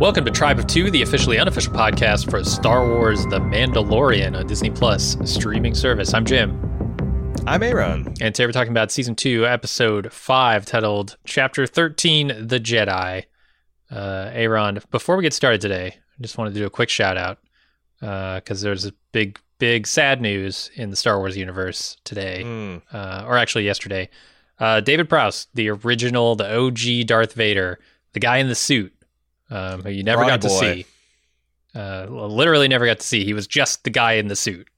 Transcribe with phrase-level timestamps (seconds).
[0.00, 4.46] Welcome to Tribe of Two, the officially unofficial podcast for Star Wars The Mandalorian on
[4.46, 6.14] Disney Plus streaming service.
[6.14, 6.58] I'm Jim.
[7.46, 8.06] I'm Aaron.
[8.20, 13.24] And today we're talking about season two, episode five, titled Chapter 13 The Jedi.
[13.90, 15.88] Uh, Aaron, before we get started today,
[16.18, 17.38] I just wanted to do a quick shout out
[18.00, 22.82] because uh, there's a big, big sad news in the Star Wars universe today, Mm.
[22.92, 24.08] uh, or actually yesterday.
[24.58, 27.78] Uh, David Prowse, the original, the OG Darth Vader,
[28.14, 28.94] the guy in the suit,
[29.50, 30.60] um, who you never got to boy.
[30.60, 30.86] see.
[31.74, 33.24] Uh, literally never got to see.
[33.24, 34.68] He was just the guy in the suit.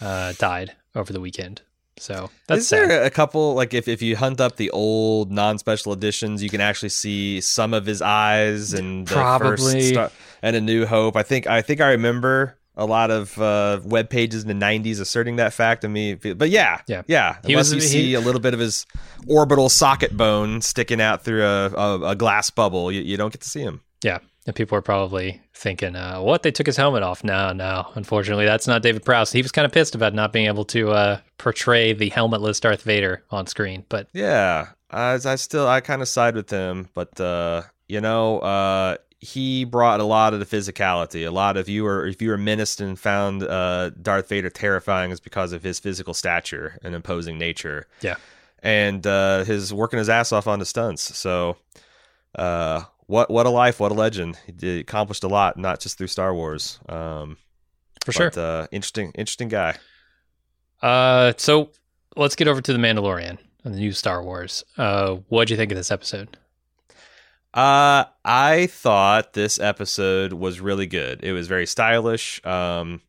[0.00, 1.62] Uh, died over the weekend.
[1.96, 2.88] So that's Is sad.
[2.90, 6.60] there a couple like if, if you hunt up the old non-special editions, you can
[6.60, 9.56] actually see some of his eyes and the Probably.
[9.56, 11.16] first Star- and a New Hope.
[11.16, 15.00] I think I think I remember a lot of uh, web pages in the '90s
[15.00, 16.14] asserting that fact to me.
[16.14, 17.02] But yeah, Yeah.
[17.08, 17.38] yeah.
[17.44, 18.86] He Unless was- you he- see a little bit of his
[19.26, 23.40] orbital socket bone sticking out through a, a, a glass bubble, you, you don't get
[23.40, 23.80] to see him.
[24.02, 24.18] Yeah.
[24.46, 26.42] And people are probably thinking, uh, what?
[26.42, 27.22] They took his helmet off.
[27.22, 27.90] No, no.
[27.94, 29.30] Unfortunately, that's not David Prowse.
[29.30, 32.82] He was kind of pissed about not being able to uh, portray the helmetless Darth
[32.82, 33.84] Vader on screen.
[33.90, 38.38] But Yeah, I, I still I kind of side with him, but uh, you know,
[38.38, 41.26] uh, he brought a lot of the physicality.
[41.26, 45.10] A lot of you were if you were menaced and found uh, Darth Vader terrifying
[45.10, 47.86] is because of his physical stature and imposing nature.
[48.00, 48.14] Yeah.
[48.62, 51.02] and uh, his working his ass off on the stunts.
[51.18, 51.58] So,
[52.34, 54.38] uh, what what a life, what a legend.
[54.46, 56.78] He did, accomplished a lot, not just through Star Wars.
[56.88, 57.38] Um,
[58.04, 58.30] for sure.
[58.36, 59.76] uh, interesting, interesting guy.
[60.80, 61.70] Uh, so
[62.16, 64.64] let's get over to The Mandalorian and the new Star Wars.
[64.76, 66.36] Uh, what'd you think of this episode?
[67.54, 71.24] Uh, I thought this episode was really good.
[71.24, 72.44] It was very stylish.
[72.46, 73.00] Um,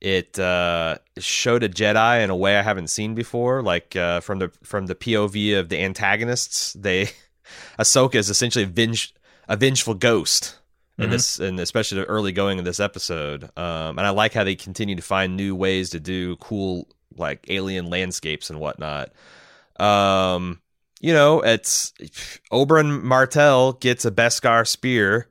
[0.00, 4.38] it uh, showed a Jedi in a way I haven't seen before, like uh, from
[4.38, 6.74] the from the POV of the antagonists.
[6.74, 7.08] They
[7.78, 9.14] Ahsoka is essentially venge,
[9.48, 10.56] a vengeful ghost
[10.98, 11.10] in Mhm.
[11.10, 13.44] this, and especially the early going of this episode.
[13.56, 17.44] Um, and I like how they continue to find new ways to do cool like
[17.48, 19.10] alien landscapes and whatnot.
[19.78, 20.60] Um,
[21.00, 21.92] you know, it's
[22.52, 25.28] Oberyn Martell gets a Beskar spear.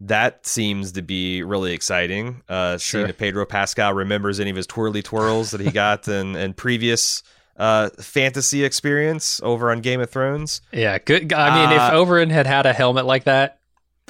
[0.00, 2.42] That seems to be really exciting.
[2.48, 3.10] Uh, Seeing Sure.
[3.10, 7.22] if Pedro Pascal remembers any of his twirly twirls that he got in, in previous
[7.56, 10.62] uh, fantasy experience over on Game of Thrones.
[10.72, 11.32] Yeah, good.
[11.32, 13.58] I mean, Uh, if Oberyn had had a helmet like that,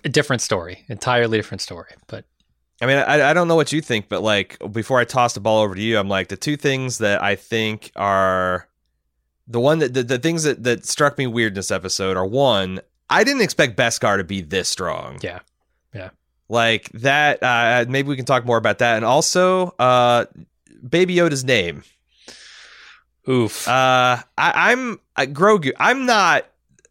[0.04, 1.90] a different story, entirely different story.
[2.06, 2.24] But
[2.80, 5.40] I mean, I, I don't know what you think, but like before I toss the
[5.40, 8.68] ball over to you, I'm like the two things that I think are
[9.46, 12.26] the one that the, the things that, that struck me weird in this episode are
[12.26, 12.80] one,
[13.10, 15.18] I didn't expect Beskar to be this strong.
[15.22, 15.40] Yeah.
[15.94, 16.10] Yeah.
[16.48, 18.96] Like that, uh, maybe we can talk more about that.
[18.96, 20.24] And also, uh,
[20.88, 21.84] Baby Yoda's name.
[23.28, 23.66] Oof.
[23.68, 25.72] Uh, I, I'm uh, Grogu.
[25.78, 26.46] I'm not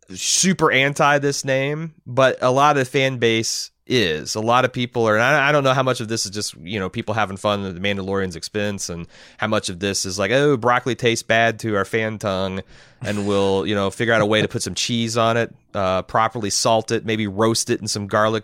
[0.09, 4.36] super anti this name, but a lot of the fan base is.
[4.36, 6.56] A lot of people are, I, I don't know how much of this is just
[6.56, 10.18] you know people having fun at the Mandalorian's expense, and how much of this is
[10.18, 12.62] like, oh, broccoli tastes bad to our fan tongue,
[13.02, 16.02] and we'll you know figure out a way to put some cheese on it, uh,
[16.03, 18.44] properly salt it, maybe roast it in some garlic.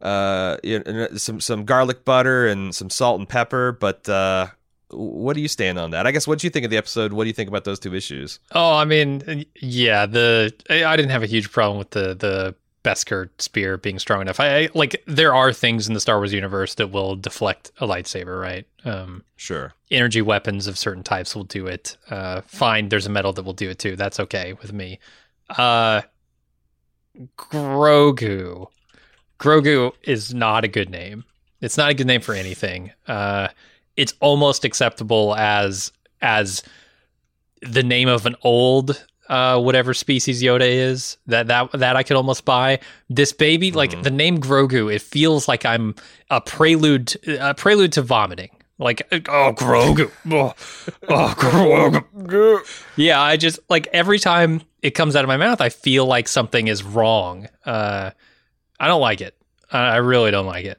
[0.00, 4.46] Uh, you know, some some garlic butter and some salt and pepper, but uh,
[4.90, 6.06] what do you stand on that?
[6.06, 7.12] I guess what do you think of the episode?
[7.12, 8.38] What do you think about those two issues?
[8.52, 12.54] Oh, I mean, yeah, the I didn't have a huge problem with the the
[12.84, 14.40] Beskar spear being strong enough.
[14.40, 17.86] I, I like there are things in the Star Wars universe that will deflect a
[17.86, 18.66] lightsaber, right?
[18.84, 19.74] Um, Sure.
[19.90, 21.96] energy weapons of certain types will do it.
[22.08, 23.94] Uh, fine, there's a metal that will do it too.
[23.96, 25.00] That's okay with me.
[25.50, 26.02] Uh,
[27.36, 28.66] Grogu.
[29.38, 31.24] Grogu is not a good name.
[31.60, 32.92] It's not a good name for anything.
[33.06, 33.48] Uh,
[33.98, 35.92] it's almost acceptable as
[36.22, 36.62] as
[37.60, 41.18] the name of an old uh, whatever species Yoda is.
[41.26, 42.78] That that that I could almost buy.
[43.10, 44.02] This baby, like Mhm.
[44.04, 45.94] the name Grogu, it feels like I'm
[46.30, 48.50] a prelude a prelude to vomiting.
[48.78, 50.54] Like oh Grogu, oh,
[51.08, 52.58] oh Grogu.
[52.96, 56.28] Yeah, I just like every time it comes out of my mouth, I feel like
[56.28, 57.48] something is wrong.
[57.66, 58.12] Uh,
[58.78, 59.34] I don't like it.
[59.72, 60.78] I, I really don't like it.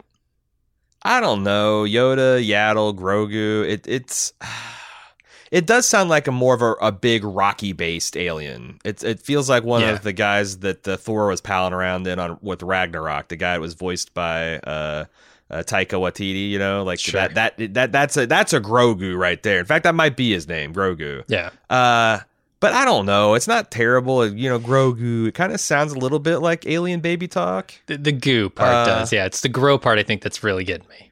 [1.04, 1.84] I don't know.
[1.84, 3.68] Yoda, Yaddle, Grogu.
[3.68, 4.34] It it's
[5.52, 8.80] it does sound like a more of a, a big Rocky based alien.
[8.84, 9.92] It it feels like one Yeah.
[9.92, 13.30] of the guys that the Thor was palling around in on with Ragnarok.
[13.30, 15.06] The guy that was voiced by uh,
[15.50, 16.50] uh, Taika Waititi.
[16.50, 17.28] You know, like Sure.
[17.28, 19.60] that that that that's a that's a Grogu right there.
[19.60, 21.24] In fact, that might be his name, Grogu.
[21.28, 22.20] Yeah, Uh,
[22.60, 23.34] but I don't know.
[23.36, 24.26] It's not terrible.
[24.28, 25.28] You know, Grogu.
[25.28, 27.74] It kind of sounds a little bit like alien baby talk.
[27.88, 29.14] the, the goo part Uh, does.
[29.14, 31.12] Yeah, it's the grow part I think that's really getting me.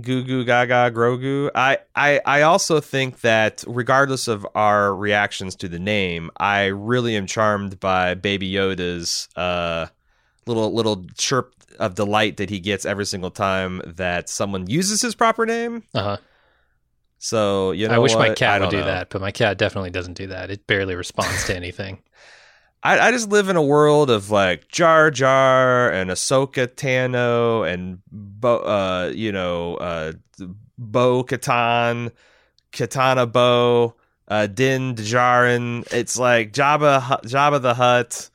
[0.00, 1.50] Goo goo gaga Grogu.
[1.54, 7.16] I, I I also think that regardless of our reactions to the name, I really
[7.16, 9.86] am charmed by Baby Yoda's uh
[10.46, 15.14] little little chirp of delight that he gets every single time that someone uses his
[15.14, 15.82] proper name.
[15.92, 16.16] Uh huh.
[17.22, 18.86] So you know, I wish my cat would don't know.
[18.86, 20.50] that, but my cat definitely doesn't do that.
[20.50, 21.98] It barely responds to anything.
[22.82, 27.98] I, I just live in a world of like Jar Jar and Ahsoka Tano and
[28.10, 30.12] Bo, uh, you know, uh,
[30.78, 32.10] Bo Katan,
[32.72, 33.96] Katana Bo,
[34.28, 35.86] uh, Din Djarin.
[35.92, 38.30] It's like Jabba, Jabba the Hutt.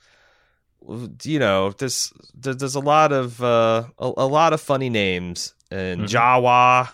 [1.23, 5.55] You know, there's there's, there's a lot of uh, a, a lot of funny names
[5.71, 6.07] and Mhm.
[6.07, 6.89] Jawa.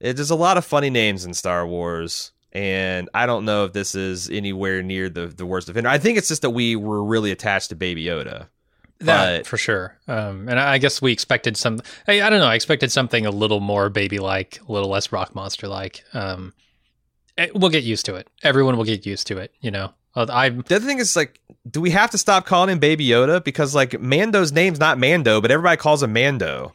[0.00, 3.72] It, there's a lot of funny names in Star Wars, and I don't know if
[3.72, 5.88] this is anywhere near the the worst offender.
[5.88, 8.48] I think it's just that we were really attached to Baby Yoda.
[9.00, 9.96] That But- for sure.
[10.08, 11.80] Um, and I guess we expected some.
[12.06, 12.46] I, I don't know.
[12.46, 16.04] I expected something a little more baby-like, a little less rock monster-like.
[16.12, 16.52] Um,
[17.38, 18.28] eh, we'll get used to it.
[18.42, 19.52] Everyone will get used to it.
[19.60, 19.94] You know.
[20.14, 23.06] Uh, I'm The other thing is like, do we have to stop calling him Baby
[23.06, 26.74] Yoda because like Mando's name's not Mando, but everybody calls him Mando.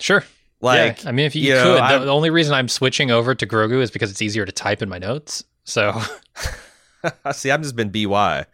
[0.00, 0.24] sure.
[0.62, 1.08] Like, yeah.
[1.10, 3.46] I mean, if you, you could, I'm- the, the only reason I'm switching over to
[3.46, 5.44] Grogu is because it's easier to type in my notes.
[5.64, 6.00] So
[7.32, 8.46] see, I've just been BY.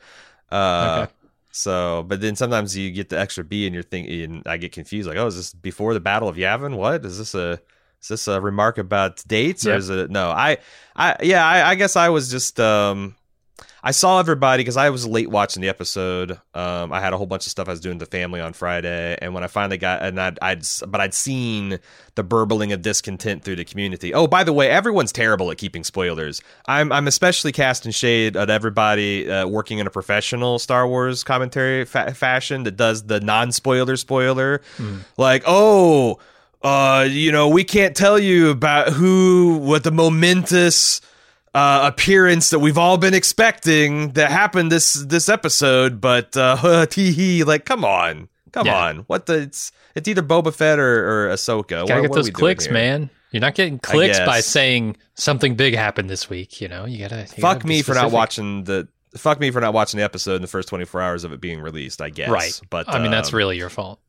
[0.50, 1.12] Uh, Okay.
[1.50, 4.70] So, but then sometimes you get the extra B and you're thinking, and I get
[4.70, 5.08] confused.
[5.08, 6.76] Like, oh, is this before the Battle of Yavin?
[6.76, 7.58] What is this a?
[8.00, 9.78] Is this a remark about dates or Yep.
[9.80, 10.30] is it no?
[10.30, 10.58] I,
[10.94, 13.16] I, yeah, I, I guess I was just, um,
[13.88, 16.32] I saw everybody because I was late watching the episode.
[16.52, 18.52] Um, I had a whole bunch of stuff I was doing with the family on
[18.52, 21.78] Friday, and when I finally got, and I'd, I'd, but I'd seen
[22.14, 24.12] the burbling of discontent through the community.
[24.12, 26.42] Oh, by the way, everyone's terrible at keeping spoilers.
[26.66, 31.86] I'm, I'm especially casting shade at everybody uh, working in a professional Star Wars commentary
[31.86, 34.98] fa- fashion that does the non-spoiler spoiler, Mm.
[35.16, 36.18] like, oh,
[36.62, 41.00] uh, you know, we can't tell you about who, what the momentous
[41.54, 47.12] uh, appearance that we've all been expecting that happened this this episode, but uh, tee
[47.12, 48.86] hee, like, come on, come Yeah.
[48.86, 49.42] on, what the?
[49.42, 51.68] It's it's either Boba Fett or, or Ahsoka.
[51.68, 53.10] gotta What- get what those clicks, man.
[53.30, 56.60] You're not getting clicks by saying something big happened this week.
[56.62, 58.88] You know, you gotta you Fuck gotta me for not watching the.
[59.16, 61.60] Fuck me for not watching the episode in the first 24 hours of it being
[61.60, 62.00] released.
[62.00, 62.58] I guess, Right.
[62.70, 64.00] But I mean, that's um, really your fault.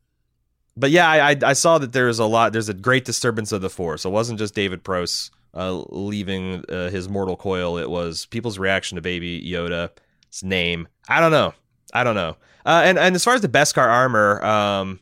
[0.76, 2.52] but yeah, I, I I saw that there's a lot.
[2.52, 4.02] There's a great disturbance of the force.
[4.02, 7.78] So it wasn't just David Prowse uh, leaving uh, his mortal coil.
[7.78, 10.88] It was people's reaction to Baby Yoda's name.
[11.08, 11.54] I don't know.
[11.92, 12.36] I don't know.
[12.64, 15.00] Uh, and and as far as the Beskar armor, um,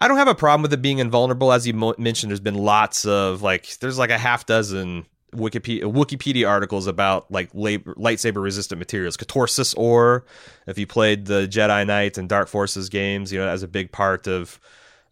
[0.00, 1.52] I don't have a problem with it being invulnerable.
[1.52, 5.82] As you mo- mentioned, there's been lots of like there's like a half dozen Wikipedia
[5.82, 9.16] Wikipedia articles about like lab- lightsaber resistant materials.
[9.16, 10.24] Cortosis ore,
[10.66, 13.92] if you played the Jedi Knight and Dark Forces games, you know, as a big
[13.92, 14.60] part of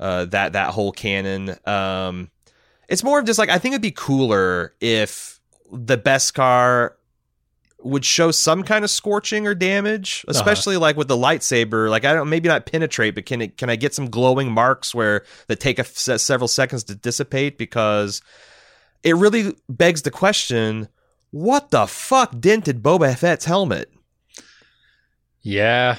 [0.01, 1.57] uh, that that whole canon.
[1.67, 2.31] Um,
[2.89, 5.41] it's more of just like I think it'd be cooler if
[5.71, 6.93] the Beskar
[7.81, 10.37] would show some kind of scorching or damage, uh-huh.
[10.37, 11.89] especially like with the lightsaber.
[11.89, 14.95] Like I don't maybe not penetrate, but can it can I get some glowing marks
[14.95, 17.59] where that take a several seconds to dissipate?
[17.59, 18.23] Because
[19.03, 20.89] it really begs the question:
[21.31, 23.93] What the fuck dented Boba Fett's helmet?
[25.43, 25.97] Yeah,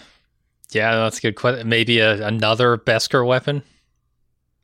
[0.71, 1.69] yeah, that's a good question.
[1.69, 3.63] Maybe a, another Beskar weapon.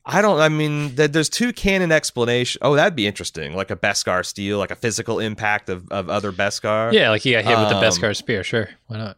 [0.06, 0.40] I don't.
[0.40, 2.60] I mean, th- there's two canon explanation.
[2.62, 3.54] Oh, that'd be interesting.
[3.56, 6.94] Like a Beskar steel, like a physical impact of, of other Beskar.
[6.94, 8.44] Yeah, like he got hit with the Um, Beskar spear.
[8.44, 9.18] Sure, why not?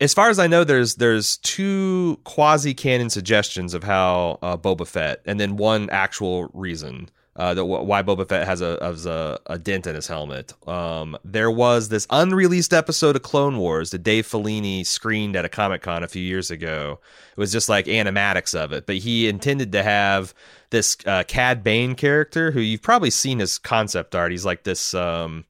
[0.00, 4.86] As far as I know, there's there's two quasi canon suggestions of how uh, Boba
[4.86, 9.38] Fett, and then one actual reason uh, that why Boba Fett has a has a,
[9.46, 10.54] a dent in his helmet.
[10.66, 15.48] Um, there was this unreleased episode of Clone Wars that Dave Filoni screened at a
[15.48, 16.98] Comic Con a few years ago.
[17.32, 20.32] It was just like animatics of it, but he intended to have
[20.70, 24.32] this uh, Cad Bane character who you've probably seen his concept art.
[24.32, 24.94] He's like this.
[24.94, 25.44] Um,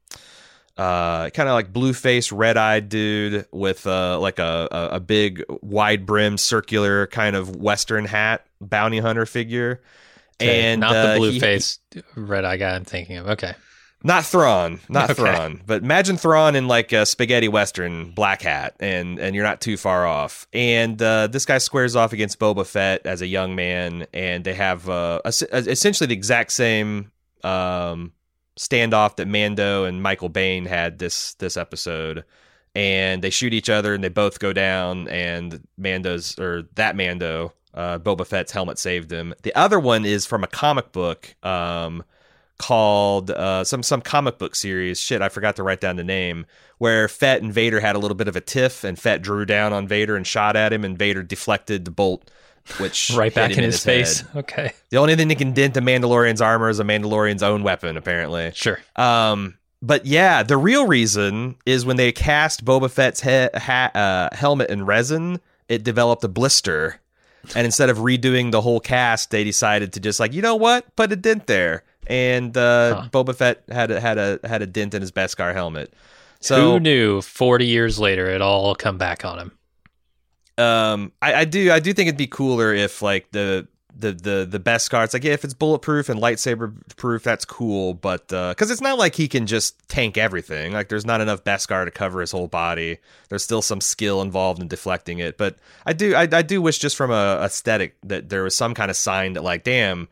[0.77, 4.99] uh, kind of like blue faced, red eyed dude with uh, like a, a, a
[4.99, 9.81] big wide brimmed circular kind of Western hat bounty hunter figure.
[10.39, 11.79] Okay, and not uh, the blue he- face
[12.15, 13.27] red eye guy I'm thinking of.
[13.27, 13.53] Okay,
[14.03, 15.15] not Thrawn, not Okay.
[15.15, 19.61] Thrawn, but imagine Thrawn in like a spaghetti western black hat, and and you're not
[19.61, 20.47] too far off.
[20.53, 24.53] And uh, this guy squares off against Boba Fett as a young man, and they
[24.53, 27.11] have uh, es- essentially the exact same
[27.43, 28.11] um,
[28.59, 32.23] standoff that Mando and Michael Biehn had this this episode.
[32.75, 35.07] And they shoot each other, and they both go down.
[35.07, 39.33] And Mando's or that Mando, uh, Boba Fett's helmet saved him.
[39.43, 41.35] The other one is from a comic book.
[41.43, 42.03] Um,
[42.59, 44.99] called uh, some some comic book series.
[44.99, 46.45] Shit, I forgot to write down the name.
[46.79, 49.73] Where Fett and Vader had a little bit of a tiff, and Fett drew down
[49.73, 52.29] on Vader and shot at him, and Vader deflected the bolt,
[52.79, 54.21] which right back him in his, face.
[54.21, 54.29] head.
[54.37, 57.95] Okay, The only thing that can dent a Mandalorian's armor is a Mandalorian's own weapon,
[57.97, 58.51] apparently.
[58.55, 58.79] sure.
[58.95, 64.35] Um, but yeah, the real reason is when they cast Boba Fett's he- ha- uh,
[64.35, 66.99] helmet in resin, it developed a blister,
[67.55, 70.95] and instead of redoing the whole cast, they decided to just like, you know what,
[70.95, 71.83] put a dent there.
[72.07, 73.09] And uh, huh.
[73.11, 75.93] Boba Fett had a, had a had a dent in his Beskar helmet.
[76.39, 77.21] So who knew?
[77.21, 79.51] Forty years later, it all come back on him.
[80.57, 83.67] Um, I, I do I do think it'd be cooler if like the
[83.99, 85.03] the the the Beskar.
[85.03, 87.93] It's like yeah, if it's bulletproof and lightsaber proof, that's cool.
[87.93, 90.73] But because uh, it's not like he can just tank everything.
[90.73, 92.99] Like there's not enough Beskar to cover his whole body.
[93.29, 95.37] There's still some skill involved in deflecting it.
[95.37, 98.73] But I do I, I do wish just from a aesthetic that there was some
[98.73, 100.07] kind of sign that like damn,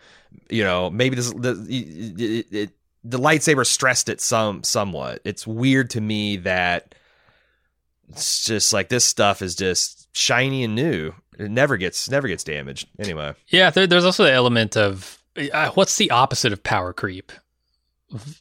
[0.49, 2.69] you know maybe this the it, it,
[3.03, 5.21] the lightsaber stressed it some somewhat.
[5.23, 6.95] It's weird to me that
[8.09, 12.43] it's just like this stuff is just shiny and new it never gets never gets
[12.43, 13.33] damaged anyway.
[13.47, 15.21] Yeah, there, there's also the element of
[15.53, 17.31] uh, what's the opposite of power creep?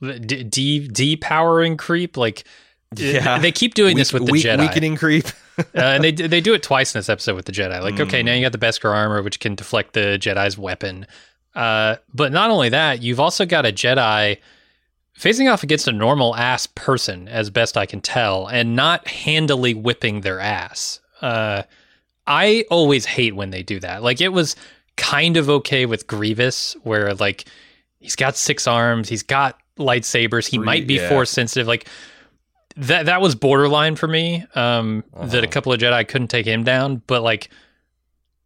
[0.01, 2.45] D, de depowering creep, like
[2.97, 3.39] yeah.
[3.39, 4.59] they keep doing weak, this with the weak, Jedi.
[4.59, 5.27] Weakening creep.
[5.59, 7.81] uh, and they they do it twice in this episode with the Jedi.
[7.81, 8.07] Like, mm.
[8.07, 11.07] okay, now you got the Beskar armor, which can deflect the Jedi's weapon.
[11.55, 14.39] Uh, but not only that, you've also got a Jedi
[15.15, 19.75] facing off against a normal ass person, as best I can tell, and not handily
[19.75, 21.01] whipping their ass.
[21.23, 21.63] Uh,
[22.27, 24.03] I always hate when they do that.
[24.03, 24.57] Like it was
[24.97, 27.45] kind of okay with Grievous, where like
[28.01, 31.09] he's got six arms, he's got lightsabers, he might be yeah.
[31.09, 31.67] force sensitive.
[31.67, 31.89] Like
[32.77, 34.45] that that was borderline for me.
[34.55, 35.27] Um, uh-huh.
[35.27, 35.53] That a uh-huh.
[35.53, 37.51] couple of Jedi couldn't take him down, but like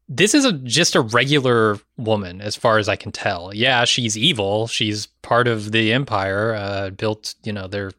[0.08, 3.54] this is a, just a regular woman as far as I can tell.
[3.54, 4.66] Yeah, she's evil.
[4.66, 7.92] She's part of the Empire, uh, built you know their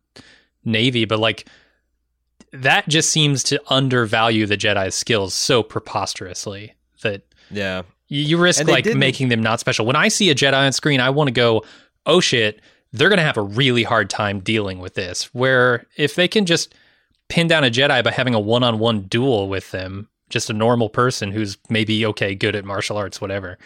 [0.65, 1.45] navy, but like
[2.51, 8.83] that just seems to undervalue the Jedi's skills so preposterously that yeah you risk like
[8.83, 8.99] didn't...
[8.99, 9.85] making them not special.
[9.85, 11.63] When I see a Jedi on screen, I want to go,
[12.05, 12.59] oh shit,
[12.91, 15.33] they're gonna have a really hard time dealing with this.
[15.33, 16.73] Where if they can just
[17.27, 21.31] pin down a Jedi by having a one-on-one duel with them, just a normal person
[21.31, 23.57] who's maybe okay, good at martial arts, whatever.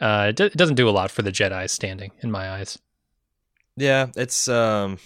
[0.00, 2.78] Uh, it, doesn't do a lot for the Jedi standing in my eyes.
[3.76, 4.98] Yeah, it's um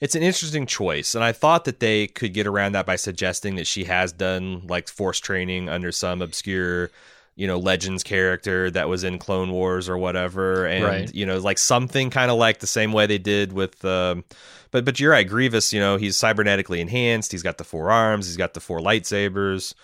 [0.00, 3.56] it's an interesting choice, and I thought that they could get around that by suggesting
[3.56, 6.90] that she has done like force training under some obscure,
[7.36, 11.14] you know, Legends character that was in Clone Wars or whatever, and right.
[11.14, 13.84] you know, like something kind of like the same way they did with.
[13.84, 14.24] Um,
[14.70, 15.72] but but you're right, Grievous.
[15.72, 17.32] You know, he's cybernetically enhanced.
[17.32, 18.26] He's got the four arms.
[18.26, 19.74] He's got the four lightsabers.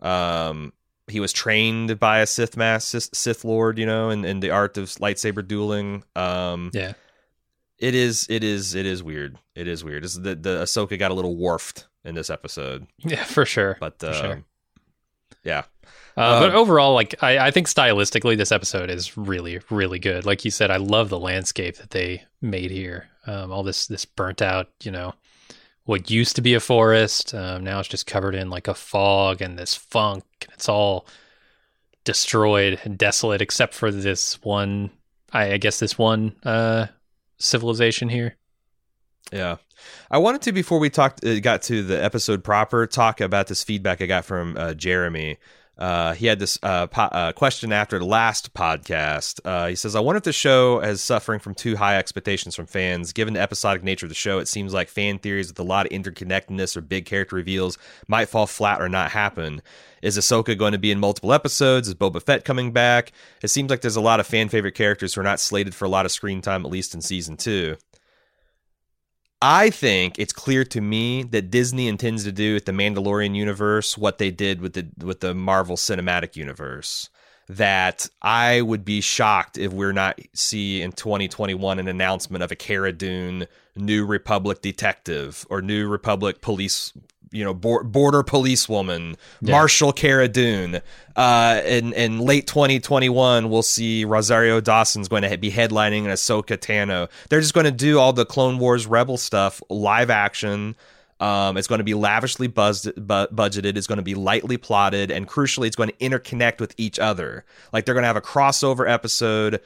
[0.00, 0.72] Um,
[1.08, 4.78] he was trained by a Sith master, Sith Lord, you know, in, in the art
[4.78, 6.04] of lightsaber dueling.
[6.14, 6.92] Um, yeah
[7.80, 9.38] it is it is it is weird.
[9.54, 10.04] It is weird.
[10.04, 12.86] It's the the Ahsoka got a little warfed in this episode.
[12.98, 13.76] Yeah, for sure.
[13.80, 14.44] But uh, sure.
[15.42, 15.64] yeah.
[16.16, 20.26] Uh, um, but overall, like I, I think stylistically, this episode is really, really good.
[20.26, 23.08] Like you said, I love the landscape that they made here.
[23.26, 25.14] Um, all this, this burnt out, you know,
[25.84, 29.40] what used to be a forest, um, now it's just covered in like a fog
[29.40, 30.24] and this funk.
[30.42, 31.06] And it's all
[32.04, 34.90] destroyed and desolate, except for this one.
[35.32, 36.86] I, I guess this one uh,
[37.40, 38.36] civilization here.
[39.32, 39.56] Yeah.
[40.10, 43.62] I wanted to before we talked uh, got to the episode proper talk about this
[43.62, 45.38] feedback I got from uh, Jeremy.
[45.80, 49.40] Uh, he had this uh, po- uh, question after the last podcast.
[49.44, 52.66] Uh, he says, I wonder if the show is suffering from too high expectations from
[52.66, 53.14] fans.
[53.14, 55.86] Given the episodic nature of the show, it seems like fan theories with a lot
[55.86, 59.62] of interconnectedness or big character reveals might fall flat or not happen.
[60.02, 61.88] Is Ahsoka going to be in multiple episodes?
[61.88, 63.12] Is Boba Fett coming back?
[63.42, 65.86] It seems like there's a lot of fan favorite characters who are not slated for
[65.86, 67.76] a lot of screen time, at least in season two.
[69.42, 73.96] I think it's clear to me that Disney intends to do with the Mandalorian universe
[73.96, 77.08] what they did with the with the Marvel Cinematic Universe.
[77.48, 82.56] That I would be shocked if we're not see in 2021 an announcement of a
[82.56, 86.92] Cara Dune New Republic detective or New Republic police
[87.32, 89.52] you know border policewoman yeah.
[89.52, 90.80] Marshal Cara Dune.
[91.16, 96.56] Uh, in in late 2021, we'll see Rosario Dawson's going to be headlining an Ahsoka
[96.56, 97.08] Tano.
[97.28, 100.76] They're just going to do all the Clone Wars Rebel stuff live action.
[101.20, 103.76] Um, it's going to be lavishly buzzed, bu- budgeted.
[103.76, 107.44] It's going to be lightly plotted, and crucially, it's going to interconnect with each other.
[107.72, 109.60] Like they're going to have a crossover episode,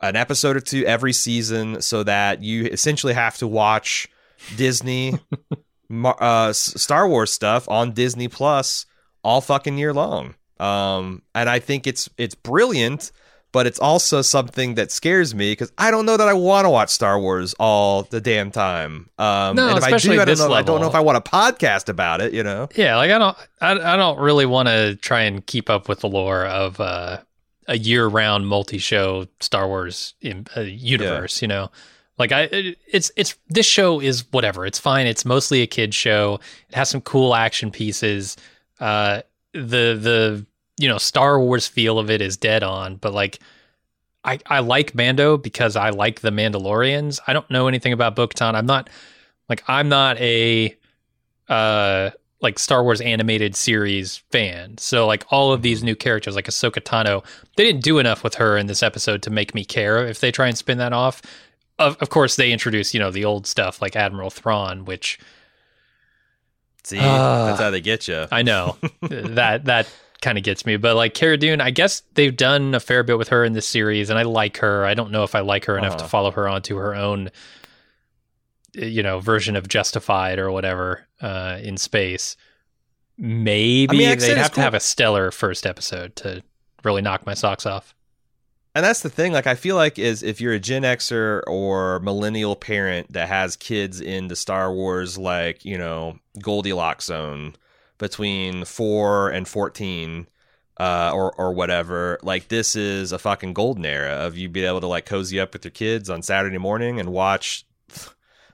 [0.00, 4.08] an episode or two every season, so that you essentially have to watch
[4.56, 5.18] Disney
[5.90, 8.86] uh, Star Wars stuff on Disney Plus
[9.22, 10.34] all fucking year long.
[10.58, 13.12] Um, and I think it's it's brilliant,
[13.52, 16.70] but it's also something that scares me because I don't know that I want to
[16.70, 19.10] watch Star Wars all the damn time.
[19.18, 21.18] Um, no, and if I do, I don't, know, I don't know if I want
[21.18, 22.32] a podcast about it.
[22.32, 22.68] You know?
[22.74, 26.00] Yeah, like I don't, I, I don't really want to try and keep up with
[26.00, 27.18] the lore of uh,
[27.68, 31.42] a year-round multi-show Star Wars in, uh, universe.
[31.42, 31.44] Yeah.
[31.44, 31.70] You know,
[32.18, 34.64] like I, it's it's this show is whatever.
[34.66, 35.06] It's fine.
[35.06, 36.40] It's mostly a kid show.
[36.68, 38.36] It has some cool action pieces.
[38.80, 40.46] Uh, the the
[40.78, 43.38] you know, Star Wars feel of it is dead on, but like
[44.24, 47.20] I, I like Mando because I like the Mandalorians.
[47.26, 48.54] I don't know anything about Bo-Katan.
[48.54, 48.90] I'm not
[49.48, 50.76] like I'm not a
[51.48, 52.10] uh
[52.42, 54.76] like Star Wars animated series fan.
[54.78, 57.24] So like all of these new characters like Ahsoka Tano,
[57.56, 60.30] they didn't do enough with her in this episode to make me care if they
[60.30, 61.22] try and spin that off.
[61.78, 65.18] Of of course they introduce, you know, the old stuff like Admiral Thrawn, which
[66.86, 68.26] See, uh, that's how they get you.
[68.30, 68.76] I know.
[69.02, 69.88] that that
[70.22, 70.76] kind of gets me.
[70.76, 73.66] But like Cara Dune, I guess they've done a fair bit with her in this
[73.66, 74.84] series, and I like her.
[74.84, 76.04] I don't know if I like her enough uh-huh.
[76.04, 77.32] to follow her onto her own,
[78.72, 82.36] you know, version of Justified or whatever uh, in space.
[83.18, 84.60] Maybe I mean, they'd have cool.
[84.60, 86.44] to have a stellar first episode to
[86.84, 87.95] really knock my socks off.
[88.76, 89.32] And that's the thing.
[89.32, 93.56] Like, I feel like is if you're a Gen Xer or millennial parent that has
[93.56, 97.56] kids in the Star Wars, like you know Goldilocks zone,
[97.96, 100.26] between four and fourteen,
[100.76, 102.18] uh, or or whatever.
[102.22, 105.54] Like this is a fucking golden era of you being able to like cozy up
[105.54, 107.64] with your kids on Saturday morning and watch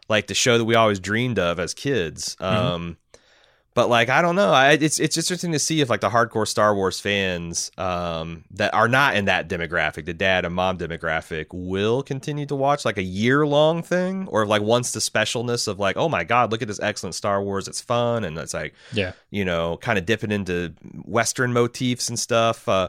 [0.08, 2.36] like the show that we always dreamed of as kids.
[2.36, 2.44] Mm-hmm.
[2.44, 2.96] Um,
[3.74, 6.46] but like I don't know, I, it's it's interesting to see if like the hardcore
[6.46, 11.46] Star Wars fans um, that are not in that demographic, the dad and mom demographic,
[11.52, 15.78] will continue to watch like a year long thing, or like once the specialness of
[15.78, 18.74] like, oh my god, look at this excellent Star Wars, it's fun, and it's like,
[18.92, 20.74] yeah, you know, kind of dipping into
[21.04, 22.68] Western motifs and stuff.
[22.68, 22.88] Uh,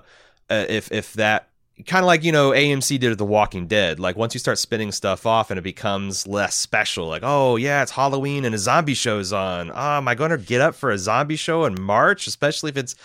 [0.49, 1.47] uh if if that
[1.85, 3.99] kind of like you know AMC did with The Walking Dead.
[3.99, 7.81] Like once you start spinning stuff off and it becomes less special, like oh yeah,
[7.81, 9.71] it's Halloween and a zombie show's on.
[9.71, 12.27] Oh, am I going to get up for a zombie show in March?
[12.27, 12.95] Especially if it's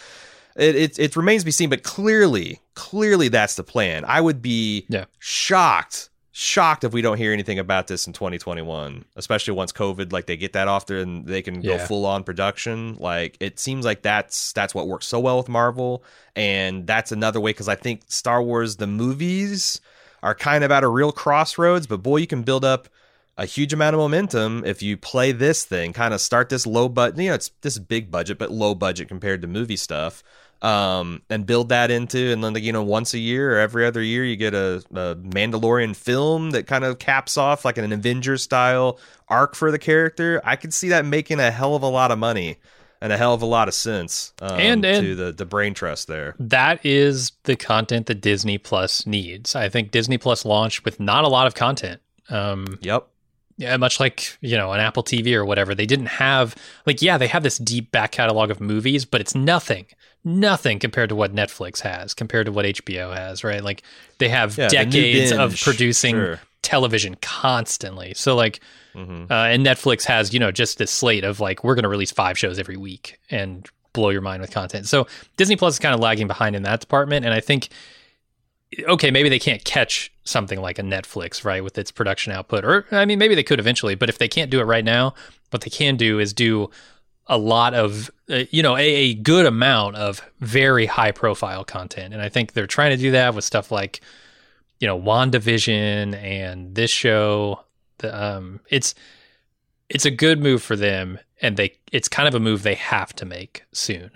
[0.56, 1.70] it, it, it remains to be seen.
[1.70, 4.04] But clearly, clearly that's the plan.
[4.06, 5.06] I would be yeah.
[5.18, 6.10] shocked
[6.40, 10.36] shocked if we don't hear anything about this in 2021 especially once covid like they
[10.36, 12.96] get that off there and they can go full on production.
[12.98, 16.04] Like it seems like that's that's what works so well with marvel.
[16.36, 19.80] And that's another way because i think star wars the movies
[20.22, 22.88] are kind of at a real crossroads but boy you can build up
[23.36, 26.88] a huge amount of momentum if you play this thing kind of start this low
[26.88, 30.22] budget you know it's this big budget but low budget compared to movie stuff
[30.62, 33.86] um, and build that into, and then like you know once a year or every
[33.86, 37.92] other year you get a, a Mandalorian film that kind of caps off like an
[37.92, 40.40] Avengers style arc for the character.
[40.44, 42.56] I could see that making a hell of a lot of money
[43.00, 45.74] and a hell of a lot of sense um, and, and to the the brain
[45.74, 46.34] trust there.
[46.38, 49.54] That is the content that Disney Plus needs.
[49.54, 52.00] I think Disney Plus launched with not a lot of content.
[52.28, 53.08] Um, yep.
[53.58, 57.18] Yeah, much like you know an Apple TV or whatever, they didn't have like yeah
[57.18, 59.86] they have this deep back catalog of movies, but it's nothing
[60.24, 63.62] nothing compared to what Netflix has, compared to what HBO has, right?
[63.62, 63.82] Like
[64.18, 66.40] they have yeah, decades the of producing sure.
[66.62, 68.14] television constantly.
[68.14, 68.60] So like,
[68.94, 69.30] mm-hmm.
[69.30, 72.12] uh, and Netflix has you know just this slate of like we're going to release
[72.12, 74.86] five shows every week and blow your mind with content.
[74.86, 77.68] So Disney Plus is kind of lagging behind in that department, and I think
[78.80, 82.64] okay, maybe they can't catch something like a Netflix, right, with its production output.
[82.64, 85.14] Or, I mean, maybe they could eventually, but if they can't do it right now,
[85.50, 86.70] what they can do is do
[87.26, 92.14] a lot of uh, you know a, a, good amount of very high profile content.
[92.14, 94.00] And i think they're trying to do that with stuff like
[94.80, 97.60] you know wandavision and this show.
[97.98, 98.94] The, um it's
[99.90, 103.12] it's a good move for them and they it's kind of a move they have
[103.16, 104.10] to make soon.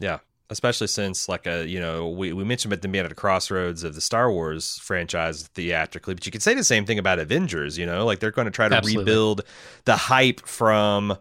[0.00, 0.18] Yeah
[0.50, 3.84] especially since like a you know we, we mentioned about them being at a crossroads
[3.84, 7.78] of the star wars franchise theatrically but you could say the same thing about avengers
[7.78, 9.04] you know like they're going to try to Absolutely.
[9.04, 9.42] rebuild
[9.84, 11.16] the hype from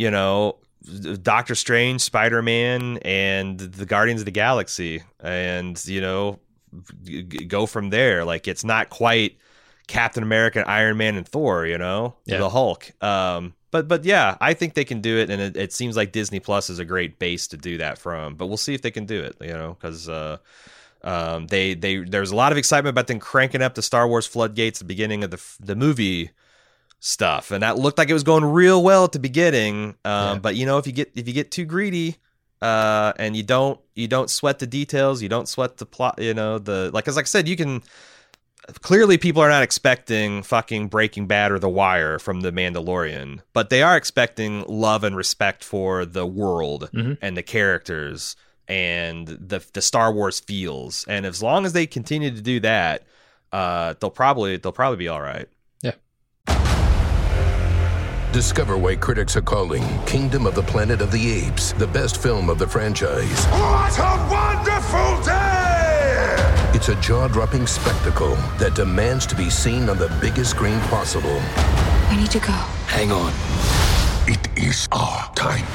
[0.00, 0.56] you know,
[1.20, 6.38] Doctor Strange, Spider Man, and the Guardians of the Galaxy, and you know,
[7.48, 8.24] go from there.
[8.24, 9.36] Like it's not quite
[9.88, 11.66] Captain America, Iron Man, and Thor.
[11.66, 12.38] You know, yeah.
[12.38, 12.90] the Hulk.
[13.04, 16.12] Um, but but yeah, I think they can do it, and it, it, seems like
[16.12, 18.34] Disney Plus is a great base to do that from.
[18.34, 19.36] But we'll see if they can do it.
[19.40, 20.08] You know, because.
[20.08, 20.38] Uh,
[21.02, 24.26] um, they they there's a lot of excitement about them cranking up the Star Wars
[24.26, 26.30] floodgates at the beginning of the the movie
[26.98, 29.96] stuff, and that looked like it was going real well at the beginning.
[30.04, 30.38] Um, yeah.
[30.40, 32.16] But you know, if you get if you get too greedy,
[32.62, 36.18] uh, and you don't you don't sweat the details, you don't sweat the plot.
[36.20, 37.82] You know, the like, As like I said, you can
[38.82, 43.70] clearly people are not expecting fucking Breaking Bad or The Wire from The Mandalorian, but
[43.70, 47.14] they are expecting love and respect for the world mm-hmm.
[47.22, 48.36] and the characters
[48.68, 51.04] and the the Star Wars feels.
[51.08, 53.02] And as long as they continue to do that,
[53.52, 55.48] uh, they'll probably they'll probably be all right.
[55.82, 55.94] Yeah.
[58.32, 62.48] Discover why critics are calling Kingdom of the Planet of the Apes the best film
[62.48, 63.44] of the franchise.
[63.46, 65.49] What a wonderful day!
[66.72, 71.42] It's a jaw-dropping spectacle that demands to be seen on the biggest screen possible.
[72.08, 72.52] We need to go.
[72.86, 73.32] Hang on.
[74.28, 75.66] It is our time.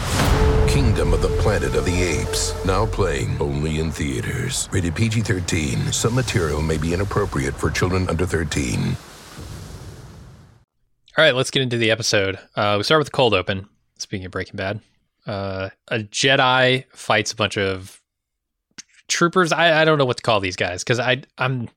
[0.70, 2.56] Kingdom of the Planet of the Apes.
[2.64, 4.70] Now playing only in theaters.
[4.72, 5.92] Rated PG 13.
[5.92, 8.96] Some material may be inappropriate for children under 13.
[11.18, 12.40] All right, let's get into the episode.
[12.56, 13.68] Uh, we start with the cold open.
[13.98, 14.80] Speaking of Breaking Bad,
[15.28, 18.02] uh, a Jedi fights a bunch of
[19.08, 19.52] troopers.
[19.52, 21.70] I, I don't know what to call these guys because I I'm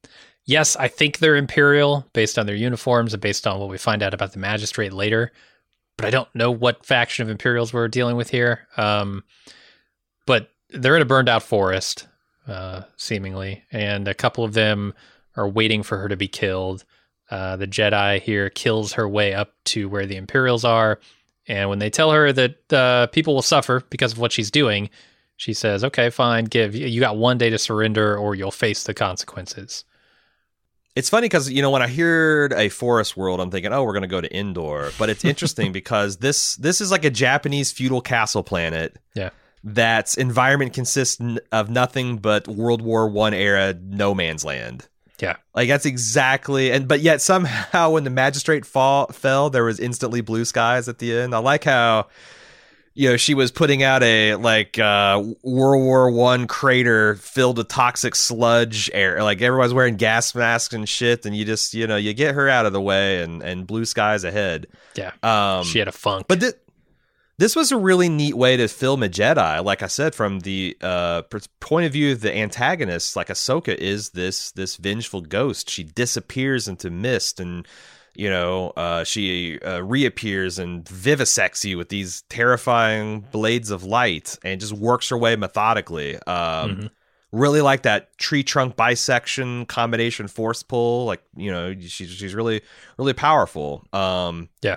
[0.44, 4.02] yes I think they're Imperial based on their uniforms and based on what we find
[4.02, 5.32] out about the magistrate later,
[5.96, 8.66] but I don't know what faction of Imperials we're dealing with here.
[8.76, 9.24] Um,
[10.26, 12.06] but they're in a burned out forest,
[12.46, 14.94] uh, seemingly, and a couple of them
[15.36, 16.84] are waiting for her to be killed.
[17.30, 20.98] Uh, the Jedi here kills her way up to where the Imperials are.
[21.46, 24.90] And when they tell her that uh, people will suffer because of what she's doing,
[25.38, 26.44] she says, "Okay, fine.
[26.44, 29.85] Give you got one day to surrender, or you'll face the consequences."
[30.96, 33.92] It's funny because you know when I heard a forest world, I'm thinking, oh, we're
[33.92, 34.90] gonna go to Endor.
[34.98, 38.96] But it's interesting because this this is like a Japanese feudal castle planet.
[39.14, 39.31] Yeah.
[39.62, 41.22] That's environment consists
[41.53, 44.88] of nothing but World War One era no man's land.
[45.20, 45.37] Yeah.
[45.55, 50.20] Like that's exactly and but yet somehow when the magistrate fall fell, there was instantly
[50.20, 51.33] blue skies at the end.
[51.33, 52.09] I like how
[52.98, 57.68] you know she was putting out a like uh World War One crater filled with
[57.68, 59.22] toxic sludge air.
[59.22, 62.48] Like everyone's wearing gas masks and shit, and you just you know you get her
[62.48, 64.66] out of the way and and blue skies ahead.
[64.96, 65.12] Yeah.
[65.22, 66.26] Um, she had a funk.
[66.26, 66.52] but thi-
[67.38, 69.64] this was a really neat way to film a Jedi.
[69.64, 71.22] Like I said, from the uh,
[71.61, 75.70] point of view of the antagonist, like Ahsoka is this this vengeful ghost.
[75.70, 77.64] She disappears into mist, and
[78.18, 84.37] you know uh, she uh, reappears and vivisects you with these terrifying blades of light,
[84.44, 86.16] and just works her way methodically.
[86.26, 86.90] Um, Mhm.
[87.31, 91.04] Really like that tree trunk bisection combination force pull.
[91.04, 92.62] Like you know, she's she's really
[92.98, 93.85] really powerful.
[93.92, 94.76] Um, Yeah.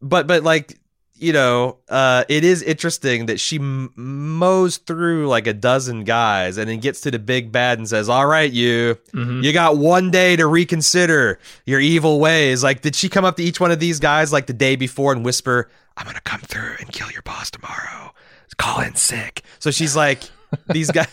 [0.00, 0.79] but but like
[1.20, 6.56] you know, uh, it is interesting that she m- mows through like a dozen guys
[6.56, 9.42] and then gets to the big bad and says, "All right, you, Mhm.
[9.44, 13.42] you got one day to reconsider your evil ways." Like, did she come up to
[13.42, 16.76] each one of these guys like the day before and whisper, "I'm gonna come through
[16.80, 18.12] and kill your boss tomorrow.
[18.56, 20.22] Call in sick." So she's like,
[20.68, 21.08] these guys.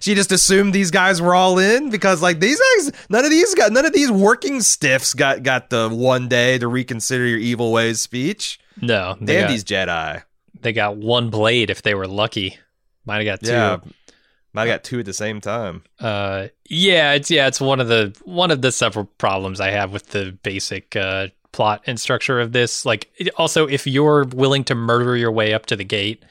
[0.00, 3.54] She just assumed these guys were all in because like these guys none of these
[3.54, 7.70] got none of these working stiffs got got the one day to reconsider your evil
[7.70, 8.58] ways speech.
[8.80, 10.22] No, they Damn got, these Jedi.
[10.60, 12.58] they got one blade if they were lucky.
[13.06, 13.52] Might have got two.
[13.52, 13.78] Yeah.
[14.56, 15.82] I got two at the same time.
[15.98, 19.92] Uh, yeah, it's yeah, it's one of the one of the several problems I have
[19.92, 22.86] with the basic uh, plot and structure of this.
[22.86, 26.24] Like, also, if you're willing to murder your way up to the gate,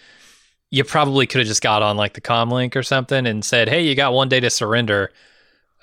[0.69, 3.67] you probably could have just got on like the comm link or something and said,
[3.67, 5.11] "Hey, you got one day to surrender,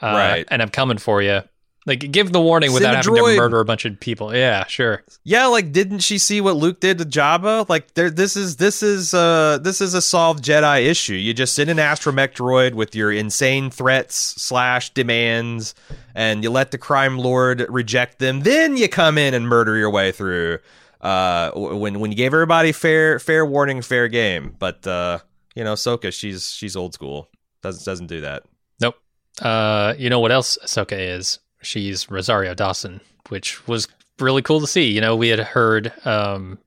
[0.00, 0.48] uh, Right.
[0.50, 1.42] And I'm coming for you."
[1.86, 3.34] Like, give the warning Send without having droid.
[3.36, 4.34] to murder a bunch of people.
[4.34, 5.02] Yeah, sure.
[5.24, 7.68] Yeah, like didn't she see what Luke did to Jabba?
[7.70, 11.14] Like there this is this is uh this is a solved Jedi issue.
[11.14, 15.74] You just send an astromech droid with your insane threats slash demands
[16.14, 18.40] and you let the crime lord reject them.
[18.40, 20.58] Then you come in and murder your way through.
[21.00, 24.54] Uh when when you gave everybody fair fair warning, fair game.
[24.58, 25.20] But uh
[25.54, 27.30] you know, Soka, she's she's old school.
[27.62, 28.42] Doesn't doesn't do that.
[28.80, 28.96] Nope.
[29.40, 31.38] Uh, you know what else Soka is?
[31.62, 34.90] She's Rosario Dawson, which was really cool to see.
[34.90, 36.58] You know, we had heard um,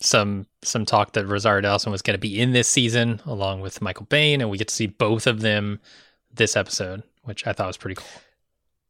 [0.00, 3.82] some some talk that Rosario Dawson was going to be in this season along with
[3.82, 5.80] Michael Biehn, and we get to see both of them
[6.32, 8.06] this episode, which I thought was pretty cool.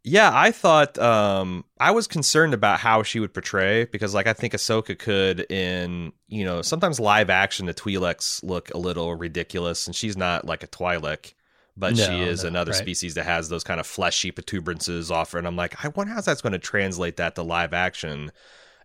[0.06, 4.34] Yeah, I thought um I was concerned about how she would portray because like I
[4.34, 9.86] think Ahsoka could in, you know, sometimes live action the Twi'leks look a little ridiculous
[9.86, 11.32] and she's not like a Twi'lek,
[11.76, 12.80] but she is no, another right.
[12.80, 16.12] species that has those kind of fleshy protuberances off her and I'm like, I wonder
[16.12, 18.30] how that's going to translate that to live action.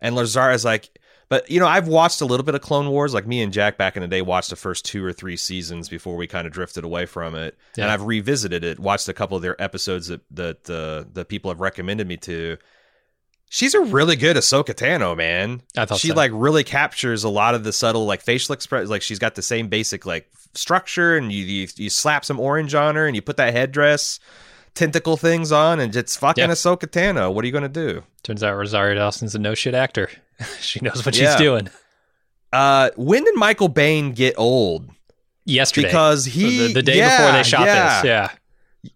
[0.02, 0.90] And Lazara's like
[1.30, 3.14] but you know, I've watched a little bit of Clone Wars.
[3.14, 5.88] Like me and Jack back in the day watched the first two or three seasons
[5.88, 7.56] before we kind of drifted away from it.
[7.78, 11.52] And I've revisited it, watched a couple of their episodes that that uh, that people
[11.52, 12.58] have recommended me to.
[13.52, 15.62] She's a really good Ahsoka Tano, man.
[15.76, 16.14] I thought she so.
[16.14, 18.88] like really captures a lot of the subtle like facial express.
[18.88, 22.76] Like she's got the same basic like structure, and you you, you slap some orange
[22.76, 24.20] on her, and you put that headdress,
[24.76, 26.52] tentacle things on, and it's fucking Yeah.
[26.52, 27.34] Ahsoka Tano.
[27.34, 28.04] What are you gonna do?
[28.22, 30.10] Turns out Rosario Dawson's a no shit actor.
[30.60, 31.32] she knows what Yeah.
[31.32, 31.70] she's doing.
[32.54, 34.90] Uh, when did Michael Biehn get old?
[35.46, 38.30] Yesterday, Because he the, the day yeah, before they shot this, Yeah,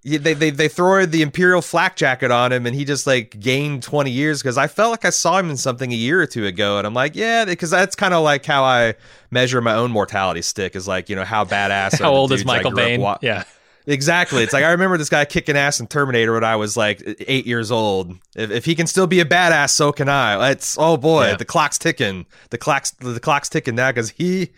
[0.03, 3.83] they they they throw the imperial flak jacket on him and he just like gained
[3.83, 6.45] 20 years because i felt like i saw him in something a year or two
[6.45, 8.93] ago and i'm like yeah because that's kind of like how i
[9.29, 12.71] measure my own mortality stick is like you know how badass How old is Michael
[12.71, 12.99] Biehn?
[12.99, 13.43] wa- yeah,
[13.85, 14.41] exactly.
[14.43, 17.45] It's like i remember this guy kicking ass in terminator when i was like eight
[17.45, 18.15] years old.
[18.37, 20.51] If, if he can still be a badass so can i.
[20.51, 21.35] It's oh boy Yeah.
[21.35, 22.25] the clock's ticking.
[22.51, 24.51] The clock's the clock's ticking now because he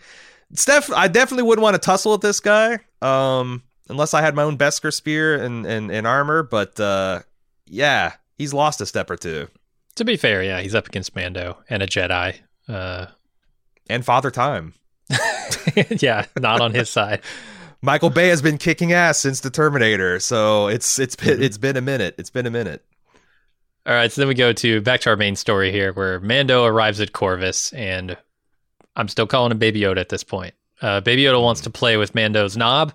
[0.54, 4.42] Steph, I definitely wouldn't want to tussle with this guy, um, unless I had my
[4.42, 6.42] own Beskar spear and, and, and armor.
[6.42, 7.20] But uh,
[7.66, 9.48] yeah, he's lost a step or two.
[9.96, 12.36] To be fair, yeah, he's up against Mando and a Jedi.
[12.68, 13.06] Uh,
[13.88, 14.74] and Father Time.
[16.00, 17.20] yeah, not on his side.
[17.82, 21.76] Michael Bay has been kicking ass since the Terminator, so it's it's been it's been
[21.76, 22.14] a minute.
[22.18, 22.84] It's been a minute.
[23.86, 26.64] All right, so then we go to back to our main story here, where Mando
[26.64, 28.16] arrives at Corvus, and
[28.96, 30.54] I'm still calling him Baby Yoda at this point.
[30.82, 32.92] Uh, Baby Yoda wants to play with Mando's knob,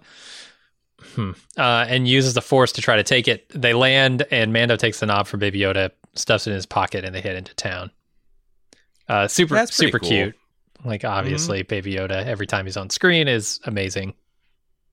[1.15, 1.31] hmm.
[1.57, 3.47] uh, and uses the Force to try to take it.
[3.49, 7.05] They land, and Mando takes the knob from Baby Yoda, stuffs it in his pocket,
[7.05, 7.91] and they head into town.
[9.07, 10.09] Uh, super super cool.
[10.09, 10.35] cute.
[10.83, 11.69] Like obviously, mm-hmm.
[11.69, 14.13] Baby Yoda every time he's on screen is amazing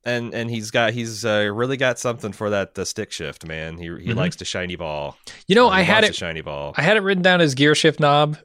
[0.08, 3.76] and and he's got he's uh, really got something for that the stick shift, man.
[3.76, 4.18] He he mm-hmm.
[4.18, 5.16] likes the shiny ball.
[5.46, 6.74] You know, I had it shiny ball.
[6.76, 8.38] I had it written down as gear shift knob,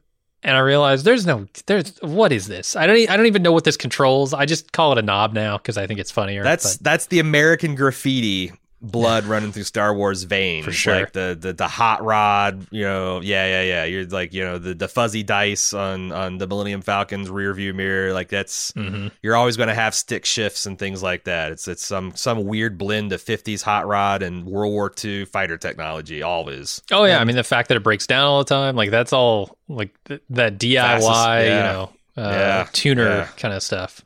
[0.44, 2.76] and I realized there's no there's what is this?
[2.76, 4.34] I don't I don't even know what this controls.
[4.34, 6.44] I just call it a knob now because I think it's funnier.
[6.44, 6.84] That's but.
[6.84, 8.52] that's the American graffiti
[8.90, 10.64] blood running through Star Wars veins.
[10.64, 11.00] For sure.
[11.00, 13.84] Like the, the the hot rod, you know, yeah, yeah, yeah.
[13.84, 17.74] You're like, you know, the, the fuzzy dice on on the Millennium Falcon's rear view
[17.74, 18.12] mirror.
[18.12, 19.08] Like that's mm-hmm.
[19.22, 21.52] you're always gonna have stick shifts and things like that.
[21.52, 25.56] It's it's some some weird blend of fifties hot rod and World War II fighter
[25.56, 26.82] technology, always.
[26.92, 27.18] Oh yeah.
[27.18, 29.94] I mean the fact that it breaks down all the time, like that's all like
[30.04, 31.42] th- that DIY, Fastest, yeah.
[31.42, 32.68] you know, uh, yeah.
[32.72, 33.28] tuner yeah.
[33.36, 34.02] kind of stuff.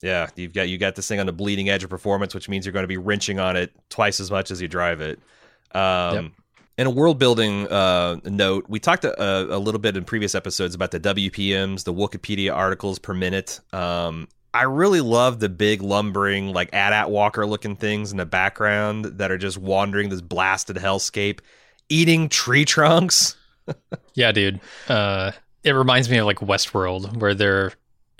[0.00, 2.64] Yeah, you've got you got this thing on the bleeding edge of performance, which means
[2.64, 5.18] you're going to be wrenching on it twice as much as you drive it.
[5.72, 6.32] Um, yep.
[6.78, 10.76] In a world building uh, note, we talked a, a, little bit in previous episodes
[10.76, 13.58] about the WPMs, the Wikipedia articles per minute.
[13.72, 19.04] Um, I really love the big lumbering, like AT-AT walker looking things in the background
[19.04, 21.40] that are just wandering this blasted hellscape,
[21.88, 23.36] eating tree trunks.
[24.14, 24.60] yeah, dude.
[24.88, 25.32] Uh,
[25.64, 27.70] it reminds me of like Westworld, where they're uh,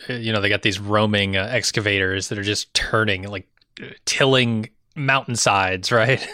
[0.08, 3.48] you know they got these roaming uh, excavators that are just turning like
[4.04, 6.26] tilling mountainsides right?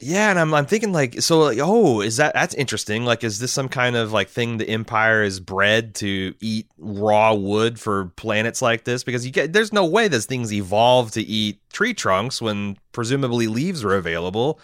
[0.00, 3.04] Yeah and i'm i'm thinking like so like oh is that that's interesting.
[3.04, 7.34] Like is this some kind of like thing the empire is bred to eat raw
[7.34, 9.02] wood for planets like this?
[9.02, 13.48] Because you get there's no way those things evolve to eat tree trunks when presumably
[13.48, 14.60] leaves are available.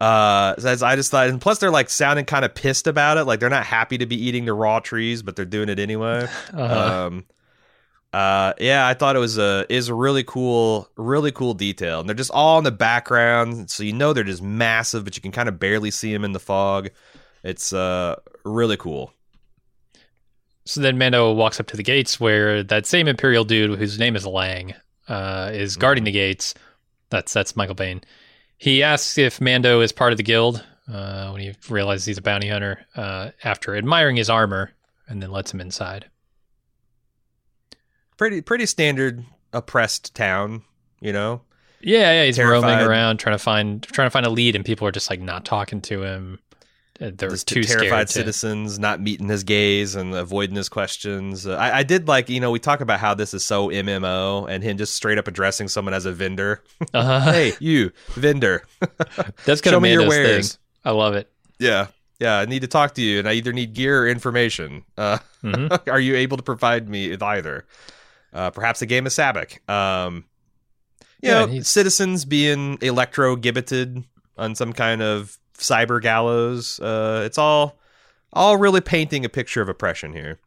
[0.00, 3.24] Uh as i just thought and plus they're like sounding kind of pissed about it.
[3.24, 6.28] Like they're not happy to be eating the raw trees but they're doing it anyway.
[6.54, 7.06] Uh-huh.
[7.06, 7.24] um
[8.12, 12.08] uh, yeah, I thought it was a is a really cool, really cool detail, and
[12.08, 15.32] they're just all in the background, so you know they're just massive, but you can
[15.32, 16.88] kind of barely see them in the fog.
[17.42, 19.12] It's uh really cool.
[20.64, 24.16] So then Mando walks up to the gates where that same Imperial dude, whose name
[24.16, 24.74] is Lang,
[25.08, 26.06] uh, is guarding mm-hmm.
[26.06, 26.54] the gates.
[27.10, 28.02] That's that's Michael Biehn.
[28.56, 32.22] He asks if Mando is part of the guild uh, when he realizes he's a
[32.22, 32.86] bounty hunter.
[32.96, 34.72] Uh, after admiring his armor,
[35.08, 36.06] and then lets him inside
[38.18, 40.62] pretty pretty standard oppressed town,
[41.00, 41.40] you know.
[41.80, 42.68] Yeah, yeah, he's Terrified.
[42.68, 45.20] roaming around trying to find trying to find a lead, and people are just like
[45.20, 46.38] not talking to him.
[47.00, 48.80] Uh, they're too terrified citizens to...
[48.80, 51.46] not meeting his gaze and avoiding his questions.
[51.46, 54.50] Uh, I, I, did like you know we talk about how this is so MMO
[54.50, 56.62] and him just straight up addressing someone as a vendor.
[56.94, 57.32] Uh-huh.
[57.32, 58.62] hey, you vendor.
[59.44, 60.54] That's kind of me your wares.
[60.54, 60.60] Thing.
[60.84, 61.30] I love it.
[61.58, 62.38] Yeah, yeah.
[62.38, 64.84] I need to talk to you, and I either need gear or information.
[64.96, 65.90] Uh, mm-hmm.
[65.90, 67.66] are you able to provide me with either?
[68.32, 69.68] Uh, perhaps a game of Sabacc.
[69.68, 70.24] Um,
[71.22, 74.04] you yeah, know, citizens being electro gibbeted
[74.36, 76.78] on some kind of cyber gallows.
[76.80, 77.78] Uh, it's all
[78.32, 80.38] all really painting a picture of oppression here.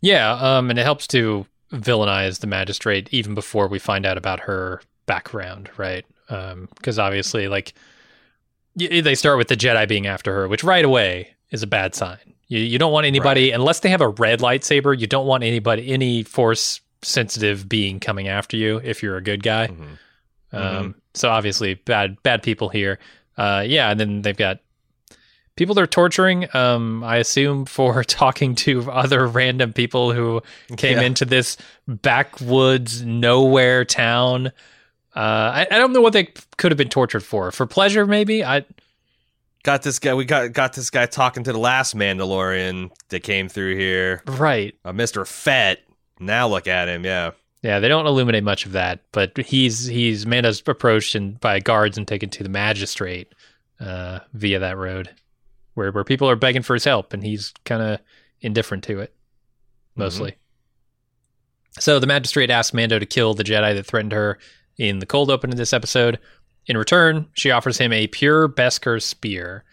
[0.00, 4.40] Yeah, um, and it helps to villainize the magistrate even before we find out about
[4.40, 6.04] her background, right?
[6.28, 7.74] Because um, obviously, like
[8.76, 11.94] y- they start with the Jedi being after her, which right away is a bad
[11.94, 12.29] sign.
[12.50, 13.54] You, you don't want anybody, right.
[13.54, 18.28] unless they have a red lightsaber, you don't want anybody, any force sensitive being coming
[18.28, 19.68] after you if you're a good guy.
[19.68, 19.84] Mm-hmm.
[20.52, 20.98] Um, mm-hmm.
[21.14, 22.98] So obviously, bad bad people here.
[23.38, 24.58] Uh, yeah, and then they've got
[25.56, 26.48] people they're torturing.
[26.54, 30.42] Um, I assume for talking to other random people who
[30.76, 31.04] came yeah.
[31.04, 34.48] into this backwoods nowhere town.
[35.14, 35.20] Uh,
[35.54, 37.52] I, I don't know what they could have been tortured for.
[37.52, 38.44] For pleasure, maybe.
[38.44, 38.64] I
[39.62, 40.14] got this guy.
[40.14, 44.22] We got got this guy talking to the last Mandalorian that came through here.
[44.26, 45.80] Right, uh, Mister Fett.
[46.18, 47.04] Now look at him.
[47.04, 47.32] Yeah.
[47.62, 51.98] Yeah, they don't illuminate much of that, but he's he's Mando's approached and by guards
[51.98, 53.34] and taken to the magistrate
[53.78, 55.10] uh, via that road,
[55.74, 58.00] where where people are begging for his help, and he's kind of
[58.40, 59.14] indifferent to it,
[59.94, 60.30] mostly.
[60.30, 61.80] Mm-hmm.
[61.80, 64.38] So the magistrate asks Mando to kill the Jedi that threatened her
[64.78, 66.18] in the cold open of this episode.
[66.66, 69.64] In return, she offers him a pure Beskar spear.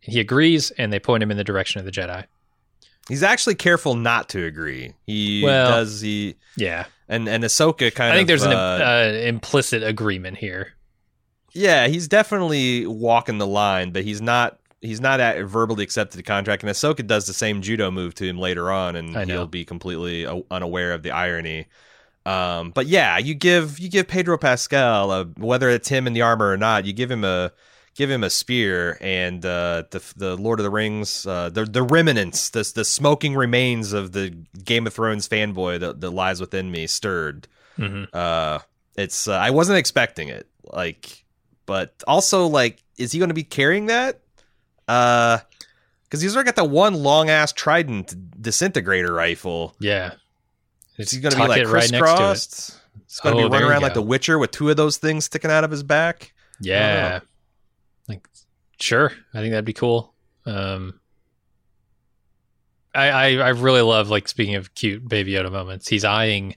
[0.00, 2.24] He agrees, and they point him in the direction of the Jedi.
[3.08, 4.94] He's actually careful not to agree.
[5.06, 6.86] He well, does he Yeah.
[7.08, 8.14] and and Ahsoka kind of.
[8.14, 8.28] I think of.
[8.28, 10.74] there's an uh, uh, implicit agreement here.
[11.52, 14.58] Yeah, he's definitely walking the line, but he's not.
[14.80, 18.24] He's not at, verbally accepted the contract, and Ahsoka does the same judo move to
[18.24, 21.66] him later on, and he'll be completely unaware of the irony.
[22.24, 26.22] Um, but yeah, you give you give Pedro Pascal, uh, whether it's him in the
[26.22, 27.52] armor or not, you give him a
[27.94, 31.82] give him a spear, and uh, the the Lord of the Rings, uh, the the
[31.82, 34.30] remnants, the the smoking remains of the
[34.64, 37.48] Game of Thrones fanboy that, that lies within me stirred.
[37.78, 38.08] Mhm.
[38.14, 38.60] Uh,
[38.96, 41.24] it's uh, I wasn't expecting it, like,
[41.66, 44.20] but also like, is he going to be carrying that?
[44.86, 45.38] Uh,
[46.04, 49.74] because he's already got that one long ass trident disintegrator rifle.
[49.80, 50.12] Yeah.
[50.98, 52.00] Is he going to be like it right next to it.
[52.00, 52.80] crisscrossed?
[53.06, 55.24] He's going to Oh, be running around like the Witcher with two of those things
[55.24, 56.32] sticking out of his back.
[56.60, 57.20] Yeah.
[58.08, 58.28] Like
[58.80, 59.12] sure.
[59.34, 60.12] I think that'd be cool.
[60.46, 60.98] Um
[62.94, 65.88] I, I I really love like speaking of cute baby Yoda moments.
[65.88, 66.56] He's eyeing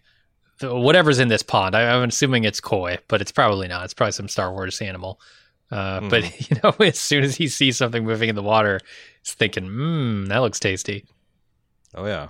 [0.59, 1.75] the, whatever's in this pond.
[1.75, 3.85] I, I'm assuming it's koi, but it's probably not.
[3.85, 5.19] It's probably some Star Wars animal.
[5.71, 6.09] Uh, Hmm.
[6.09, 8.79] But you know, as soon as he sees something moving in the water,
[9.23, 11.05] he's thinking, "Hmm, that looks tasty."
[11.93, 12.27] Oh yeah.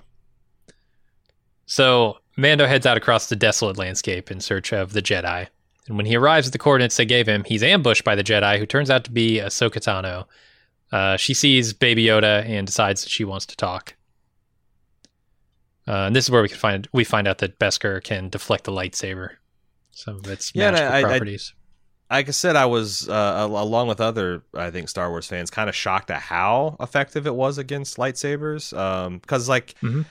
[1.66, 5.48] So Mando heads out across the desolate landscape in search of the Jedi.
[5.88, 8.58] And when he arrives at the coordinates they gave him, he's ambushed by the Jedi,
[8.58, 10.24] who turns out to be Ahsoka Tano.
[10.92, 13.94] Uh, she sees Baby Yoda and decides that she wants to talk.
[15.88, 18.64] Uh, and this is where we can find we find out that Beskar can deflect
[18.64, 19.30] the lightsaber,
[19.92, 21.54] some of its Yeah, magical I- I- properties.
[22.10, 25.68] Like I said, I was uh, along with other, I think, Star Wars fans, kind
[25.68, 28.70] of shocked at how effective it was against lightsabers.
[29.20, 30.04] Because, like, Mhm.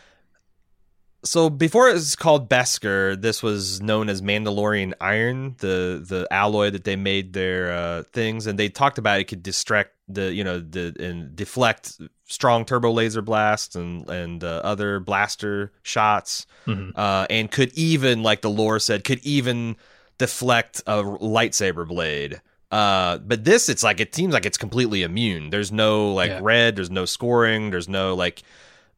[1.26, 6.70] So before it was called Beskar, this was known as Mandalorian iron, the the alloy
[6.70, 10.44] that they made their uh, things, and they talked about it could distract the, you
[10.44, 16.92] know, the and deflect strong turbo laser blasts and and uh, other blaster shots Mhm.
[16.96, 19.76] uh, and could even, like the lore said, could even
[20.18, 22.42] deflect a lightsaber blade.
[22.72, 25.50] Uh, but this, it's like it seems like it's completely immune.
[25.50, 26.40] There's no like Yeah.
[26.42, 26.76] red.
[26.76, 27.70] There's no scoring.
[27.72, 28.42] There's no like,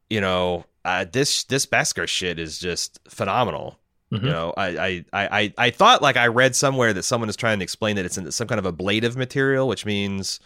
[0.10, 3.78] you know, uh, this this Beskar shit is just phenomenal.
[4.12, 4.24] Mhm.
[4.24, 7.36] You know, I, I I I I thought like I read somewhere that someone is
[7.36, 10.40] trying to explain that it's in some kind of ablative material, which means.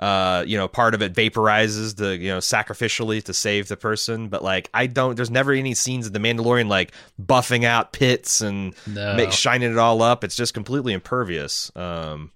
[0.00, 4.26] Uh, you know, part of it vaporizes the, you know, sacrificially to save the person.
[4.28, 5.14] But like, I don't.
[5.14, 6.90] There's never any scenes of the Mandalorian like
[7.24, 9.14] buffing out pits and No.
[9.14, 10.24] make, shining it all up.
[10.24, 11.70] It's just completely impervious.
[11.76, 12.32] Um,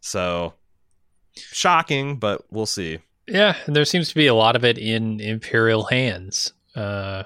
[0.00, 0.54] so
[1.34, 3.00] shocking, but we'll see.
[3.28, 6.52] Yeah, and there seems to be a lot of it in Imperial hands.
[6.76, 7.24] Uh,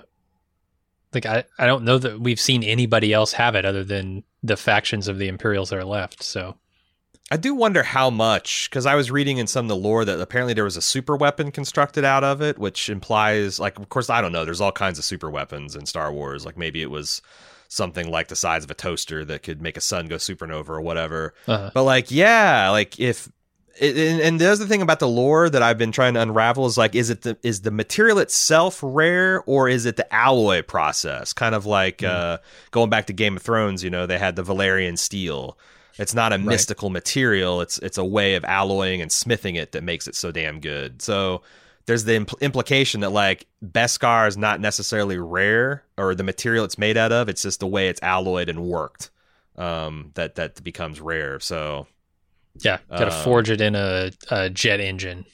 [1.12, 4.56] like I, I don't know that we've seen anybody else have it other than the
[4.56, 6.22] factions of the Imperials that are left.
[6.22, 6.56] So
[7.32, 10.20] I do wonder how much, because I was reading in some of the lore that
[10.20, 14.08] apparently there was a super weapon constructed out of it, which implies, like, of course,
[14.08, 14.44] I don't know.
[14.44, 16.44] There's all kinds of super weapons in Star Wars.
[16.46, 17.22] Like maybe it was
[17.68, 20.80] something like the size of a toaster that could make a sun go supernova or
[20.80, 21.34] whatever.
[21.46, 23.28] uh, But like, yeah, like if
[23.80, 26.76] and, and the other thing about the lore that I've been trying to unravel is
[26.76, 31.32] like, is it the is the material itself rare or is it the alloy process?
[31.32, 32.38] Kind of like uh,
[32.70, 35.56] going back to Game of Thrones, you know, they had the Valyrian steel.
[35.98, 37.60] It's not a mystical material.
[37.60, 41.02] It's it's a way of alloying and smithing it that makes it so damn good.
[41.02, 41.42] So
[41.86, 46.78] there's the impl- implication that like Beskar is not necessarily rare or the material it's
[46.78, 47.28] made out of.
[47.28, 49.10] It's just the way it's alloyed and worked
[49.56, 51.40] um, that that becomes rare.
[51.40, 51.86] So
[52.60, 55.24] yeah, got to Uh, forge it in a, a jet engine,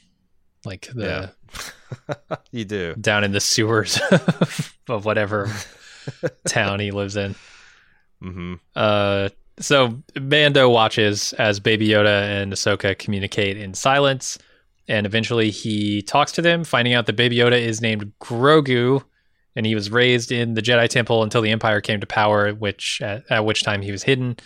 [0.64, 2.26] like the Yeah.
[2.50, 2.94] you do.
[3.00, 3.98] down in the sewers
[4.88, 5.50] of whatever
[6.48, 7.34] town he lives in.
[8.20, 14.38] hmm Uh, so Mando watches as Baby Yoda and Ahsoka communicate in silence,
[14.88, 19.02] and eventually he talks to them, finding out that Baby Yoda is named Grogu,
[19.54, 23.00] and he was raised in the Jedi Temple until the Empire came to power, which
[23.00, 24.36] at, at which time he was hidden.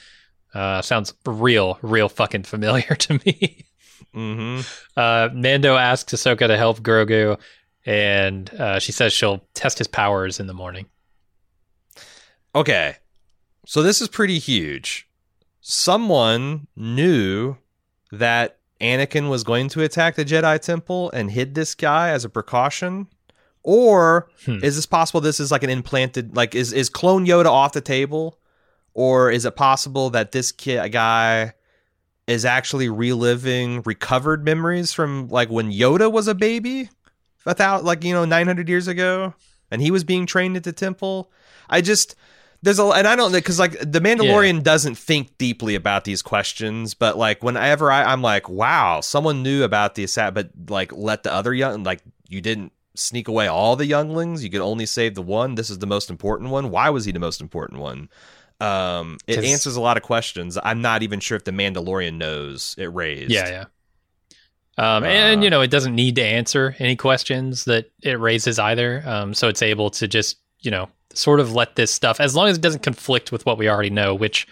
[0.54, 3.64] Uh, sounds real, real fucking familiar to me.
[4.12, 4.60] hmm
[4.96, 7.38] Uh, Mando asks Ahsoka to help Grogu,
[7.86, 10.86] and uh, she says she'll test his powers in the morning.
[12.54, 12.96] Okay.
[13.66, 15.08] So this is pretty huge.
[15.60, 17.56] Someone knew
[18.10, 22.28] that Anakin was going to attack the Jedi Temple and hid this guy as a
[22.28, 23.06] precaution.
[23.62, 24.64] Or Hmm.
[24.64, 27.82] is this possible this is like an implanted like is is clone Yoda off the
[27.82, 28.38] table?
[28.94, 31.54] Or is it possible that this kid guy
[32.26, 36.90] is actually reliving recovered memories from like when Yoda was a baby?
[37.44, 39.34] Without like, you know, 900 years ago
[39.70, 41.30] and he was being trained at the temple?
[41.68, 42.16] I just
[42.62, 46.94] there's a and I don't because like the Mandalorian doesn't think deeply about these questions,
[46.94, 51.22] but like whenever I, I'm like, wow, someone knew about the assat, but like let
[51.22, 54.44] the other young like you didn't sneak away all the younglings.
[54.44, 55.54] You could only save the one.
[55.54, 56.70] This is the most important one.
[56.70, 58.10] Why was he the most important one?
[58.60, 60.58] Um, it 'Cause- answers a lot of questions.
[60.62, 63.30] I'm not even sure if the Mandalorian knows it raised.
[63.30, 63.64] Yeah, yeah.
[64.78, 68.58] Um, and Uh, you know, it doesn't need to answer any questions that it raises
[68.58, 69.02] either.
[69.06, 72.48] Um, so it's able to just you know sort of let this stuff, as long
[72.48, 74.14] as it doesn't conflict with what we already know.
[74.14, 74.46] Which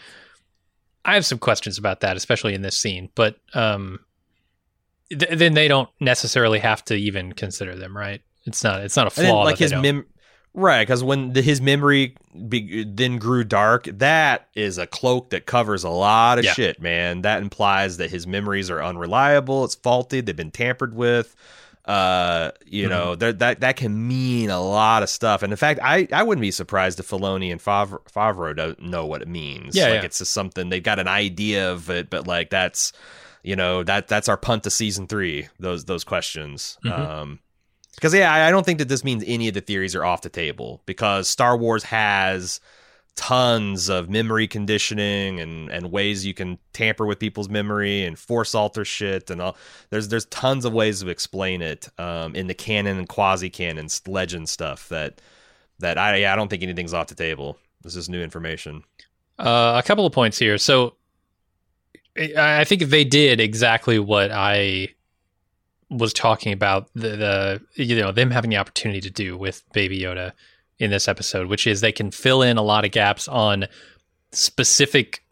[1.04, 3.08] I have some questions about that, especially in this scene.
[3.14, 4.00] But um,
[5.10, 8.20] th- then they don't necessarily have to even consider them, right?
[8.46, 8.80] It's not.
[8.82, 9.42] It's not a And then, flaw.
[9.44, 10.06] like his mem,
[10.54, 10.82] right?
[10.82, 12.14] Because when the, his memory
[12.48, 16.52] be, then grew dark, that is a cloak that covers a lot of Yeah.
[16.52, 17.22] shit, man.
[17.22, 19.64] That implies that his memories are unreliable.
[19.64, 20.20] It's faulty.
[20.20, 21.34] They've been tampered with.
[21.84, 22.90] Uh, you Mm-hmm.
[22.90, 25.42] know, that that can mean a lot of stuff.
[25.42, 29.06] And in fact, I, I wouldn't be surprised if Filoni and Favre, Favreau don't know
[29.06, 29.74] what it means.
[29.74, 30.02] Yeah, like yeah.
[30.02, 32.92] it's just something they've got an idea of it, but like that's
[33.42, 35.48] you know that that's our punt to season three.
[35.58, 36.76] Those those questions.
[36.84, 36.98] Mhm.
[36.98, 37.38] Um,
[37.98, 40.28] because yeah, I don't think that this means any of the theories are off the
[40.28, 42.60] table because Star Wars has
[43.16, 48.54] tons of memory conditioning and and ways you can tamper with people's memory and force
[48.54, 49.56] alter shit and all.
[49.90, 53.88] There's there's tons of ways to explain it um, in the canon and quasi canon
[54.06, 55.20] legend stuff that
[55.80, 57.58] that I yeah, I don't think anything's off the table.
[57.82, 58.84] This is new information.
[59.40, 60.56] Uh, a couple of points here.
[60.56, 60.94] So
[62.16, 64.90] I I think if they did exactly what I
[65.90, 70.00] was talking about the, the you know them having the opportunity to do with Baby
[70.00, 70.32] Yoda
[70.78, 73.66] in this episode, which is they can fill in a lot of gaps on
[74.32, 75.24] specific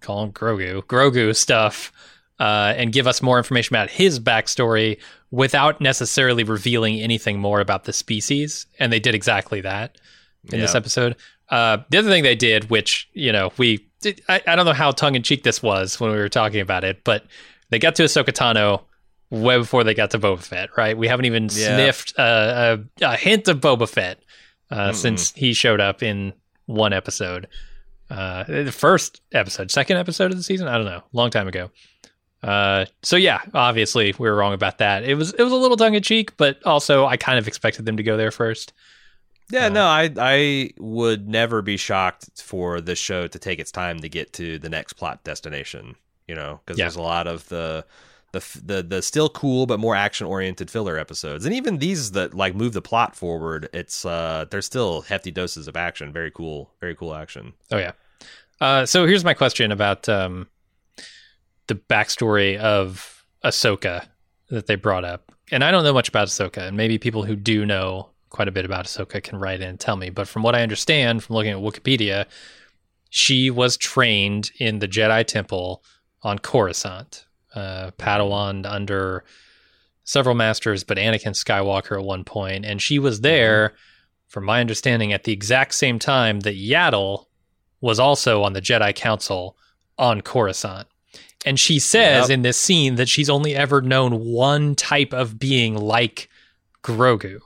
[0.00, 1.92] call him Grogu Grogu stuff
[2.38, 4.98] uh, and give us more information about his backstory
[5.30, 8.66] without necessarily revealing anything more about the species.
[8.78, 9.98] And they did exactly that
[10.52, 11.16] in this episode.
[11.48, 13.86] Uh, the other thing they did, which you know, we
[14.28, 16.84] I, I don't know how tongue in cheek this was when we were talking about
[16.84, 17.24] it, but
[17.70, 18.82] they got to Ahsoka Tano
[19.30, 20.70] way before they got to Boba Fett.
[20.76, 20.96] Right?
[20.96, 21.76] We haven't even Yeah.
[21.76, 24.20] sniffed uh, a, a hint of Boba Fett
[24.70, 26.32] uh, since he showed up in
[26.66, 27.48] one episode.
[28.10, 30.68] Uh, the first episode, second episode of the season.
[30.68, 31.70] I don't know, long time ago.
[32.42, 35.02] Uh, so yeah, obviously we were wrong about that.
[35.04, 37.86] It was it was a little tongue in cheek, but also I kind of expected
[37.86, 38.74] them to go there first.
[39.50, 43.72] Yeah, Uh, no, I I would never be shocked for this show to take its
[43.72, 45.96] time to get to the next plot destination.
[46.28, 46.84] You know, because Yeah.
[46.84, 47.86] there's a lot of the
[48.34, 52.34] the the the still cool but more action oriented filler episodes, and even these that
[52.34, 53.70] like move the plot forward.
[53.72, 56.12] It's uh, there's still hefty doses of action.
[56.12, 57.54] Very cool, very cool action.
[57.70, 57.92] Oh yeah.
[58.60, 60.48] Uh, so here's my question about um,
[61.66, 64.06] the backstory of Ahsoka
[64.50, 67.36] that they brought up, and I don't know much about Ahsoka, and maybe people who
[67.36, 70.10] do know quite a bit about Ahsoka can write in and tell me.
[70.10, 72.26] But from what I understand from looking at Wikipedia,
[73.10, 75.84] she was trained in the Jedi Temple
[76.22, 79.24] on Coruscant, uh, Padawan under
[80.04, 83.74] several masters, but Anakin Skywalker at one point, and she was there,
[84.28, 87.26] from my understanding, at the exact same time that Yaddle
[87.80, 89.56] was also on the Jedi Council
[89.98, 90.88] on Coruscant.
[91.46, 92.34] And she says Yep.
[92.34, 96.28] in this scene that she's only ever known one type of being like
[96.82, 97.40] Grogu,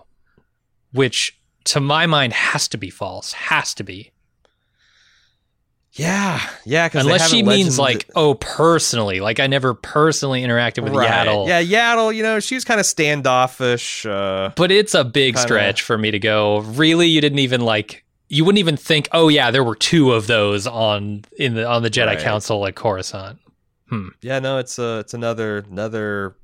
[0.92, 3.32] which to my mind has to be false.
[3.32, 4.12] Has to be.
[5.98, 6.88] Yeah, yeah.
[6.88, 9.18] Because Unless she means like, oh, personally.
[9.20, 11.48] Like I never personally interacted with Yaddle.
[11.48, 12.14] Yeah, Yaddle.
[12.14, 14.06] You know, she was kind of standoffish.
[14.06, 17.08] Uh, But it's a big Kinda- stretch for me to go, really?
[17.08, 20.66] You didn't even like you wouldn't even think, oh yeah, there were two of those
[20.66, 22.18] on in the on the Jedi Right.
[22.20, 23.38] Council at Coruscant.
[24.22, 26.36] yeah, no, it's a it's another another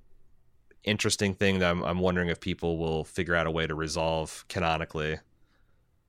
[0.82, 4.44] interesting thing that I'm I'm wondering if people will figure out a way to resolve
[4.48, 5.18] canonically.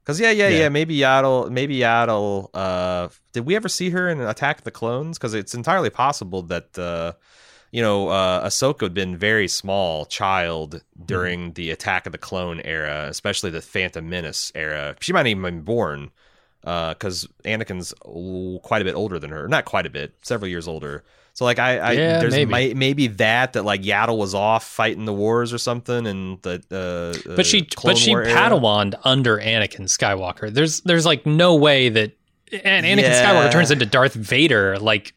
[0.06, 0.58] Cause yeah, yeah, Yeah.
[0.60, 2.50] yeah, maybe Yaddle, maybe Yaddle.
[2.54, 5.18] Uh, did we ever see her in Attack of the Clones?
[5.18, 7.14] Because it's entirely possible that uh,
[7.72, 12.62] you know, uh, Ahsoka had been very small child during the Attack of the Clone
[12.64, 14.96] era, especially the Phantom Menace era.
[15.02, 16.12] She might even been born
[16.62, 17.94] because Anakin's
[18.64, 19.48] quite a bit older than her.
[19.48, 21.04] Not quite a bit, several years older.
[21.36, 22.50] So like I, I Yeah, there's maybe.
[22.52, 26.56] may, maybe that that like Yaddle was off fighting the wars or something, and the
[27.28, 28.34] uh, But she Clone but she War era.
[29.04, 30.52] Under Anakin Skywalker.
[30.52, 32.18] There's there's like no way that
[32.64, 33.26] and Anakin Yeah.
[33.34, 35.14] Skywalker turns into Darth Vader like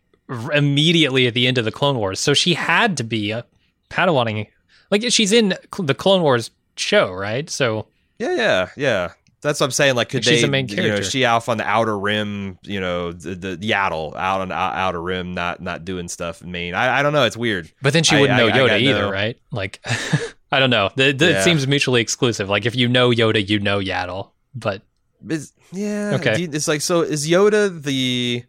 [0.53, 2.21] immediately at the end of the Clone Wars.
[2.21, 3.45] So she had to be a
[3.91, 4.49] Padawanning.
[4.91, 7.49] Like she's in cl- the Clone Wars show, right?
[7.49, 7.87] So
[8.19, 9.12] Yeah, yeah, yeah.
[9.41, 9.95] That's what I'm saying.
[9.95, 10.49] Like, could She's they?
[10.49, 11.05] a main You know, character.
[11.11, 12.59] she off on the outer rim.
[12.62, 16.43] You know, the, the Yaddle out on the outer rim, not not doing stuff.
[16.43, 16.74] Main.
[16.74, 17.24] I, I don't know.
[17.24, 17.70] It's weird.
[17.80, 19.39] But then she I- wouldn't I- know Yoda either, no- right?
[19.53, 19.80] Like,
[20.51, 20.91] I don't know.
[20.97, 21.41] The, the, Yeah.
[21.41, 22.49] It seems mutually exclusive.
[22.49, 24.30] Like, if you know Yoda, you know Yaddle.
[24.55, 24.82] But
[25.28, 26.12] Is, yeah.
[26.20, 26.41] Okay.
[26.43, 27.03] you- It's like so.
[27.03, 28.45] Is Yoda the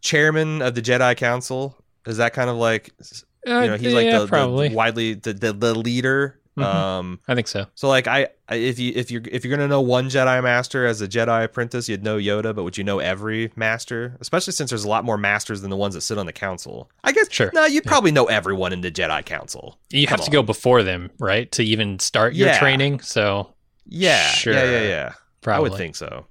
[0.00, 1.76] chairman of the Jedi Council?
[2.06, 2.90] Is that kind of like
[3.46, 4.68] uh, you know he's like the, probably.
[4.68, 6.64] the widely the, the the leader Mhm.
[6.64, 7.66] Um, I think so.
[7.74, 11.00] so like I, if you if you're if you're gonna know one Jedi master as
[11.00, 14.16] a Jedi apprentice, you'd know Yoda, but would you know every master?
[14.20, 16.90] Especially since there's a lot more masters than the ones that sit on the council.
[17.04, 17.50] I guess Sure.
[17.54, 19.78] No, you'd probably know everyone in the Jedi Council.
[19.90, 22.58] You have Come to go before them, right, to even start your Yeah.
[22.58, 23.00] training.
[23.00, 23.54] So
[23.86, 24.52] Yeah, Sure.
[24.52, 25.12] yeah, yeah, yeah.
[25.40, 25.68] probably.
[25.68, 26.26] I would think so.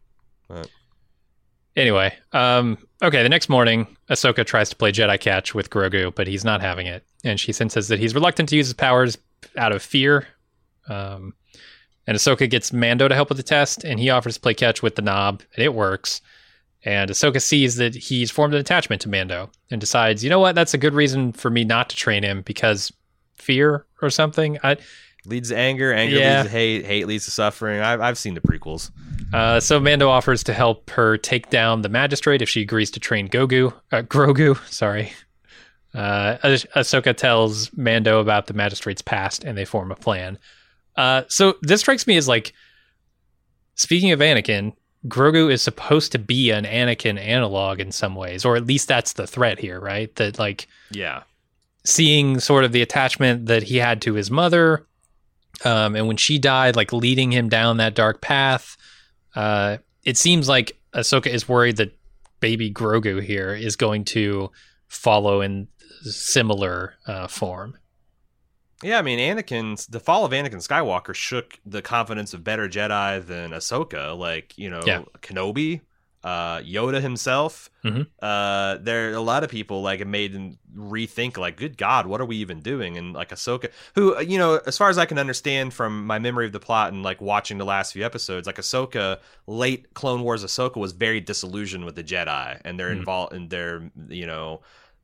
[1.75, 3.21] Anyway, um, okay.
[3.21, 6.87] The next morning, Ahsoka tries to play Jedi catch with Grogu, but he's not having
[6.87, 9.15] it, and she senses that he's reluctant to use his powers
[9.57, 10.27] out of fear.
[10.89, 11.33] Um,
[12.05, 14.81] and Ahsoka gets Mando to help with the test, and he offers to play catch
[14.81, 16.21] with the knob, and it works.
[16.85, 20.55] And Ahsoka sees that he's formed an attachment to Mando and decides, you know what,
[20.55, 22.93] that's a good reason for me not to train him because
[23.35, 24.57] fear or something.
[24.63, 24.77] I,
[25.25, 26.37] Leads to anger, anger Yeah.
[26.37, 27.81] leads to hate, hate leads to suffering.
[27.81, 28.91] I've I've seen the prequels.
[29.33, 33.01] Uh, so Mando offers to help her take down the magistrate if she agrees to
[33.01, 34.57] train Gogu, uh, Grogu.
[34.71, 35.11] Sorry.
[35.97, 40.37] Uh, Ah- Ahsoka tells Mando about the magistrate's past, and they form a plan.
[40.95, 42.53] Uh, so this strikes me as like,
[43.75, 44.73] speaking of Anakin,
[45.07, 49.13] Grogu is supposed to be an Anakin analog in some ways, or at least that's
[49.13, 50.13] the threat here, right?
[50.15, 51.23] That like Yeah.
[51.85, 54.85] seeing sort of the attachment that he had to his mother
[55.65, 58.75] um, and when she died like leading him down that dark path
[59.35, 61.97] uh, it seems like ahsoka is worried that
[62.41, 64.51] baby grogu here is going to
[64.87, 65.67] follow in
[66.03, 67.77] similar uh, form
[68.83, 73.25] Yeah, I mean, Anakin's the fall of Anakin Skywalker shook the confidence of better Jedi
[73.25, 74.17] than Ahsoka.
[74.17, 75.01] Like you know, Yeah.
[75.21, 75.81] Kenobi,
[76.23, 77.69] uh, Yoda himself.
[77.83, 78.05] Mhm.
[78.21, 81.37] Uh, there are a lot of people like it made them rethink.
[81.37, 82.97] Like, good God, what are we even doing?
[82.97, 86.19] And like Ahsoka, who uh, you know, as far as I can understand from my
[86.19, 90.21] memory of the plot and like watching the last few episodes, like Ahsoka, late Clone
[90.21, 92.99] Wars Ahsoka was very disillusioned with the Jedi and they're Mhm.
[92.99, 94.61] involved in their you know.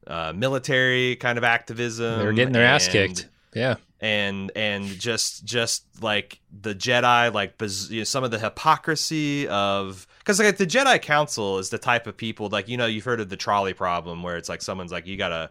[0.07, 2.19] Uh, military kind of activism.
[2.19, 3.27] They're getting their ass kicked.
[3.53, 3.75] yeah.
[4.01, 7.53] and and just just like the Jedi, like
[7.89, 12.07] you know, some of the hypocrisy of because like the Jedi Council is the type
[12.07, 14.91] of people like you know you've heard of the trolley problem where it's like someone's
[14.91, 15.49] like you gotta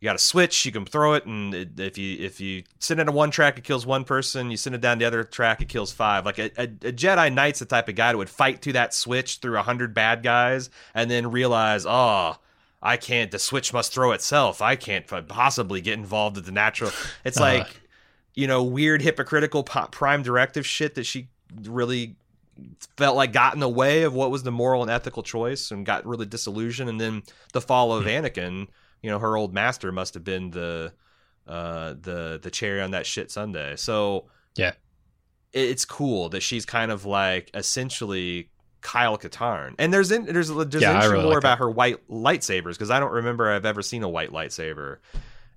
[0.00, 3.08] you gotta switch you can throw it and it, if you if you send it
[3.08, 4.50] on one track it kills one person.
[4.50, 6.24] You send it down the other track it kills five.
[6.24, 8.94] Like a, a, a Jedi Knight's the type of guy that would fight to that
[8.94, 12.36] switch through a hundred bad guys and then realize oh
[12.82, 13.30] I can't.
[13.30, 14.62] The switch must throw itself.
[14.62, 16.90] I can't possibly get involved with the natural.
[17.24, 17.58] It's Uh-huh.
[17.58, 17.80] like,
[18.34, 21.28] you know, weird hypocritical po- prime directive shit that she
[21.62, 22.16] really
[22.96, 25.84] felt like got in the way of what was the moral and ethical choice and
[25.84, 26.88] got really disillusioned.
[26.88, 27.22] And then
[27.52, 28.68] the fall of Anakin,
[29.02, 30.92] you know, her old master must have been the
[31.48, 33.74] uh the the cherry on that shit Sunday.
[33.76, 34.26] So
[34.56, 34.72] Yeah.
[35.52, 38.50] it's cool that she's kind of like essentially
[38.80, 39.74] Kyle Katarn.
[39.78, 43.00] And there's in, there's there's Yeah, really more like about her white lightsabers because I
[43.00, 44.98] don't remember I've ever seen a white lightsaber.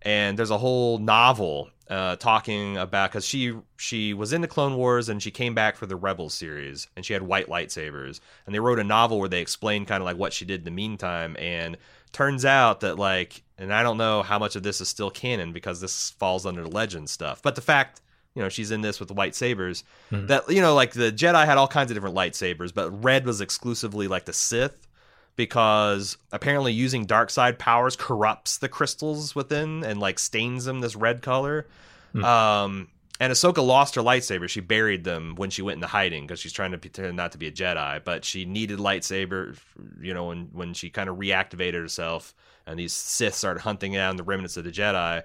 [0.01, 4.75] And there's a whole novel uh, talking about because she she was in the Clone
[4.75, 8.53] Wars and she came back for the Rebels series and she had white lightsabers and
[8.53, 10.71] they wrote a novel where they explained kind of like what she did in the
[10.71, 11.77] meantime and
[12.11, 15.51] turns out that like and I don't know how much of this is still canon
[15.51, 18.01] because this falls under the legend stuff but the fact
[18.35, 20.27] you know she's in this with the white sabers Mhm.
[20.27, 23.41] that you know like the Jedi had all kinds of different lightsabers but red was
[23.41, 24.87] exclusively like the Sith
[25.35, 30.95] because apparently using dark side powers corrupts the crystals within and like stains them this
[30.95, 31.65] red color.
[32.13, 32.23] Hmm.
[32.23, 32.87] Um,
[33.19, 34.49] and Ahsoka lost her lightsaber.
[34.49, 37.37] She buried them when she went into hiding because she's trying to pretend not to
[37.37, 38.03] be a Jedi.
[38.03, 39.57] But she needed lightsaber,
[40.01, 42.33] you know, when when she kind of reactivated herself
[42.67, 45.23] and these Sith started hunting down the remnants of the Jedi.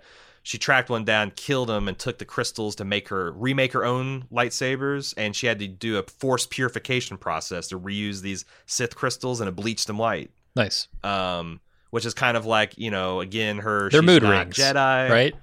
[0.49, 3.84] She tracked one down, killed him, and took the crystals to make her remake her
[3.84, 5.12] own lightsabers.
[5.18, 9.49] And she had to do a force purification process to reuse these Sith crystals and
[9.51, 10.30] it bleached them white.
[10.57, 14.57] nice Um, which is kind of like you know, again, her They're mood not rings,
[14.57, 15.34] Jedi, right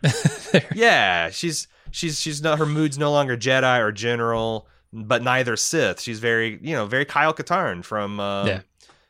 [0.76, 6.02] yeah, she's she's she's not her mood's no longer Jedi or General, but neither Sith.
[6.02, 8.62] She's very you know very Kyle Katarn from um, Yeah.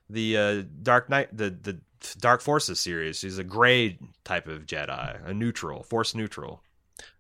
[0.10, 1.80] the uh, Dark Knight the the
[2.16, 3.18] Dark Forces series.
[3.20, 6.62] She's a gray type of Jedi, a neutral, Force neutral.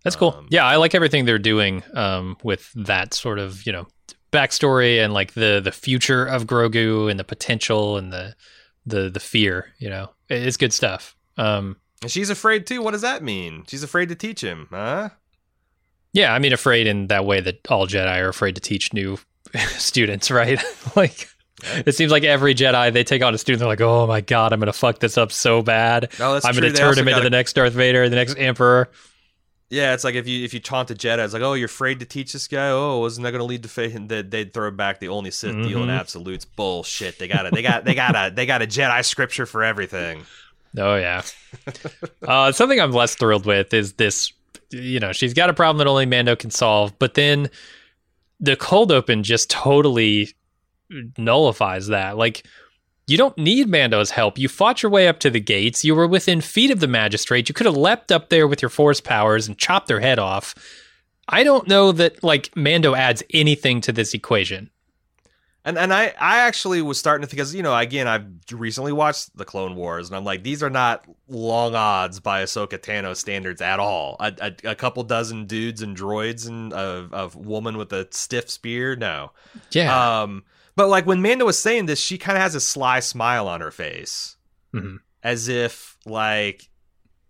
[0.03, 0.35] That's cool.
[0.37, 3.87] Um, yeah, I like everything they're doing um, with that sort of you know
[4.31, 8.35] backstory and like the the future of Grogu and the potential and the
[8.85, 9.73] the the fear.
[9.79, 11.15] You know, it's good stuff.
[11.37, 12.81] Um, And she's afraid too.
[12.81, 13.63] What does that mean?
[13.67, 15.09] She's afraid to teach him, huh?
[16.13, 19.17] yeah, I mean, afraid in that way that all Jedi are afraid to teach new
[19.67, 20.61] students, right?
[20.95, 21.27] like.
[21.63, 24.51] It seems like every Jedi they take on a student, they're like, "Oh my god,
[24.51, 26.11] I'm gonna fuck this up so bad.
[26.19, 28.89] No, I'm gonna turn him into the next Darth Vader, the next Emperor."
[29.69, 31.99] Yeah, it's like if you if you taunt a Jedi, it's like, oh, you're afraid
[31.99, 32.69] to teach this guy.
[32.69, 33.83] Oh, wasn't that going to lead to?
[33.95, 35.99] And they'd, they'd throw back the only Sith deal in Mhm.
[35.99, 36.45] absolutes.
[36.45, 37.17] Bullshit.
[37.17, 37.53] They got it.
[37.53, 40.23] They got they got a they got a Jedi scripture for everything.
[40.77, 41.23] Oh yeah.
[42.27, 44.31] uh, something I'm less thrilled with is this
[44.71, 46.97] you know, she's got a problem that only Mando can solve.
[46.99, 47.49] But then
[48.39, 50.29] the cold open just totally
[51.17, 52.17] nullifies that.
[52.17, 52.45] Like,
[53.07, 54.37] you don't need Mando's help.
[54.37, 55.85] You fought your way up to the gates.
[55.85, 57.47] You were within feet of the magistrate.
[57.47, 60.55] You could have leapt up there with your force powers and chopped their head off.
[61.27, 64.69] I don't know that like Mando adds anything to this equation.
[65.63, 68.91] And and I I actually was starting to think because you know again I've recently
[68.91, 73.15] watched the Clone Wars and I'm like these are not long odds by Ahsoka Tano
[73.15, 74.15] standards at all.
[74.19, 78.47] A, a, a couple dozen dudes and droids and a, a woman with a stiff
[78.47, 79.31] spear, no.
[79.71, 80.21] Yeah.
[80.21, 80.43] Um,
[80.75, 83.61] but like when Mando was saying this, she kind of has a sly smile on
[83.61, 84.37] her face,
[84.73, 84.99] Mhm.
[85.23, 86.69] as if like,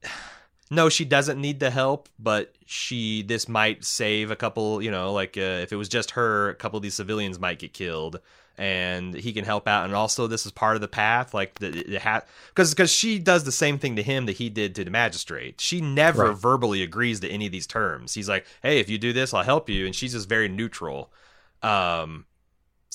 [0.72, 4.82] no, she doesn't need the help, but she this might save a couple.
[4.82, 7.60] You know, like uh, if it was just her, a couple of these civilians might
[7.60, 8.20] get killed.
[8.58, 11.72] And he can help out, and also this is part of the path, like the,
[11.72, 14.86] the hat, because because she does the same thing to him that he did to
[14.86, 15.60] the magistrate.
[15.60, 16.38] She never Right.
[16.38, 18.14] verbally agrees to any of these terms.
[18.14, 21.12] He's like, "Hey, if you do this, I'll help you," and she's just very neutral.
[21.62, 22.28] Um,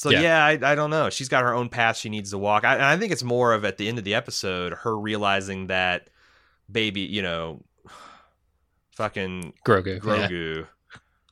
[0.00, 0.20] so Yeah.
[0.22, 1.10] yeah, I, I don't know.
[1.10, 2.64] She's got her own path she needs to walk.
[2.64, 5.66] I, and I think it's more of at the end of the episode her realizing
[5.66, 6.08] that
[6.72, 7.62] baby, you know,
[8.92, 10.00] fucking Grogu.
[10.00, 10.66] Grogu,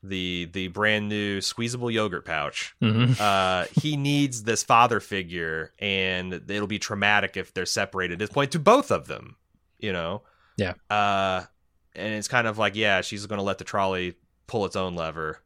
[0.02, 2.74] the the brand new squeezable yogurt pouch.
[2.80, 2.90] Yeah.
[2.92, 8.14] hmm Uh, he needs this father figure, and it'll be traumatic if they're separated.
[8.14, 9.36] At this point, to both of them,
[9.78, 10.22] you know.
[10.56, 10.74] Yeah.
[10.90, 11.44] Uh,
[11.94, 14.14] and it's kind of like, yeah, she's going to let the trolley
[14.46, 15.40] pull its own lever.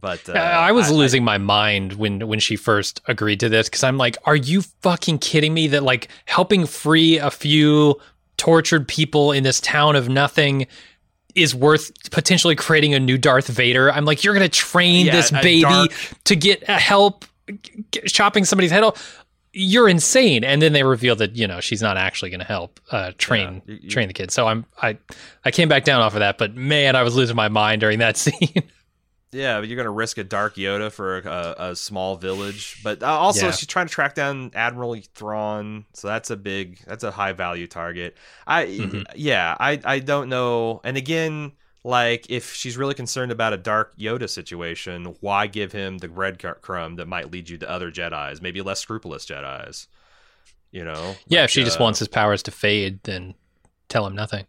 [0.00, 3.82] But uh, I was losing my mind when when she first agreed to this because
[3.84, 5.68] I'm like, are you fucking kidding me?
[5.68, 7.96] That like helping free a few
[8.36, 10.66] tortured people in this town of nothing
[11.34, 13.90] is worth potentially creating a new Darth Vader.
[13.92, 15.92] I'm like, you're gonna train Yeah, this baby dark-
[16.24, 17.24] to get help
[18.06, 19.22] chopping somebody's head off.
[19.58, 20.44] You're insane.
[20.44, 23.62] And then they reveal that you know she's not actually going to help uh, train
[23.66, 24.30] Yeah, you- train the kid.
[24.30, 24.98] So I'm I
[25.44, 27.98] I came back down off of that, but man, I was losing my mind during
[28.00, 28.62] that scene.
[29.32, 32.80] Yeah, but you're going to risk a Dark Yoda for a, a small village.
[32.82, 33.50] But uh, also, Yeah.
[33.52, 37.66] she's trying to track down Admiral Thrawn, so that's a big, that's a high value
[37.66, 38.16] target.
[38.46, 39.04] I, Mhm.
[39.16, 40.80] yeah, I, I don't know.
[40.84, 41.52] And again,
[41.84, 46.96] like if she's really concerned about a Dark Yoda situation, why give him the breadcrumb
[46.96, 49.88] that might lead you to other Jedi's, maybe less scrupulous Jedi's?
[50.70, 51.16] You know?
[51.26, 53.34] yeah, Like, if she just uh, wants his powers to fade, then
[53.88, 54.46] tell him nothing.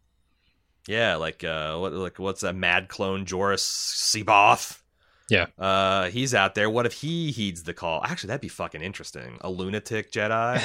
[0.87, 4.81] Yeah, like uh, what like what's that mad clone Joruus C'baoth?
[5.29, 5.47] Yeah.
[5.59, 6.69] Uh, he's out there.
[6.69, 8.01] What if he heeds the call?
[8.05, 9.37] Actually, that'd be fucking interesting.
[9.41, 10.61] A lunatic Jedi.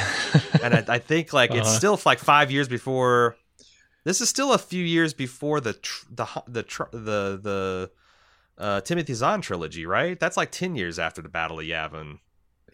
[0.62, 1.76] and I, I think like it's Uh-huh.
[1.78, 3.36] still like five years before.
[4.04, 7.90] This is still a few years before the tr- the the tr- the the
[8.58, 10.18] uh, Timothy Zahn trilogy, right?
[10.20, 12.18] That's like ten years after the Battle of Yavin.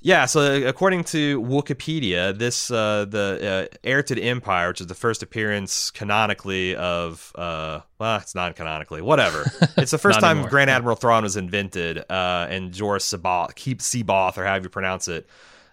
[0.01, 4.87] Yeah, so according to Wikipedia, this uh, the uh, heir to the Empire, which is
[4.87, 9.45] the first appearance canonically of uh, well, it's non-canonically, whatever.
[9.77, 10.51] It's the first time anymore.
[10.51, 15.09] Grand Admiral Thrawn was invented, uh, and Joris Sabath, keep C'baoth or however you pronounce
[15.09, 15.29] it.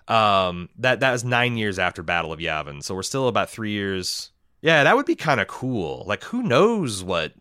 [0.07, 3.71] Um, that that was nine years after Battle of Yavin, so we're still about three
[3.71, 4.32] years.
[4.61, 6.03] Yeah, that would be kind of cool.
[6.07, 7.34] Like, who knows what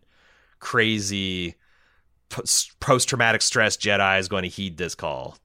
[0.59, 1.55] crazy
[2.29, 5.37] post traumatic stress Jedi is going to heed this call?